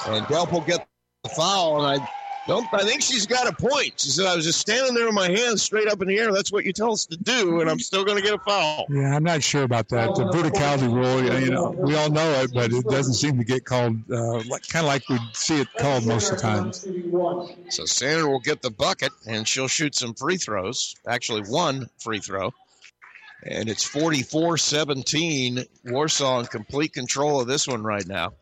[0.08, 0.88] and Delp will get
[1.24, 1.86] the foul.
[1.86, 2.10] And I
[2.48, 2.68] don't.
[2.74, 4.00] I think she's got a point.
[4.00, 6.32] She said, "I was just standing there with my hands straight up in the air.
[6.32, 8.86] That's what you tell us to do, and I'm still going to get a foul."
[8.90, 10.16] Yeah, I'm not sure about that.
[10.16, 13.66] The verticality rule, you know, we all know it, but it doesn't seem to get
[13.66, 16.74] called, uh, like, kind of like we see it called most of the time.
[17.70, 20.96] So Sander will get the bucket and she'll shoot some free throws.
[21.08, 22.54] Actually, one free throw.
[23.46, 25.66] And it's 44 17.
[25.86, 28.34] Warsaw in complete control of this one right now.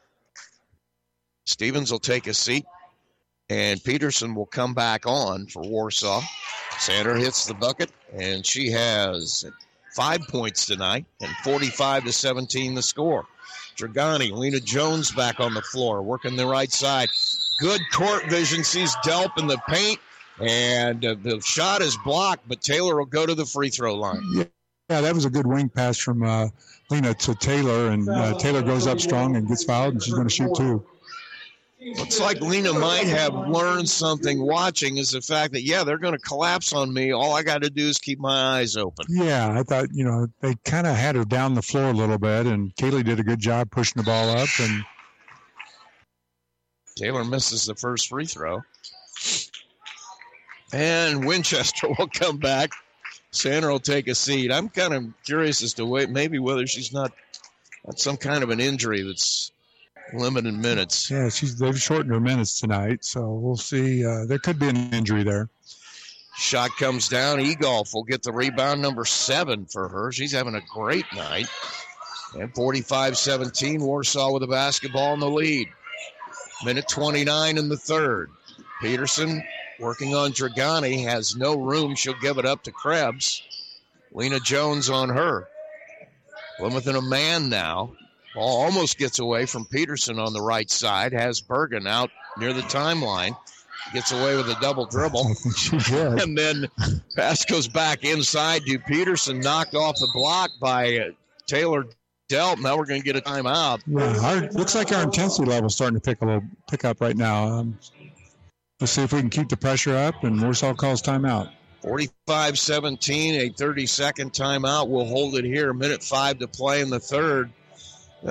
[1.45, 2.65] Stevens will take a seat
[3.52, 6.22] and Peterson will come back on for Warsaw.
[6.80, 9.44] Sander hits the bucket and she has
[9.94, 13.26] five points tonight and 45 to 17 the score.
[13.76, 17.10] Dragani, Lena Jones back on the floor, working the right side.
[17.60, 19.99] Good court vision, sees Delp in the paint,
[20.40, 24.22] and uh, the shot is blocked, but Taylor will go to the free throw line.
[24.34, 24.44] Yeah,
[24.90, 26.49] Yeah, that was a good wing pass from uh,
[26.90, 30.28] Lena to Taylor, and uh, Taylor goes up strong and gets fouled, and she's going
[30.28, 30.86] to shoot two.
[31.82, 36.14] Looks like Lena might have learned something watching is the fact that, yeah, they're going
[36.14, 37.12] to collapse on me.
[37.12, 39.08] All I got to do is keep my eyes open.
[39.10, 42.20] Yeah, I thought, you know, they kind of had her down the floor a little
[42.20, 44.49] bit, and Kaylee did a good job pushing the ball up.
[44.60, 44.84] And
[46.95, 48.62] Taylor misses the first free throw.
[50.72, 52.70] And Winchester will come back.
[53.32, 54.52] Sander will take a seat.
[54.52, 57.12] I'm kind of curious as to wait, maybe whether she's not
[57.95, 59.52] some kind of an injury that's
[60.13, 61.09] limited minutes.
[61.09, 64.05] yeah, she's they've shortened her minutes tonight, so we'll see.
[64.05, 65.49] Uh, there could be an injury there.
[66.38, 67.39] Shot comes down.
[67.39, 70.11] Egolf will get the rebound number seven for her.
[70.11, 71.47] She's having a great night.
[72.39, 75.67] And 45 17, Warsaw with the basketball in the lead.
[76.63, 78.29] Minute 29 in the third.
[78.81, 79.43] Peterson
[79.79, 81.95] working on Dragani has no room.
[81.95, 83.43] She'll give it up to Krebs.
[84.13, 85.47] Lena Jones on her.
[86.57, 87.93] Plymouth in a man now.
[88.34, 91.14] Ball almost gets away from Peterson on the right side.
[91.14, 93.36] Has Bergen out near the timeline.
[93.94, 95.36] Gets away with a double dribble.
[96.22, 96.68] And then
[97.16, 101.12] pass goes back inside to Peterson, knocked off the block by uh,
[101.48, 101.86] Taylor
[102.30, 102.62] Delp.
[102.62, 103.82] Now we're going to get a timeout.
[103.88, 107.18] Yeah, our, looks like our intensity level's starting to pick a little pick up right
[107.18, 107.48] now.
[107.48, 107.78] Um,
[108.80, 111.52] let's see if we can keep the pressure up, and Warsaw calls timeout.
[111.82, 114.88] 45 17, a 30 second timeout.
[114.88, 115.74] We'll hold it here.
[115.74, 117.52] Minute five to play in the third.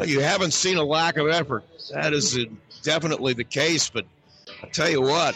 [0.05, 1.65] You haven't seen a lack of effort.
[1.93, 2.39] That is
[2.83, 4.05] definitely the case, but
[4.63, 5.35] I tell you what,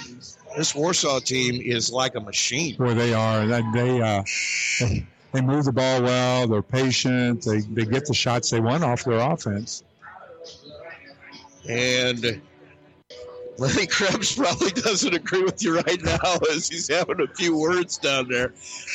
[0.57, 2.77] this Warsaw team is like a machine.
[2.77, 3.47] Where they are.
[3.47, 4.23] They they, uh,
[4.81, 6.47] they they move the ball well.
[6.47, 7.45] They're patient.
[7.45, 9.83] They they get the shots they want off their offense.
[11.69, 12.41] And
[13.59, 17.99] Lenny Krebs probably doesn't agree with you right now as he's having a few words
[17.99, 18.53] down there.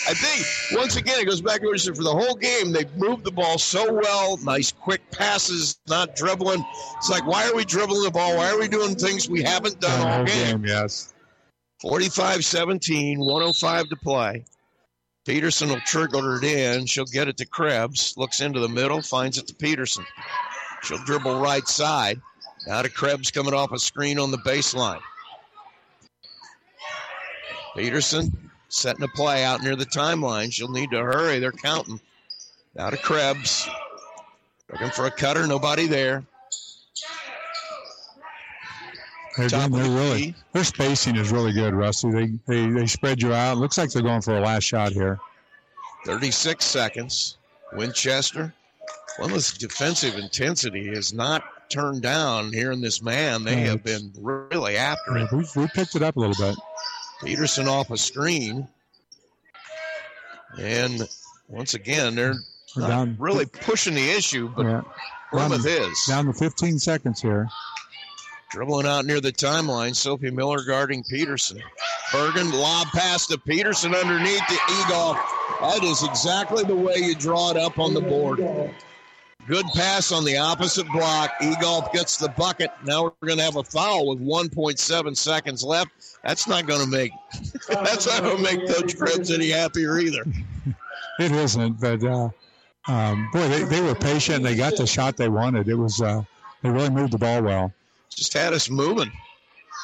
[0.07, 2.71] I think, once again, it goes back to what you said for the whole game,
[2.71, 4.37] they've moved the ball so well.
[4.37, 6.65] Nice quick passes, not dribbling.
[6.97, 8.35] It's like, why are we dribbling the ball?
[8.35, 10.61] Why are we doing things we haven't done all game?
[10.61, 11.13] game, yes.
[11.81, 14.43] 45 17, 105 to play.
[15.25, 16.85] Peterson will trigger it in.
[16.85, 18.15] She'll get it to Krebs.
[18.17, 20.05] Looks into the middle, finds it to Peterson.
[20.83, 22.19] She'll dribble right side.
[22.67, 25.01] Now to Krebs coming off a screen on the baseline.
[27.75, 30.51] Peterson setting a play out near the timeline.
[30.51, 31.39] She'll need to hurry.
[31.39, 31.99] They're counting.
[32.75, 33.67] Now to Krebs.
[34.71, 35.47] Looking for a cutter.
[35.47, 36.23] Nobody there.
[39.37, 40.35] They're, Top they're the really key.
[40.51, 42.11] their spacing is really good, Rusty.
[42.11, 43.57] They they they spread you out.
[43.57, 45.19] Looks like they're going for a last shot here.
[46.05, 47.37] 36 seconds.
[47.73, 48.53] Winchester.
[49.15, 53.43] Plymouth's defensive intensity is not turned down here in this man.
[53.43, 55.31] They Yeah, have been really after Yeah, it.
[55.31, 56.57] we, we picked it up a little bit.
[57.23, 58.67] Peterson off a screen.
[60.59, 61.07] And
[61.47, 62.35] once again, they're
[62.77, 64.81] down- really pushing the issue, but Yeah.
[65.31, 66.03] Plymouth down, is.
[66.07, 67.47] down to 15 seconds here.
[68.49, 69.95] Dribbling out near the timeline.
[69.95, 71.61] Sophie Miller guarding Peterson.
[72.11, 75.13] Bergen lob pass to Peterson underneath the Eagle.
[75.61, 78.39] That is exactly the way you draw it up on the board.
[79.49, 81.31] Good pass on the opposite block.
[81.41, 82.69] Egolf gets the bucket.
[82.85, 85.89] Now we're going to have a foul with 1.7 seconds left.
[86.23, 87.11] That's not going to make
[87.67, 90.23] that's not going to make Coach Krebs any happier either.
[91.19, 92.29] It isn't, but uh,
[92.87, 94.41] um, boy, they, they were patient.
[94.41, 95.67] They got the shot they wanted.
[95.67, 96.23] It was uh,
[96.63, 97.73] they really moved the ball well.
[98.09, 99.11] Just had us moving,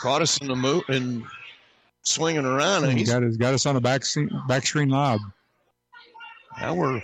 [0.02, 1.26] caught us in the move and
[2.04, 2.84] swinging around.
[2.84, 5.20] And And he's got us got us on a back screen, back screen lob.
[6.58, 7.02] Now we're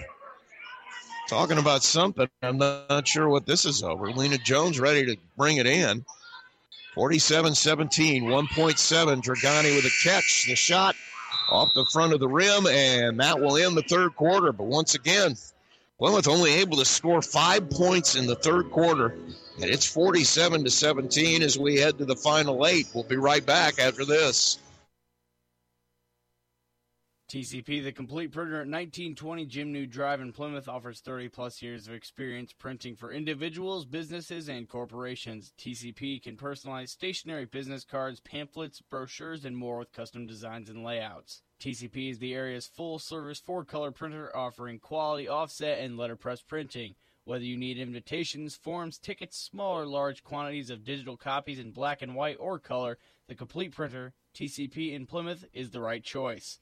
[1.32, 2.28] talking about something.
[2.44, 4.12] I'm not, sure what this is over.
[4.12, 6.04] Lena Jones ready to bring it in.
[6.94, 9.22] 47 17, 1.7.
[9.24, 10.46] Dragani with a catch.
[10.46, 10.94] The shot
[11.50, 14.52] off the front of the rim, and that will end the third quarter.
[14.52, 15.38] But once again,
[16.00, 19.16] Plymouth only able to score five points in the third quarter,
[19.56, 22.88] and it's 47 to 17 as we head to the final eight.
[22.94, 24.60] We'll be right back after this.
[27.32, 31.88] TCP, the complete printer at 1920 Jim Neu Drive in Plymouth, offers 30 plus years
[31.88, 35.54] of experience printing for individuals, businesses, and corporations.
[35.58, 41.42] TCP can personalize stationery business cards, pamphlets, brochures, and more with custom designs and layouts.
[41.62, 46.96] TCP is the area's full service four color printer offering quality offset and letterpress printing.
[47.24, 52.02] Whether you need invitations, forms, tickets, small or large quantities of digital copies in black
[52.02, 52.98] and white or color,
[53.30, 56.60] the complete printer, TCP in Plymouth, is the right choice.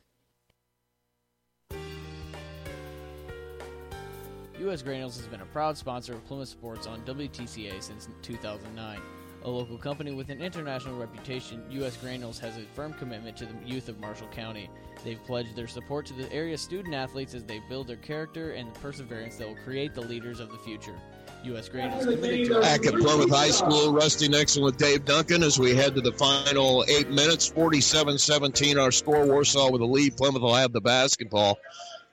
[4.59, 4.81] U.S.
[4.81, 8.99] Granules has been a proud sponsor of Plymouth Sports on WTCA since 2009.
[9.43, 11.95] A local company with an international reputation, U.S.
[11.95, 14.69] Granules has a firm commitment to the youth of Marshall County.
[15.05, 18.75] They've pledged their support to the area student athletes as they build their character and
[18.75, 20.99] the perseverance that will create the leaders of the future.
[21.45, 21.69] U.S.
[21.69, 25.73] Granules committed to Back at Plymouth High School, Rusty Nixon with Dave Duncan as we
[25.73, 27.47] head to the final eight minutes.
[27.47, 29.25] 47 17 our score.
[29.25, 30.17] Warsaw with a lead.
[30.17, 31.57] Plymouth will have the basketball.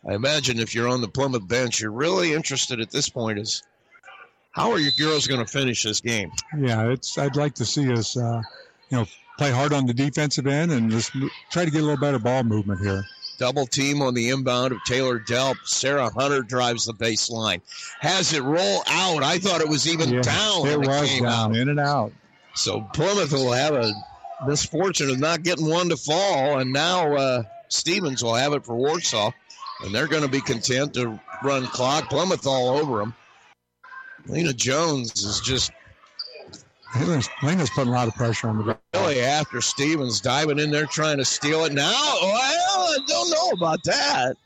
[0.09, 3.62] I imagine if you're on the Plymouth bench, you're really interested at this point is
[4.53, 6.31] how are your girls going to finish this game?
[6.59, 7.19] Yeah, it's.
[7.19, 8.41] I'd like to see us, uh,
[8.91, 9.07] you know,
[9.37, 11.12] play hard on the defensive end and just
[11.51, 13.05] try to get a little better ball movement here.
[13.39, 15.57] Double team on the inbound of Taylor Delp.
[15.65, 17.61] Sarah Hunter drives the baseline.
[18.01, 19.23] Has it roll out.
[19.23, 20.66] I thought it was even Yeah, down.
[20.69, 21.57] It was came down, out.
[21.57, 22.12] in and out.
[22.55, 23.93] So Plymouth will have a
[24.47, 28.74] misfortune of not getting one to fall, and now uh, Stevens will have it for
[28.74, 29.33] Warsaw,
[29.82, 32.09] and they're going to be content to run clock.
[32.09, 33.15] Plymouth all over them.
[34.27, 35.70] Lena Jones is just
[36.98, 40.86] Lena's, Lena's putting a lot of pressure on the really after Stevens diving in there
[40.86, 41.73] trying to steal it.
[41.73, 44.36] Now, well, I don't know about that.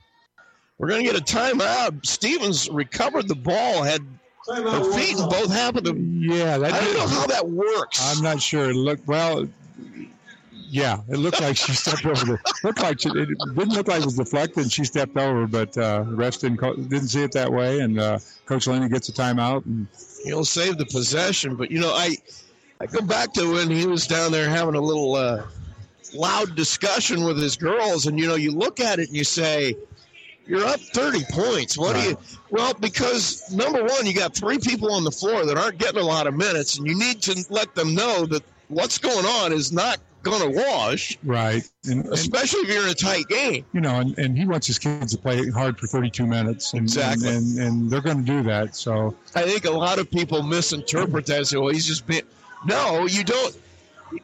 [0.79, 2.05] We're going to get a timeout.
[2.07, 4.01] Stevens recovered the ball, had
[4.49, 5.95] her feet in both half of the.
[5.95, 8.01] Yeah, that I don't know how that works.
[8.03, 8.71] I'm not sure.
[8.71, 9.47] It looked well.
[10.73, 12.39] Yeah, it looked like she stepped over the.
[12.63, 14.59] Looked like she, it didn't look like it was deflected.
[14.59, 17.81] and She stepped over, but uh, the refs didn't didn't see it that way.
[17.81, 19.67] And uh, Coach Lenny gets a timeout.
[19.67, 19.89] And
[20.23, 22.17] He'll save the possession, but you know, I
[22.81, 25.43] I go back to when he was down there having a little uh,
[26.15, 29.75] loud discussion with his girls, and you know, you look at it and you say,
[30.47, 31.77] "You're up 30 points.
[31.77, 32.19] What do you?"
[32.51, 36.07] Well, because number one, you got three people on the floor that aren't getting a
[36.07, 39.73] lot of minutes, and you need to let them know that what's going on is
[39.73, 43.65] not going to wash, right, and, and especially if you're in a tight game.
[43.73, 46.73] you know, and, and he wants his kids to play hard for 32 minutes.
[46.75, 47.29] And, Exactly.
[47.29, 48.77] And, and, and they're going to do that.
[48.77, 52.23] So I think a lot of people misinterpret that as, well, he's just being.
[52.67, 53.57] No, you don't.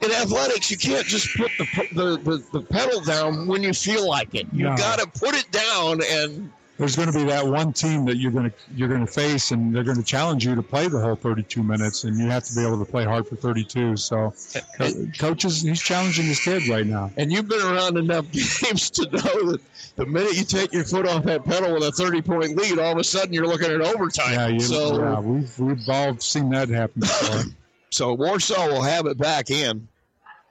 [0.03, 4.07] In athletics, you can't just put the the, the, the pedal down when you feel
[4.09, 4.47] like it.
[4.53, 4.77] You No.
[4.77, 8.33] got to put it down and there's going to be that one team that you're
[8.33, 11.01] going to you're going to face, and they're going to challenge you to play the
[11.01, 13.97] whole 32 minutes, and you have to be able to play hard for 32.
[13.97, 14.35] So,
[14.77, 17.11] co- uh, coaches, he's challenging his kids right now.
[17.17, 19.61] and you've been around enough games to know that
[19.97, 22.93] the minute you take your foot off that pedal with a 30 point lead, all
[22.93, 24.33] of a sudden you're looking at overtime.
[24.33, 27.43] Yeah, you, so yeah, we've we've all seen that happen before.
[27.91, 29.89] So Warsaw will have it back in,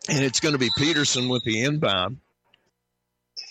[0.10, 2.18] and it's going to be Peterson with the inbound,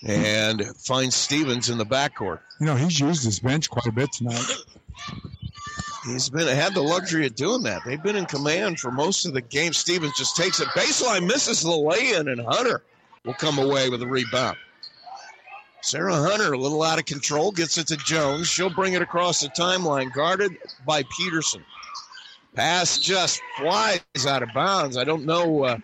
[0.04, 2.40] and finds Stevens in the backcourt.
[2.60, 4.44] you know, he's used his bench quite a bit tonight.
[6.06, 7.82] He's been had the luxury of doing that.
[7.84, 9.72] They've been in command for most of the game.
[9.72, 12.82] Stevens just takes it baseline, misses the lay-in, and Hunter
[13.24, 14.58] will come away with a rebound.
[15.80, 18.48] Sarah Hunter, a little out of control, gets it to Jones.
[18.48, 20.52] She'll bring it across the timeline, guarded
[20.86, 21.64] by Peterson.
[22.54, 24.96] Pass just flies out of bounds.
[24.96, 25.64] I don't know.
[25.64, 25.78] Uh,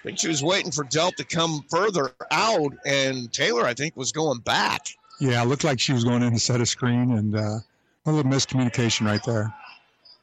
[0.00, 3.96] I think she was waiting for Delp to come further out, and Taylor, I think,
[3.98, 4.86] was going back.
[5.20, 7.58] Yeah, it looked like she was going in to set a screen, and uh,
[8.06, 9.52] a little miscommunication right there.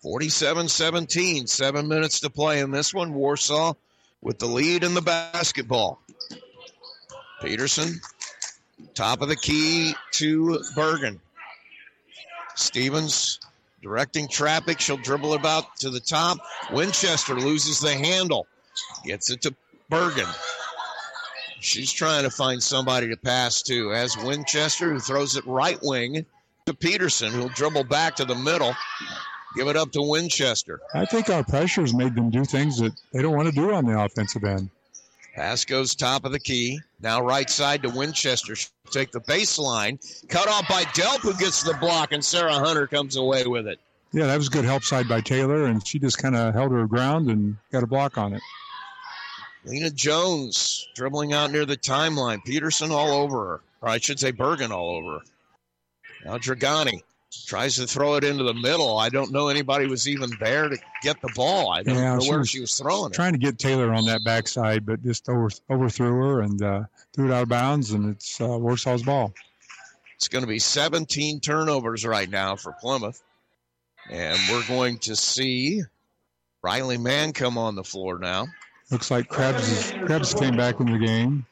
[0.02, 3.14] 47 17, seven minutes to play in this one.
[3.14, 3.74] Warsaw
[4.22, 6.00] with the lead in the basketball.
[7.42, 8.02] Peterson,
[8.96, 11.22] top of the key to Bergen.
[12.56, 13.40] Stevens
[13.84, 14.80] directing traffic.
[14.80, 16.40] She'll dribble about to the top.
[16.72, 18.48] Winchester loses the handle,
[19.06, 19.56] gets it to
[19.90, 20.28] Bergen.
[21.60, 23.94] She's trying to find somebody to pass to.
[23.94, 26.26] As Winchester, who throws it right wing
[26.66, 28.76] to Peterson, who'll dribble back to the middle.
[29.56, 30.80] Give it up to Winchester.
[30.94, 33.86] I think our pressures made them do things that they don't want to do on
[33.86, 34.70] the offensive end.
[35.36, 36.80] Pass goes top of the key.
[37.02, 38.56] Now right side to Winchester.
[38.56, 40.00] She'll Take the baseline.
[40.30, 43.80] Cut off by Delp, who gets the block, and Sarah Hunter comes away with it.
[44.14, 46.88] Yeah, that was good help side by Taylor, and she just kind of held her
[46.88, 48.42] ground and got a block on it.
[49.68, 52.44] Lena Jones dribbling out near the timeline.
[52.46, 53.62] Peterson all over her.
[53.82, 55.26] Or I should say Bergen all over her.
[56.26, 57.02] Now Dragani
[57.46, 58.98] tries to throw it into the middle.
[58.98, 61.72] I don't know anybody was even there to get the ball.
[61.72, 63.16] I don't Yeah, know she where was she was throwing it.
[63.16, 66.84] Trying to get Taylor on that backside, but just over, overthrew her and uh,
[67.14, 69.34] threw it out of bounds, and it's uh, Warsaw's ball.
[70.16, 73.22] It's going to be 17 turnovers right now for Plymouth.
[74.10, 75.82] And we're going to see
[76.64, 78.48] Riley Mann come on the floor now.
[78.92, 81.46] Looks like Krebs, is, Krebs came back in the game.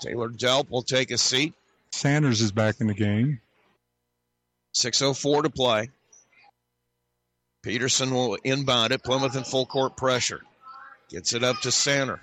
[0.00, 1.54] Taylor Delp will take a seat.
[1.90, 3.40] Sanders is back in the game.
[4.74, 5.90] 6.04 to play.
[7.62, 9.02] Peterson will inbound it.
[9.02, 10.40] Plymouth in full court pressure.
[11.10, 12.20] Gets it up to center.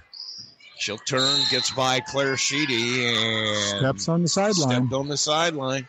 [0.77, 4.69] She'll turn, gets by Claire Sheedy, and Steps on the sideline.
[4.69, 5.88] stepped on the sideline.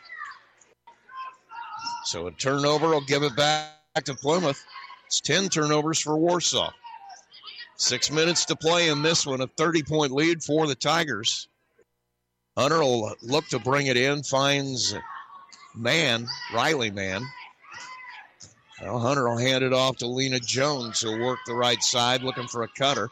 [2.05, 3.71] So a turnover will give it back
[4.05, 4.63] to Plymouth.
[5.07, 6.73] It's 10 turnovers for Warsaw.
[7.81, 9.41] Six minutes to play in this one.
[9.41, 11.49] A 30 point lead for the Tigers.
[12.55, 14.95] Hunter will look to bring it in, finds
[15.75, 17.25] Mann, Riley Mann.
[18.83, 22.49] Well, Hunter will hand it off to Lena Jones, who'll work the right side looking
[22.49, 23.09] for a cutter.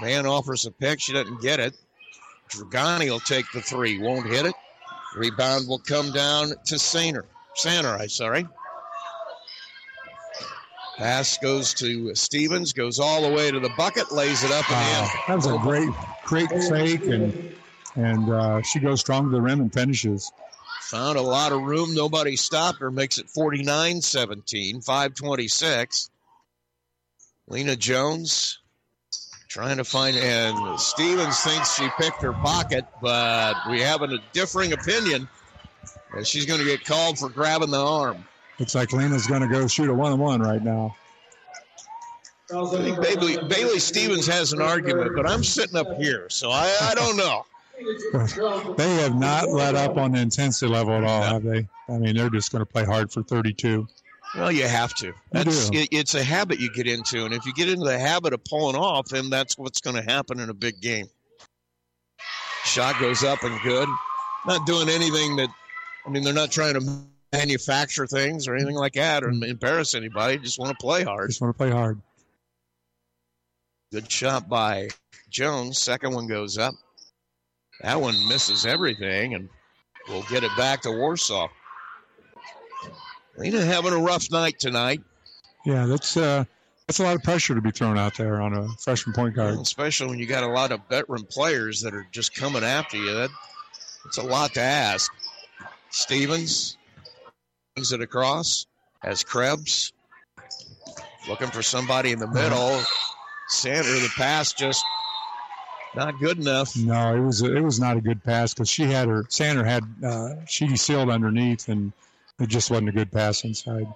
[0.00, 1.00] Mann offers a pick.
[1.00, 1.74] She doesn't get it.
[2.48, 3.98] Dragani will take the three.
[3.98, 4.54] Won't hit it.
[5.16, 7.24] Rebound will come down to Sainer.
[7.56, 8.46] Saner, I'm sorry.
[10.98, 14.76] Pass goes to Stevens, goes all the way to the bucket, lays it up and
[14.76, 15.90] Wow, that was a great,
[16.24, 17.34] great fake, and
[17.96, 20.32] and uh, she goes strong to the rim and finishes.
[20.90, 21.94] Found a lot of room.
[21.94, 22.90] Nobody stopped her.
[22.90, 26.10] Makes it 49 17, 526.
[27.48, 28.58] Lena Jones
[29.48, 34.72] trying to find, and Stevens thinks she picked her pocket, but we have a differing
[34.72, 35.28] opinion.
[36.14, 38.26] And she's going to get called for grabbing the arm.
[38.62, 40.94] Looks like Lena's going to go shoot a one-on-one right now.
[42.54, 46.72] I think Bailey, Bailey Stevens has an argument, but I'm sitting up here, so I,
[46.80, 47.44] I don't know.
[48.76, 51.66] They have not let up on the intensity level at all, have they?
[51.88, 53.88] I mean, they're just going to play hard for 32.
[54.36, 55.12] Well, you have to.
[55.32, 58.32] That's it, it's a habit you get into, and if you get into the habit
[58.32, 61.08] of pulling off, then that's what's going to happen in a big game.
[62.62, 63.88] Shot goes up and good.
[64.46, 65.48] Not doing anything that,
[66.06, 67.02] I mean, they're not trying to
[67.32, 70.38] manufacture things or anything like that or embarrass anybody.
[70.38, 71.30] Just want to play hard.
[71.30, 72.00] Just want to play hard.
[73.90, 74.88] Good shot by
[75.30, 75.80] Jones.
[75.80, 76.74] Second one goes up.
[77.82, 79.48] That one misses everything, and
[80.08, 81.48] we'll get it back to Warsaw.
[83.36, 85.02] Lena having a rough night tonight.
[85.64, 86.44] Yeah, that's uh,
[86.86, 89.58] that's a lot of pressure to be thrown out there on a freshman point guard.
[89.58, 93.12] especially when you got a lot of veteran players that are just coming after you.
[93.12, 93.30] That
[94.06, 95.12] it's a lot to ask.
[95.90, 96.76] Stevens
[97.74, 98.66] brings it across
[99.02, 99.92] as Krebs
[101.28, 102.80] looking for somebody in the middle.
[103.48, 104.84] Sander, the pass just
[105.94, 106.76] not good enough.
[106.76, 109.84] No, it was it was not a good pass because she had her Sander had
[110.04, 111.92] uh, she sealed underneath and
[112.38, 113.86] it just wasn't a good pass inside.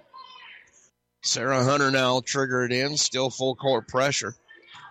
[1.23, 4.35] Sarah Hunter now trigger it in, still full court pressure.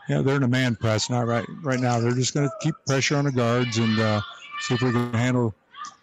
[0.09, 2.01] Yeah, they're in a man press, not right right now.
[2.01, 4.21] They're just going to keep pressure on the guards and uh,
[4.61, 5.55] see if we can handle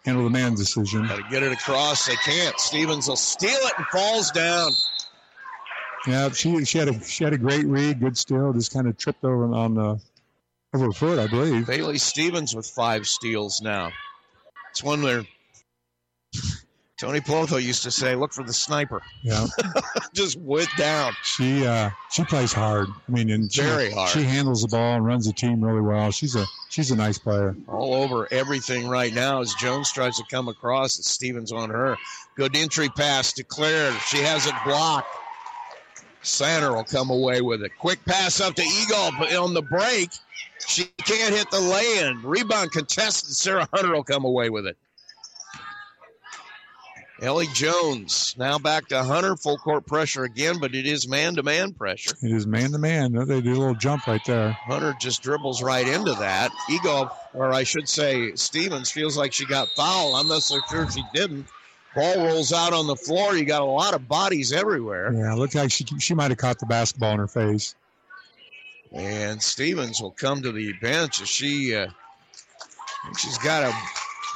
[0.05, 1.07] handle the man decision.
[1.07, 2.07] Got to get it across.
[2.07, 2.59] They can't.
[2.59, 4.71] Stevens will steal it and falls down.
[6.05, 8.97] Yeah, she she had a she had a great read, good steal, just kind of
[8.97, 10.01] tripped over on the
[10.73, 11.65] over her foot, I believe.
[11.67, 13.91] Bailey Stevens with five steals now.
[14.71, 15.23] It's one where
[17.03, 19.45] Tony Plotho used to say, "Look for the sniper." Yeah,
[20.13, 21.11] Just went down.
[21.21, 22.87] she uh, she plays hard.
[22.87, 24.09] I mean, and she, Very hard.
[24.09, 26.11] She handles the ball and runs the team really well.
[26.11, 27.57] She's a she's a nice player.
[27.67, 30.97] all over everything right now as Jones tries to come across.
[30.97, 31.97] It's Stevens on her.
[32.37, 33.95] Good entry pass declared.
[34.07, 35.09] She has it blocked.
[36.21, 37.73] Sander will come away with it.
[37.79, 40.09] Quick pass up to Egolf on the break.
[40.65, 42.21] She can't hit the lay-in.
[42.23, 43.35] Rebound contested.
[43.35, 44.77] Sarah Hunter will come away with it.
[47.23, 49.37] Ellie Jones now back to Hunter.
[49.37, 52.15] Full court pressure again, but it is man-to-man pressure.
[52.21, 53.13] It is man to man.
[53.13, 54.51] They do a little jump right there.
[54.51, 56.51] Hunter just dribbles right into that.
[56.69, 60.15] Ego, or I should say, Stevens feels like she got fouled.
[60.15, 61.47] I'm not so sure she didn't.
[61.95, 63.37] Ball rolls out on the floor.
[63.37, 65.13] You got a lot of bodies everywhere.
[65.13, 67.73] Yeah, looked like she she might have caught the basketball in her face.
[68.91, 71.87] And Stevens will come to the bench as she, uh,
[73.17, 73.73] she's got a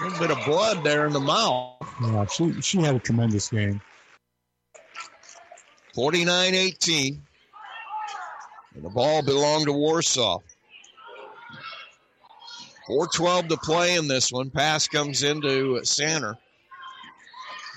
[0.03, 1.81] little bit of blood there in the mouth.
[2.01, 3.81] Yeah, she she had a tremendous game.
[5.93, 7.21] 49 18.
[8.75, 10.39] And the ball belonged to Warsaw.
[12.85, 14.49] 412 to play in this one.
[14.49, 16.37] Pass comes into Sander.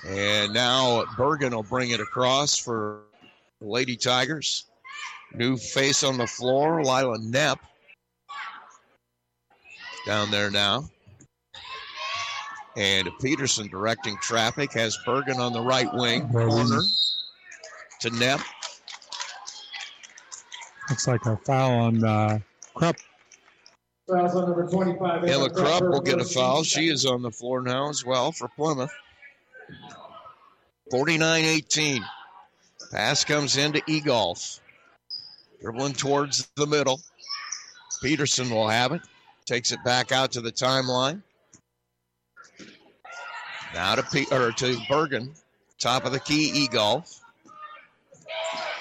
[0.07, 3.01] And now Bergen will bring it across for
[3.59, 4.65] the Lady Tigers.
[5.33, 7.57] New face on the floor, Lila Nepp.
[10.05, 10.89] Down there now.
[12.77, 16.29] And Peterson directing traffic has Bergen on the right wing.
[16.29, 16.81] Corner
[17.99, 18.43] to Nepp.
[20.89, 22.39] Looks like a foul on uh,
[22.73, 22.95] Krupp.
[24.07, 25.23] Fouls on number 25.
[25.25, 26.63] Emma Krupp will get a foul.
[26.63, 28.91] She is on the floor now as well for Plymouth.
[30.89, 32.03] 49 18.
[32.91, 34.59] Pass comes into Egolf.
[35.61, 36.99] Dribbling towards the middle.
[38.01, 39.01] Peterson will have it.
[39.45, 41.21] Takes it back out to the timeline.
[43.81, 45.33] Now to Pe- or to Bergen.
[45.79, 47.19] Top of the key, Egolf.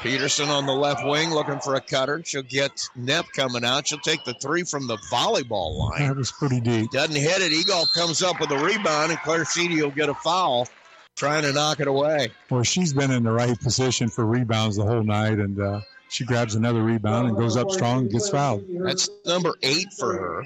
[0.02, 2.22] Peterson on the left wing looking for a cutter.
[2.22, 3.86] She'll get Nepp coming out.
[3.86, 6.06] She'll take the three from the volleyball line.
[6.06, 6.90] That was pretty deep.
[6.90, 7.50] Doesn't hit it.
[7.50, 10.68] Egolf comes up with a rebound, and Claire Sheedy will get a foul
[11.16, 12.28] trying to knock it away.
[12.50, 16.26] Well, she's been in the right position for rebounds the whole night, and uh, she
[16.26, 18.66] grabs another rebound and goes up strong and gets fouled.
[18.84, 20.44] That's number eight for her.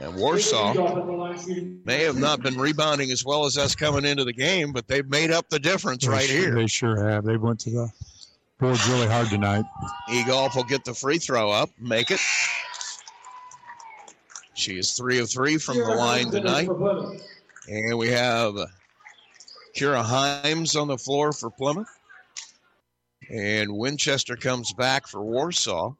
[0.00, 0.74] And Warsaw
[1.84, 5.08] may have not been rebounding as well as us coming into the game, but they've
[5.08, 6.54] made up the difference They right sure- here.
[6.54, 7.24] They sure have.
[7.24, 7.90] They went to the
[8.60, 9.64] boards really hard tonight.
[10.08, 12.20] Egolf will get the free throw up, make it.
[14.54, 16.68] She is three of three from the line tonight.
[17.68, 18.54] And we have
[19.76, 21.88] Kira Himes on the floor for Plymouth.
[23.30, 25.92] And Winchester comes back for Warsaw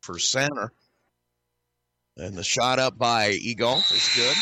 [0.00, 0.72] for center.
[2.16, 4.36] And the shot up by Egolf is good.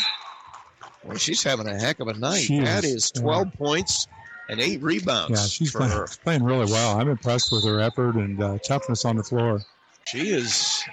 [1.03, 2.41] Well, she's having a heck of a night.
[2.41, 4.07] She that is, is 12 points
[4.49, 6.07] and eight rebounds Yeah, she's for playing, her.
[6.07, 6.99] she's playing really well.
[6.99, 9.61] I'm impressed with her effort and uh, toughness on the floor.
[10.05, 10.83] She is.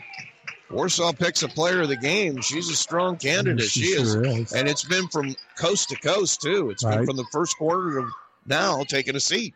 [0.71, 2.41] Warsaw picks a player of the game.
[2.43, 3.65] She's a strong candidate.
[3.71, 4.37] She She, sure is.
[4.39, 4.53] is.
[4.53, 6.71] And it's been from coast to coast, too.
[6.71, 8.11] It's been from the first quarter to
[8.47, 9.55] now taking a seat.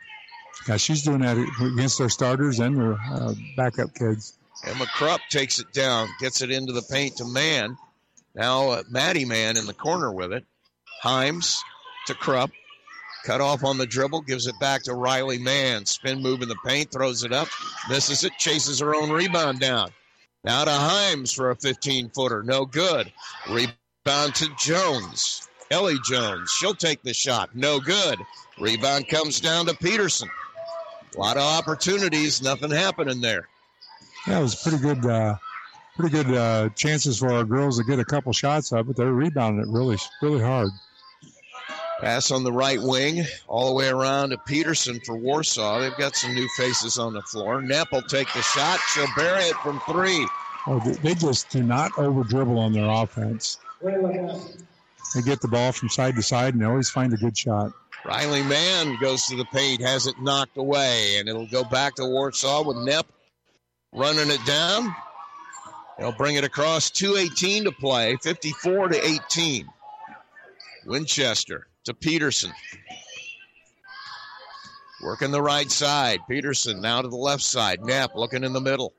[0.69, 4.39] Yeah, she's doing that against their starters and their uh, backup kids.
[4.65, 7.77] Emma Krupp takes it down, gets it into the paint to Mann.
[8.35, 10.45] Now uh, Maddie Mann in the corner with it.
[11.03, 11.59] Himes
[12.07, 12.51] to Krupp.
[13.25, 15.87] Cut off on the dribble, gives it back to Riley Mann.
[15.87, 17.49] Spin move in the paint, throws it up,
[17.89, 19.91] misses it, chases her own rebound down.
[20.45, 22.43] Now to Himes for a 15 footer.
[22.43, 23.13] No good.
[23.49, 25.49] Rebound to Jones.
[25.71, 26.51] Ellie Jones.
[26.51, 27.55] She'll take the shot.
[27.55, 28.19] No good.
[28.59, 30.29] Rebound comes down to Peterson.
[31.15, 32.43] A lot of opportunities.
[32.43, 33.49] Nothing happening there.
[34.27, 35.37] Yeah, it was pretty good, uh,
[35.97, 39.13] pretty good uh, chances for our girls to get a couple shots up, but they're
[39.13, 40.69] rebounding it really, really hard.
[42.01, 45.81] Pass on the right wing, all the way around to Peterson for Warsaw.
[45.81, 47.61] They've got some new faces on the floor.
[47.63, 48.81] Nepp will take the shot.
[48.93, 50.27] She'll bury it from three.
[50.67, 53.59] Oh, they- just do not over dribble on their offense.
[53.83, 57.73] They get the ball from side to side and they always find a good shot.
[58.05, 62.05] Riley Mann goes to the paint, has it knocked away, and it'll go back to
[62.05, 63.05] Warsaw with Nepp
[63.93, 64.95] running it down.
[65.99, 69.69] They'll bring it across 218 to play, 54 to 18.
[70.87, 72.53] Winchester to Peterson.
[75.03, 76.21] Working the right side.
[76.29, 77.85] Peterson now to the left side.
[77.85, 78.93] Knapp looking in the middle.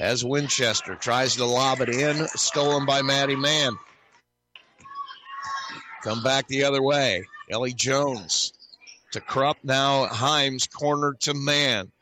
[0.00, 0.96] As Winchester.
[0.96, 2.26] Tries to lob it in.
[2.28, 3.76] Stolen by Maddie Mann.
[6.02, 7.24] Come back the other way.
[7.48, 8.52] Ellie Jones
[9.12, 9.58] to Krupp.
[9.62, 11.92] Now Himes corner to Mann.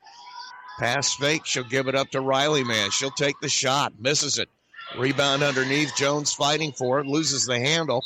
[0.78, 1.46] Pass fake.
[1.46, 2.90] She'll give it up to Riley Mann.
[2.90, 3.92] She'll take the shot.
[3.98, 4.48] Misses it.
[4.96, 5.94] Rebound underneath.
[5.96, 7.06] Jones fighting for it.
[7.06, 8.04] Loses the handle.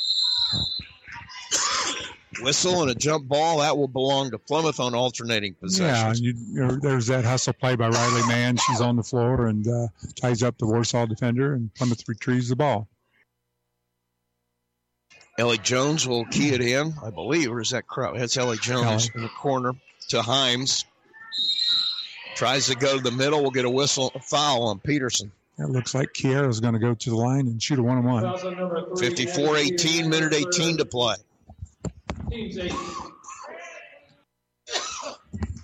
[2.41, 3.59] Whistle and a jump ball.
[3.59, 5.95] That will belong to Plymouth on alternating possession.
[5.95, 8.57] Yeah, and you, there's that hustle play by Riley Mann.
[8.57, 12.55] She's on the floor and uh, ties up the Warsaw defender, and Plymouth retrieves the
[12.55, 12.87] ball.
[15.39, 18.17] Ellie Jones will key it in, I believe, or is that Krupp?
[18.17, 19.73] That's Ellie Jones in the corner
[20.09, 20.85] to Himes.
[22.37, 23.41] Tries to go to the middle.
[23.41, 25.31] We'll get a whistle, a foul on Peterson.
[25.57, 28.03] It looks like Kiera's going to go to the line and shoot a one on
[28.03, 28.95] one.
[28.97, 31.15] 54 18, minute 18 to play.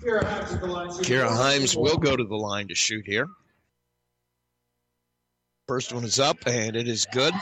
[0.02, 3.28] Kira Himes will go to the line to shoot here.
[5.68, 7.34] First one is up, and it is good.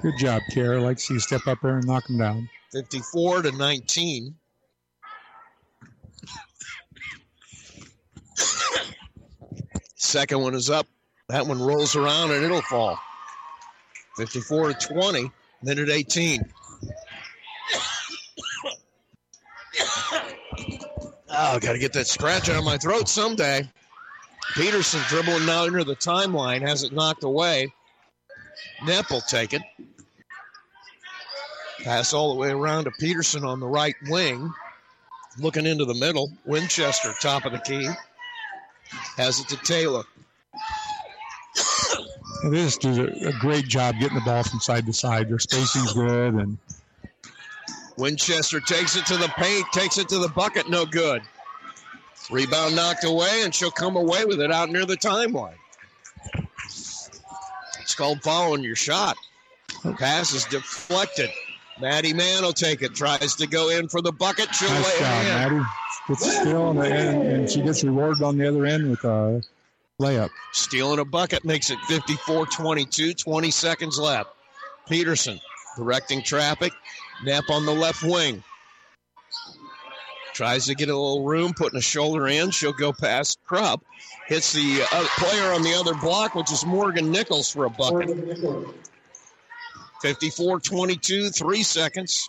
[0.00, 0.82] Good job, Kiera.
[0.82, 2.48] Like to see you step up there and knock him down.
[2.72, 4.36] 54 to 19.
[10.02, 10.88] Second one is up.
[11.28, 12.98] That one rolls around and it'll fall.
[14.16, 15.30] 54 to 20,
[15.62, 16.42] minute 18.
[21.34, 23.66] Oh, got to get that scratch out of my throat someday.
[24.54, 27.72] Peterson dribbling now into the timeline, has it knocked away.
[28.80, 29.62] Nepp will take it.
[31.84, 34.52] Pass all the way around to Peterson on the right wing.
[35.38, 36.32] Looking into the middle.
[36.44, 37.88] Winchester, top of the key.
[39.16, 40.02] Has it to Taylor.
[42.42, 45.28] And they just do a great job getting the ball from side to side.
[45.28, 46.58] Their spacing's good, and
[47.96, 51.22] Winchester takes it to the paint, takes it to the bucket, no good.
[52.30, 55.54] Rebound knocked away, and she'll come away with it out near the timeline.
[57.80, 59.16] It's called following your shot.
[59.98, 61.30] Pass is deflected.
[61.80, 64.54] Maddie Mann will take it, tries to go in for the bucket.
[64.54, 65.34] She'll nice lay job, it in.
[65.34, 65.66] Maddie.
[66.12, 69.02] Gets a steal on the end, and she gets rewarded on the other end with
[69.04, 69.42] a
[69.98, 70.28] layup.
[70.52, 74.28] Stealing a bucket makes it 54 22, 20 seconds left.
[74.86, 75.40] Peterson
[75.74, 76.74] directing traffic.
[77.24, 78.44] Nap on the left wing.
[80.34, 82.50] Tries to get a little room, putting a shoulder in.
[82.50, 83.82] She'll go past Krupp.
[84.26, 88.10] Hits the uh, player on the other block, which is Morgan Nichols for a bucket.
[90.02, 92.28] 54 22, three seconds.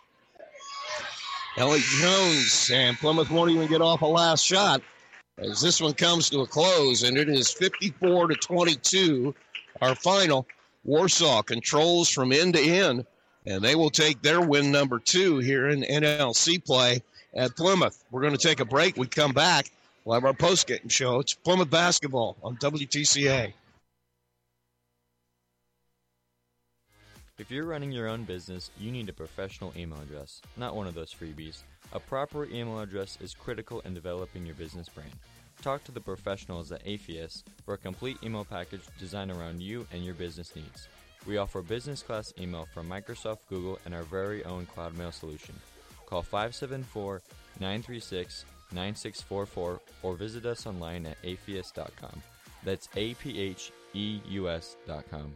[1.55, 4.81] Ellie Jones and Plymouth won't even get off a last shot
[5.37, 9.35] as this one comes to a close, and it is 54 to 22.
[9.81, 10.47] Our final.
[10.85, 13.05] Warsaw controls from end to end,
[13.45, 17.01] and they will take their win number two here in NLC play
[17.33, 18.03] at Plymouth.
[18.11, 18.97] We're going to take a break.
[18.97, 19.71] We come back.
[20.03, 21.19] We'll have our post game show.
[21.19, 23.53] It's Plymouth basketball on WTCA.
[27.43, 30.93] If you're running your own business, you need a professional email address, not one of
[30.93, 31.63] those freebies.
[31.91, 35.11] A proper email address is critical in developing your business brand.
[35.61, 40.05] Talk to the professionals at Apheus for a complete email package designed around you and
[40.05, 40.87] your business needs.
[41.27, 45.53] We offer business class email from Microsoft, Google, and our very own Cloud Mail solution.
[46.05, 47.21] Call 574
[47.59, 52.23] 936 9644 or visit us online at apheus.com.
[52.63, 55.35] That's A P H E U S.com.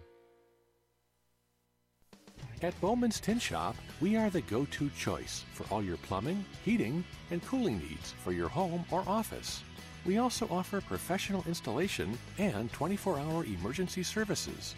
[2.64, 7.04] At Bowman's Tin Shop, we are the go to choice for all your plumbing, heating,
[7.30, 9.62] and cooling needs for your home or office.
[10.08, 14.74] We also offer professional installation and 24 hour emergency services.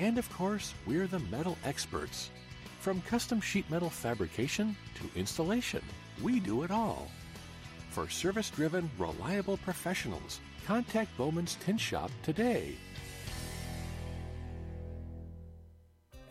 [0.00, 2.30] And of course, we're the metal experts.
[2.80, 5.82] From custom sheet metal fabrication to installation,
[6.22, 7.08] we do it all.
[7.90, 12.74] For service driven, reliable professionals, contact Bowman's Tin Shop today.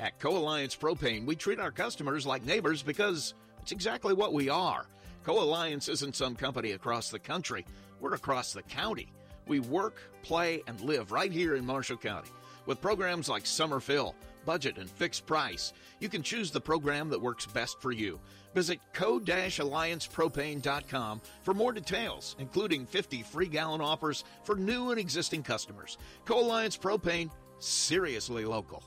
[0.01, 4.49] At Co Alliance Propane, we treat our customers like neighbors because it's exactly what we
[4.49, 4.87] are.
[5.23, 7.67] Co Alliance isn't some company across the country,
[7.99, 9.13] we're across the county.
[9.45, 12.31] We work, play, and live right here in Marshall County.
[12.65, 17.21] With programs like Summer Fill, Budget, and Fixed Price, you can choose the program that
[17.21, 18.19] works best for you.
[18.55, 25.99] Visit co-alliancepropane.com for more details, including 50 free gallon offers for new and existing customers.
[26.25, 27.29] Co-Alliance Propane,
[27.59, 28.81] seriously local.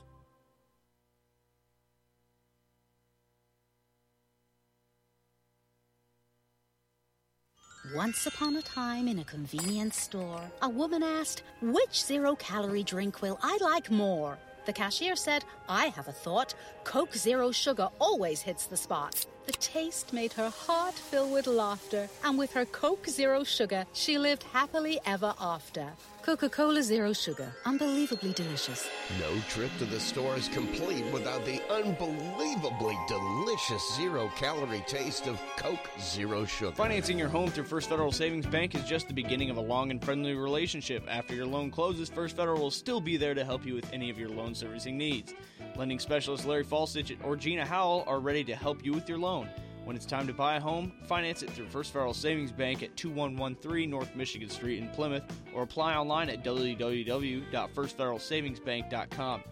[7.95, 13.21] Once upon a time in a convenience store, a woman asked, Which zero calorie drink
[13.21, 14.37] will I like more?
[14.65, 16.55] The cashier said, I have a thought.
[16.83, 19.25] Coke Zero Sugar always hits the spot.
[19.45, 24.17] The taste made her heart fill with laughter, and with her Coke Zero Sugar, she
[24.17, 25.93] lived happily ever after.
[26.25, 28.89] Coca Cola Zero Sugar, unbelievably delicious.
[29.19, 35.39] No trip to the store is complete without the unbelievably delicious zero calorie taste of
[35.55, 36.75] Coke Zero Sugar.
[36.75, 39.91] Financing your home through First Federal Savings Bank is just the beginning of a long
[39.91, 41.05] and friendly relationship.
[41.07, 44.09] After your loan closes, First Federal will still be there to help you with any
[44.09, 45.35] of your loan servicing needs.
[45.75, 49.47] Lending specialists Larry Falstich or Gina Howell are ready to help you with your loan.
[49.85, 52.97] When it's time to buy a home, finance it through First Federal Savings Bank at
[52.97, 55.21] 2113 North Michigan Street in Plymouth
[55.53, 59.43] or apply online at www.firstfederalsavingsbank.com.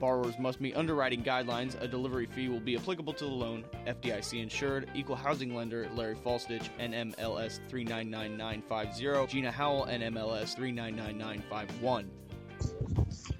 [0.00, 1.80] Borrowers must meet underwriting guidelines.
[1.80, 3.64] A delivery fee will be applicable to the loan.
[3.86, 4.90] FDIC insured.
[4.94, 9.32] Equal housing lender Larry Falstich, NMLS 399950.
[9.32, 12.10] Gina Howell, NMLS 399951.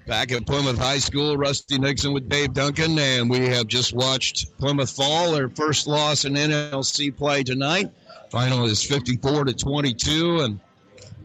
[0.07, 4.57] Back at Plymouth High School, Rusty Nixon with Dave Duncan, and we have just watched
[4.57, 7.91] Plymouth fall their first loss in NLC play tonight.
[8.29, 10.39] Final is 54 to 22.
[10.39, 10.59] And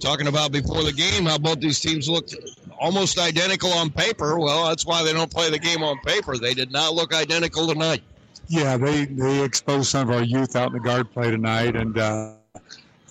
[0.01, 2.35] talking about before the game, how both these teams looked
[2.79, 4.39] almost identical on paper.
[4.39, 6.37] Well, that's why they don't play the game on paper.
[6.37, 8.03] They did not look identical tonight.
[8.49, 11.99] Yeah, they they exposed some of our youth out in the guard play tonight, and
[11.99, 12.35] uh,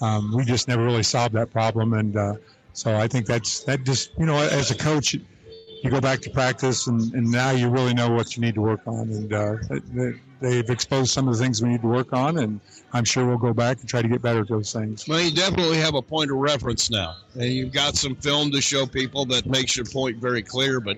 [0.02, 1.94] um, we just never really solved that problem.
[1.94, 2.36] And uh,
[2.74, 5.16] so I think that's that just you know as a coach,
[5.86, 8.62] you go back to practice, and, and now you really know what you need to
[8.62, 9.10] work on.
[9.10, 9.56] And uh,
[9.94, 12.60] they, they've exposed some of the things we need to work on, and
[12.92, 15.08] I'm sure we'll go back and try to get better at those things.
[15.08, 18.62] Well, you definitely have a point of reference now, and you've got some film to
[18.62, 20.80] show people that makes your point very clear.
[20.80, 20.98] But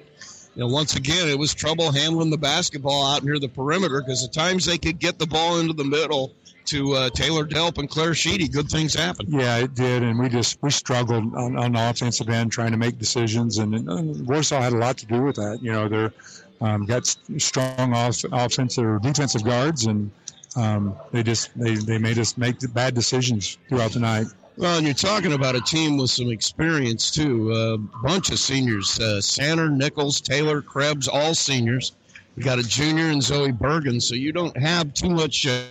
[0.56, 4.24] you know, once again, it was trouble handling the basketball out near the perimeter because
[4.24, 6.34] at times they could get the ball into the middle
[6.68, 8.48] to uh, Taylor Delp and Claire Sheedy.
[8.48, 9.26] Good things happen.
[9.30, 12.78] Yeah, it did, and we just we struggled on, on the offensive end trying to
[12.78, 15.60] make decisions, and, and Warsaw had a lot to do with that.
[15.62, 16.14] You know, they're
[16.62, 17.06] um, got
[17.38, 20.12] strong off, offensive or defensive guards, and
[20.56, 24.28] um, they just they, they made us make the bad decisions throughout the night.
[24.58, 27.52] Well, and you're talking about a team with some experience too.
[27.54, 31.94] A bunch of seniors: uh, Sander, Nichols, Taylor, Krebs, all seniors.
[32.36, 35.64] You got a junior and Zoe Bergen, so you don't have too much, uh,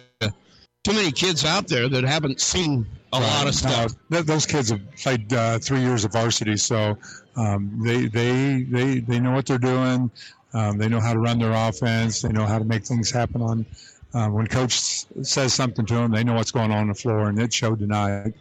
[0.86, 3.92] too many kids out there that haven't seen a lot of stuff.
[4.08, 6.96] No, th- those kids have played uh, three years of varsity, so
[7.34, 10.08] um, they they they they know what they're doing.
[10.54, 12.22] Um, they know how to run their offense.
[12.22, 13.66] They know how to make things happen on.
[14.14, 17.28] Uh, when coach says something to them, they know what's going on on the floor,
[17.28, 18.32] and it showed tonight.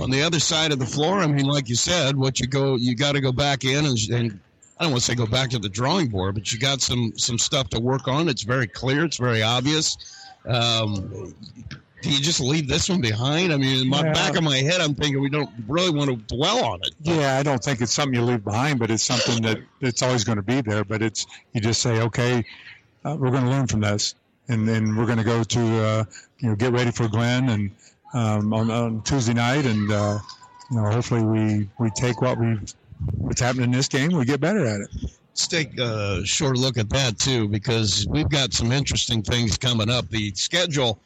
[0.00, 2.76] On the other side of the floor, I mean, like you said, what you go,
[2.76, 4.40] you got to go back in and, and
[4.78, 7.12] I don't want to say go back to the drawing board, but you got some
[7.16, 8.28] some stuff to work on.
[8.28, 9.04] It's very clear.
[9.04, 9.96] It's very obvious.
[10.46, 11.34] Um,
[12.02, 13.52] do you just leave this one behind?
[13.52, 14.12] I mean, in my Yeah.
[14.12, 16.94] back of my head, I'm thinking we don't really want to dwell on it.
[17.00, 20.22] Yeah, I don't think it's something you leave behind, but it's something that it's always
[20.24, 20.84] going to be there.
[20.84, 22.44] But it's you just say, okay,
[23.04, 24.14] uh, we're going to learn from this,
[24.48, 26.04] and then we're going to go to uh,
[26.40, 27.70] you know get ready for Glenn and
[28.14, 30.18] um, on, on Tuesday night, and uh,
[30.70, 32.58] you know hopefully we we take what we
[33.18, 34.90] what's happening in this game, we get better at it.
[35.36, 39.90] Let's take a short look at that too, because we've got some interesting things coming
[39.90, 40.08] up.
[40.08, 40.98] The schedule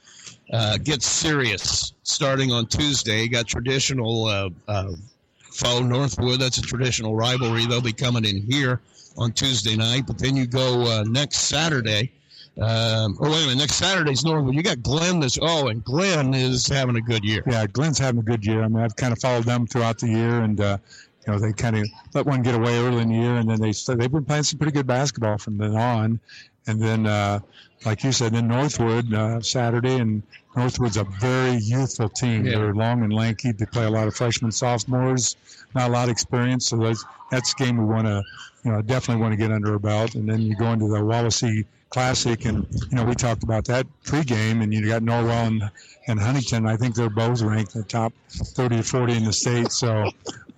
[0.52, 3.24] uh, gets serious starting on Tuesday.
[3.24, 4.93] You got traditional uh, uh,
[5.40, 6.39] foe Northwood.
[6.39, 7.66] That's a traditional rivalry.
[7.66, 8.81] They'll be coming in here
[9.19, 12.12] on Tuesday night, but then you go uh, next Saturday.
[12.57, 13.59] Um, oh wait a minute!
[13.59, 14.55] Next Saturday's Northwood.
[14.55, 15.39] You got Glenn this.
[15.43, 17.43] Oh, and Glenn is having a good year.
[17.48, 18.62] Yeah, Glenn's having a good year.
[18.62, 20.78] I mean, I've kind of followed them throughout the year, and uh,
[21.26, 23.60] you know they kind of let one get away early in the year, and then
[23.60, 26.20] they they've been playing some pretty good basketball from then on.
[26.66, 27.40] And then, uh,
[27.84, 30.22] like you said, then Northwood uh, Saturday, and
[30.56, 32.44] Northwood's a very youthful team.
[32.44, 32.59] Yeah.
[32.59, 33.52] They're long and lanky.
[33.52, 35.36] They play a lot of freshmen, sophomores,
[35.74, 36.68] not a lot of experience.
[36.68, 38.22] So that's that's the game we want to,
[38.64, 40.14] you know, definitely want to get under our belt.
[40.14, 43.84] And then you go into the Wawasee Classic, and you know we talked about that
[44.04, 45.70] pregame, and you got Norwell and,
[46.06, 46.64] and Huntington.
[46.66, 49.72] I think they're both ranked in the top 30 or 40 in the state.
[49.72, 50.08] So,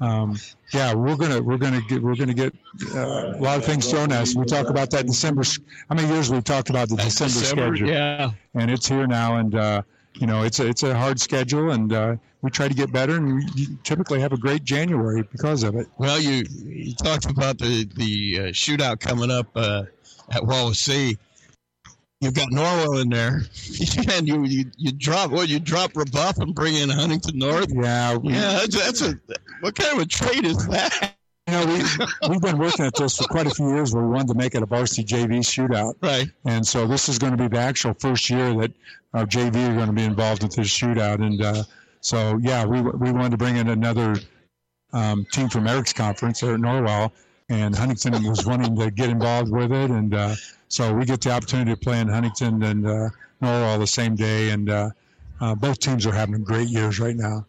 [0.01, 0.37] um,
[0.75, 2.55] yeah, we're gonna we're gonna get we're gonna get
[2.95, 4.37] uh, a lot of things thrown at us.
[4.37, 5.43] We talk about that December.
[5.89, 7.89] How many years we've talked about the December, December, schedule?
[7.89, 8.31] yeah.
[8.55, 9.83] and it's here now, and uh,
[10.15, 13.17] you know it's a it's a hard schedule, and uh, we try to get better,
[13.17, 15.87] and we typically have a great January because of it.
[15.97, 19.85] Well, you you talked about the the uh, shootout coming up uh,
[20.33, 21.17] at Wawasee.
[22.21, 23.43] You've got Norwell in there,
[24.17, 27.73] and you you, you drop well, you drop Rebuff and bring in Huntington North.
[27.73, 29.19] Yeah, we- yeah, that's, that's a
[29.61, 31.17] what kind of a trade is that?
[31.49, 34.11] You know, we, we've been working at this for quite a few years where we
[34.11, 35.95] wanted to make it a varsity JV shootout.
[36.01, 36.29] Right.
[36.45, 38.71] And so this is going to be the actual first year that
[39.13, 41.21] our JV are going to be involved with this shootout.
[41.21, 41.65] And uh,
[42.01, 44.15] so, yeah, we, we wanted to bring in another
[44.93, 47.11] um, team from Eric's conference there at Norwell.
[47.53, 49.91] And Huntington was wanting to get involved with it.
[49.91, 50.35] And uh,
[50.69, 53.09] so we get the opportunity to play in Huntington and uh,
[53.43, 54.51] Norwell the same day.
[54.51, 54.91] And uh,
[55.41, 57.45] uh, both teams are having great years right now.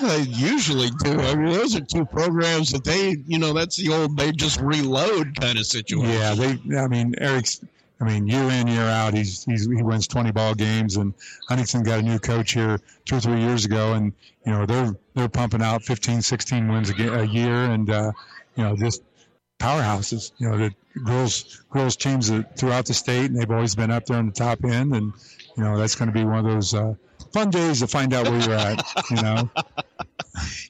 [0.00, 1.18] They usually do.
[1.20, 4.60] I mean, those are two programs that they, you know, that's the old they just
[4.60, 6.10] reload kind of situation.
[6.10, 6.76] Yeah, they.
[6.76, 7.60] I mean, Eric's.
[8.00, 11.12] I mean, year in year out, he's, he's he wins 20 ball games, and
[11.48, 14.12] Huntington got a new coach here two or three years ago, and
[14.46, 18.12] you know they're they're pumping out 15, 16 wins a, a year, and uh,
[18.56, 19.02] you know just
[19.58, 20.32] powerhouses.
[20.38, 20.74] You know the
[21.04, 24.64] girls girls teams throughout the state, and they've always been up there on the top
[24.64, 25.12] end, and
[25.56, 26.94] you know that's going to be one of those uh,
[27.32, 28.84] fun days to find out where you're at.
[29.10, 29.50] You know.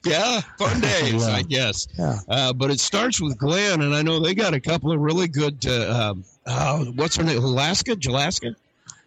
[0.03, 1.35] Yeah, fun days, Yeah.
[1.35, 1.87] I guess.
[1.97, 2.15] Yeah.
[2.27, 5.27] Uh, but it starts with Glenn, and I know they got a couple of really
[5.27, 5.63] good.
[5.65, 7.37] Uh, um, oh, what's her name?
[7.43, 8.55] Alaska, Jalaska,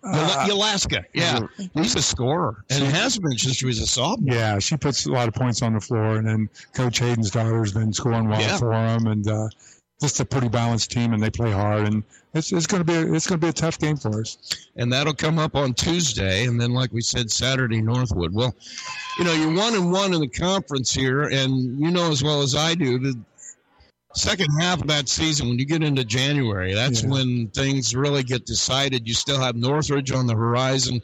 [0.05, 1.05] Uh, Alaska.
[1.15, 1.41] Yeah,
[1.75, 4.35] he's a scorer, and has been since he was a sophomore.
[4.37, 7.73] Yeah, she puts a lot of points on the floor, and then Coach Hayden's daughter's
[7.73, 8.59] been scoring well Yeah.
[8.59, 9.49] for him, and uh,
[10.01, 12.03] just a pretty balanced team, and they play hard, and
[12.35, 14.69] it's it's going to be a, it's going to be a tough game for us.
[14.77, 18.35] and that'll come up on Tuesday, and then, like we said, Saturday Northwood.
[18.35, 18.55] Well,
[19.19, 22.43] you know, you're one and one in the conference here, and you know as well
[22.43, 23.19] as I do the
[24.15, 27.09] second half of that season when you get into January, that's Yeah.
[27.11, 29.07] when things really get decided.
[29.09, 31.01] You still have Northridge on the horizon.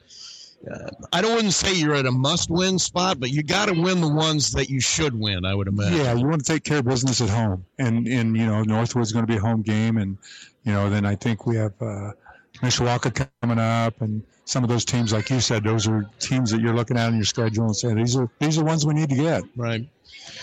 [0.66, 4.00] Uh, I don't wouldn't say you're at a must-win spot, but you got to win
[4.00, 5.44] the ones that you should win.
[5.44, 5.98] I would imagine.
[5.98, 9.12] Yeah, you want to take care of business at home, and and you know Northwood's
[9.12, 10.18] going to be a home game, and
[10.64, 12.12] you know then I think we have uh,
[12.60, 16.60] Mishawaka coming up, and some of those teams, like you said, those are teams that
[16.60, 19.10] you're looking at in your schedule and saying these are these are ones we need
[19.10, 19.44] to get.
[19.56, 19.88] Right.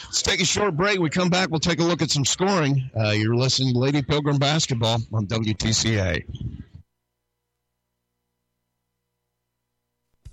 [0.05, 0.99] Let's take a short break.
[0.99, 1.49] We come back.
[1.49, 2.89] We'll take a look at some scoring.
[2.97, 6.23] Uh, you're listening to Lady Pilgrim Basketball on WTCA.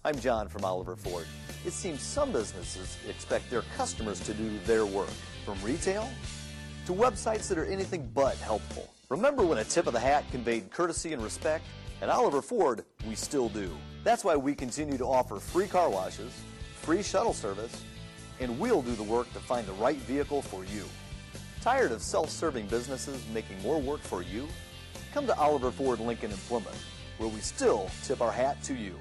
[0.05, 1.29] I'm John from Oliver Ford.
[1.65, 5.13] It seems some businesses expect their customers to do their work,
[5.45, 6.11] from retail
[6.87, 8.93] to websites that are anything but helpful.
[9.11, 11.65] Remember when a tip of the hat conveyed courtesy and respect?
[12.01, 13.71] At Oliver Ford, we still do.
[14.03, 16.33] That's why we continue to offer free car washes,
[16.81, 17.85] free shuttle service,
[18.41, 20.85] and we'll do the work to find the right vehicle for you.
[21.61, 24.49] Tired of self serving businesses making more work for you?
[25.15, 26.85] Come to Oliver Ford Lincoln in Plymouth,
[27.19, 28.99] where we still tip our hat to you.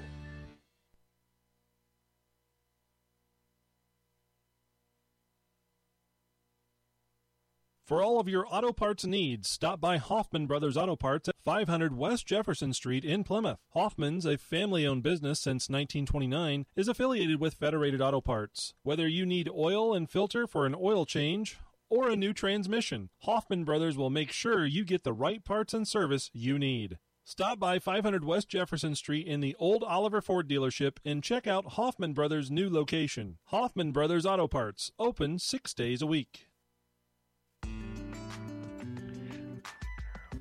[7.92, 11.94] For all of your auto parts needs, stop by Hoffman Brothers Auto Parts at 500
[11.94, 13.58] West Jefferson Street in Plymouth.
[13.74, 18.72] Hoffman's, a family owned business since 1929, is affiliated with Federated Auto Parts.
[18.82, 21.58] Whether you need oil and filter for an oil change
[21.90, 25.86] or a new transmission, Hoffman Brothers will make sure you get the right parts and
[25.86, 26.96] service you need.
[27.24, 31.72] Stop by 500 West Jefferson Street in the old Oliver Ford dealership and check out
[31.72, 33.36] Hoffman Brothers' new location.
[33.48, 36.46] Hoffman Brothers Auto Parts, open six days a week.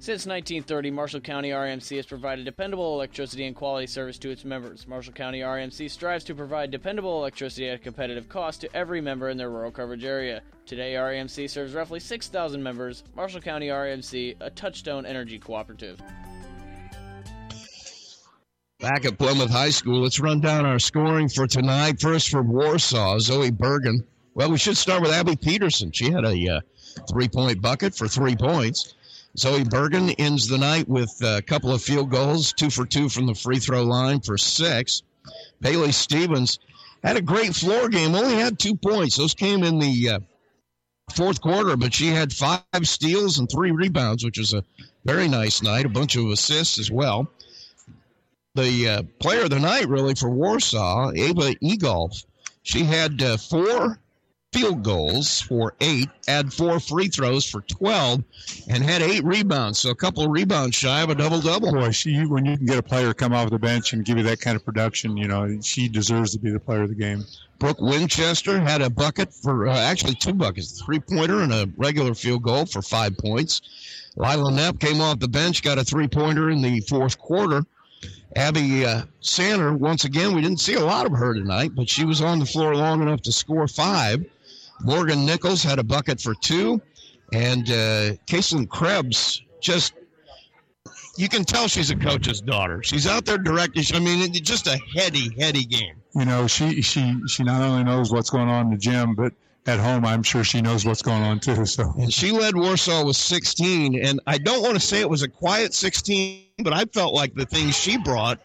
[0.02, 4.88] Since 1930, Marshall County REMC has provided dependable electricity and quality service to its members.
[4.88, 9.30] Marshall County REMC strives to provide dependable electricity at a competitive cost to every member
[9.30, 10.42] in their rural coverage area.
[10.66, 13.04] Today, REMC serves roughly 6,000 members.
[13.16, 16.02] Marshall County REMC, a touchstone energy cooperative.
[18.80, 22.02] Back at Plymouth High School, let's run down our scoring for tonight.
[22.02, 24.04] First for Warsaw, Zoe Bergen.
[24.34, 25.92] Well, we should start with Abby Peterson.
[25.92, 26.62] She had a uh,
[27.08, 28.96] three point bucket for three points.
[29.38, 33.26] Zoe Bergen ends the night with a couple of field goals, two for two from
[33.26, 35.04] the free throw line for six.
[35.62, 36.60] Bailey Stevens
[37.04, 39.18] had a great floor game, only had two points.
[39.18, 40.20] Those came in the uh,
[41.16, 44.64] fourth quarter, but she had five steals and three rebounds, which was a
[45.06, 47.28] very nice night, a bunch of assists as well
[48.56, 52.26] the uh, player of the night, really, for Warsaw, Ava Egolf.
[52.64, 54.00] She had uh, four
[54.52, 58.22] field goals for eight, had four free throws for 12,
[58.70, 59.80] and had eight rebounds.
[59.80, 61.72] So a couple of rebounds shy of a double double.
[61.72, 64.24] Boy, she when you can get a player come off the bench and give you
[64.24, 67.24] that kind of production, you know, she deserves to be the player of the game.
[67.60, 71.70] Brooke Winchester had a bucket for uh, actually two buckets, a three pointer and a
[71.78, 73.62] regular field goal for five points.
[74.18, 77.64] Lila Knapp came off the bench, got a three pointer in the fourth quarter.
[78.36, 82.04] Abby uh, Sander, once again, we didn't see a lot of her tonight, but she
[82.04, 84.26] was on the floor long enough to score five.
[84.84, 86.82] Morgan Nichols had a bucket for two,
[87.34, 89.94] and uh, Caitlin Krebs just.
[91.18, 92.82] You can tell she's a coach's daughter.
[92.84, 93.84] She's out there directing.
[93.94, 95.96] I mean, it's just a heady, heady game.
[96.16, 99.34] You know, she she she not only knows what's going on in the gym, but
[99.68, 101.66] at home, I'm sure she knows what's going on too.
[101.66, 104.04] So And she led Warsaw with 16.
[104.04, 107.36] And I don't want to say it was a quiet 16, but I felt like
[107.36, 108.40] the things she brought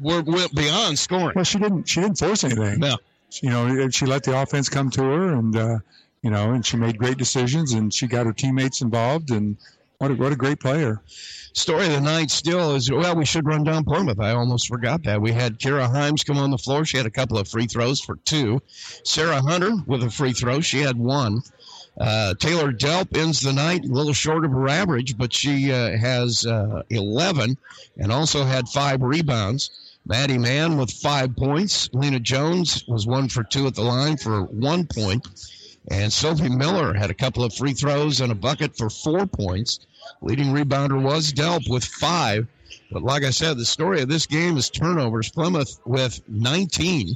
[0.00, 1.32] were went beyond scoring.
[1.34, 2.78] Well, she didn't she didn't force anything.
[2.78, 2.96] No.
[3.42, 5.78] You know, she let the offense come to her, and uh,
[6.22, 9.56] you know, and she made great decisions, and she got her teammates involved, and
[9.98, 11.02] what a, what a great player.
[11.52, 14.20] Story of the night still is well, we should run down Plymouth.
[14.20, 15.20] I almost forgot that.
[15.20, 16.84] We had Kira Himes come on the floor.
[16.84, 18.60] She had a couple of free throws for two.
[19.04, 20.60] Sarah Hunter with a free throw.
[20.60, 21.42] She had one.
[22.00, 25.96] Uh, Taylor Delp ends the night a little short of her average, but she uh,
[25.98, 27.56] has uh, 11
[27.96, 29.70] and also had five rebounds.
[30.08, 31.90] Maddie Mann with five points.
[31.92, 35.26] Lena Jones was one for two at the line for one point.
[35.90, 39.80] And Sophie Miller had a couple of free throws and a bucket for four points.
[40.22, 42.46] Leading rebounder was Delp with five.
[42.90, 45.30] But like I said, the story of this game is turnovers.
[45.30, 47.14] Plymouth with 19.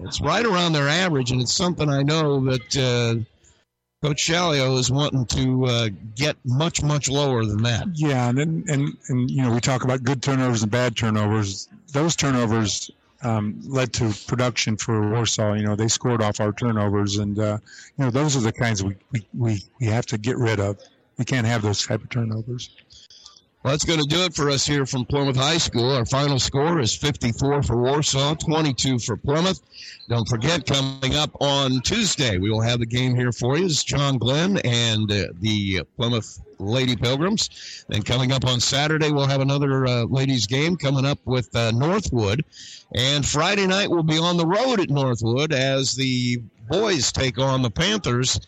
[0.00, 3.22] It's right around their average, and it's something I know that uh,
[4.02, 7.86] Coach Shalio is wanting to uh, get much, much lower than that.
[7.92, 11.68] Yeah, and, then and and you know we talk about good turnovers and bad turnovers.
[11.92, 12.90] Those turnovers
[13.22, 15.52] um, led to production for Warsaw.
[15.52, 17.58] You know they scored off our turnovers, and uh,
[17.98, 18.96] you know those are the kinds we,
[19.34, 20.78] we, we have to get rid of.
[21.18, 22.70] We can't have those type of turnovers.
[23.62, 25.94] Well, that's going to do it for us here from Plymouth High School.
[25.94, 29.60] Our final score is 54 for Warsaw, 22 for Plymouth.
[30.08, 33.66] Don't forget, coming up on Tuesday, we will have the game here for you.
[33.66, 37.84] It's John Glenn and uh, the Plymouth Lady Pilgrims.
[37.90, 41.70] And coming up on Saturday, we'll have another uh, ladies game coming up with uh,
[41.72, 42.42] Northwood.
[42.94, 46.38] And Friday night, we'll be on the road at Northwood as the
[46.70, 48.40] boys take on the Panthers.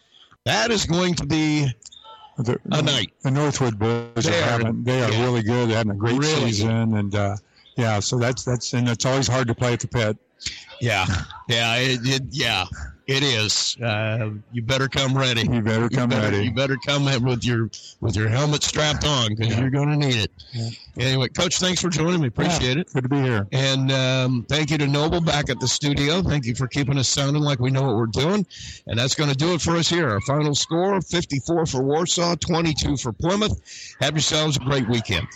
[0.47, 1.68] That is going to be
[2.38, 3.12] the, a night.
[3.22, 5.24] The Northwood boys They are, having, they are yeah.
[5.24, 5.68] really good.
[5.68, 7.36] They're having a great Really season, and uh,
[7.76, 10.16] yeah, so that's that's and it's always hard to play at the pit.
[10.80, 11.06] Yeah,
[11.48, 12.64] yeah, it, it, yeah,
[13.16, 13.76] it is.
[13.80, 15.43] Uh, you better come ready.
[15.43, 16.44] You better come ready.
[16.44, 17.70] You better come with your
[18.01, 20.30] with your helmet strapped on because you're going to need it.
[20.98, 22.28] Anyway, Coach, thanks for joining me.
[22.28, 22.93] Appreciate it.
[22.93, 23.47] Good to be here.
[23.52, 26.22] And um, thank you to Noble back at the studio.
[26.22, 28.47] Thank you for keeping us sounding like we know what we're doing.
[28.86, 30.09] And that's going to do it for us here.
[30.10, 33.97] Our final score: 54 for Warsaw, 22 for Plymouth.
[34.01, 35.26] Have yourselves a great weekend.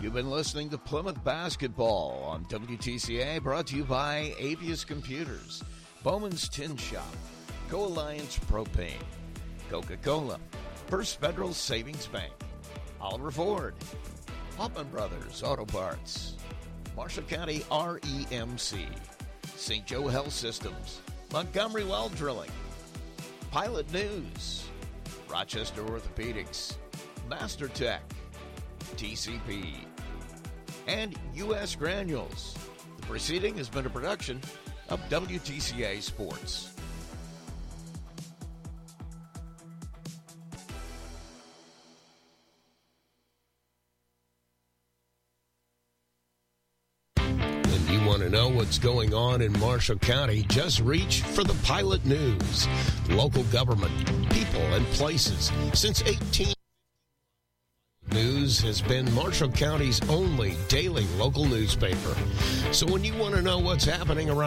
[0.00, 5.64] You've been listening to Plymouth Basketball on WTCA, brought to you by Apheus Computers,
[6.04, 7.16] Bowman's Tin Shop,
[7.68, 9.02] Co Alliance Propane,
[9.68, 10.38] Coca Cola,
[10.86, 12.32] First Federal Savings Bank,
[13.00, 13.74] Oliver Ford,
[14.56, 16.36] Hoffman Brothers Auto Parts,
[16.94, 18.86] Marshall County REMC,
[19.56, 19.84] St.
[19.84, 21.00] Joe Health Systems,
[21.32, 22.52] Montgomery Well Drilling,
[23.50, 24.64] Pilot News,
[25.28, 26.76] Rochester Orthopedics,
[27.28, 28.02] Master Tech,
[28.96, 29.74] TCP,
[30.86, 31.74] and U.S.
[31.74, 32.54] Granules.
[33.00, 34.40] The preceding has been a production
[34.88, 36.74] of WTCA Sports.
[48.28, 52.68] know what's going on in Marshall County, just reach for the Pilot News.
[53.08, 53.92] Local government,
[54.30, 56.48] people, and places since 18.
[56.48, 56.57] 18-
[58.12, 62.16] News has been Marshall County's only daily local newspaper.
[62.72, 64.38] So when you want to know what's happening around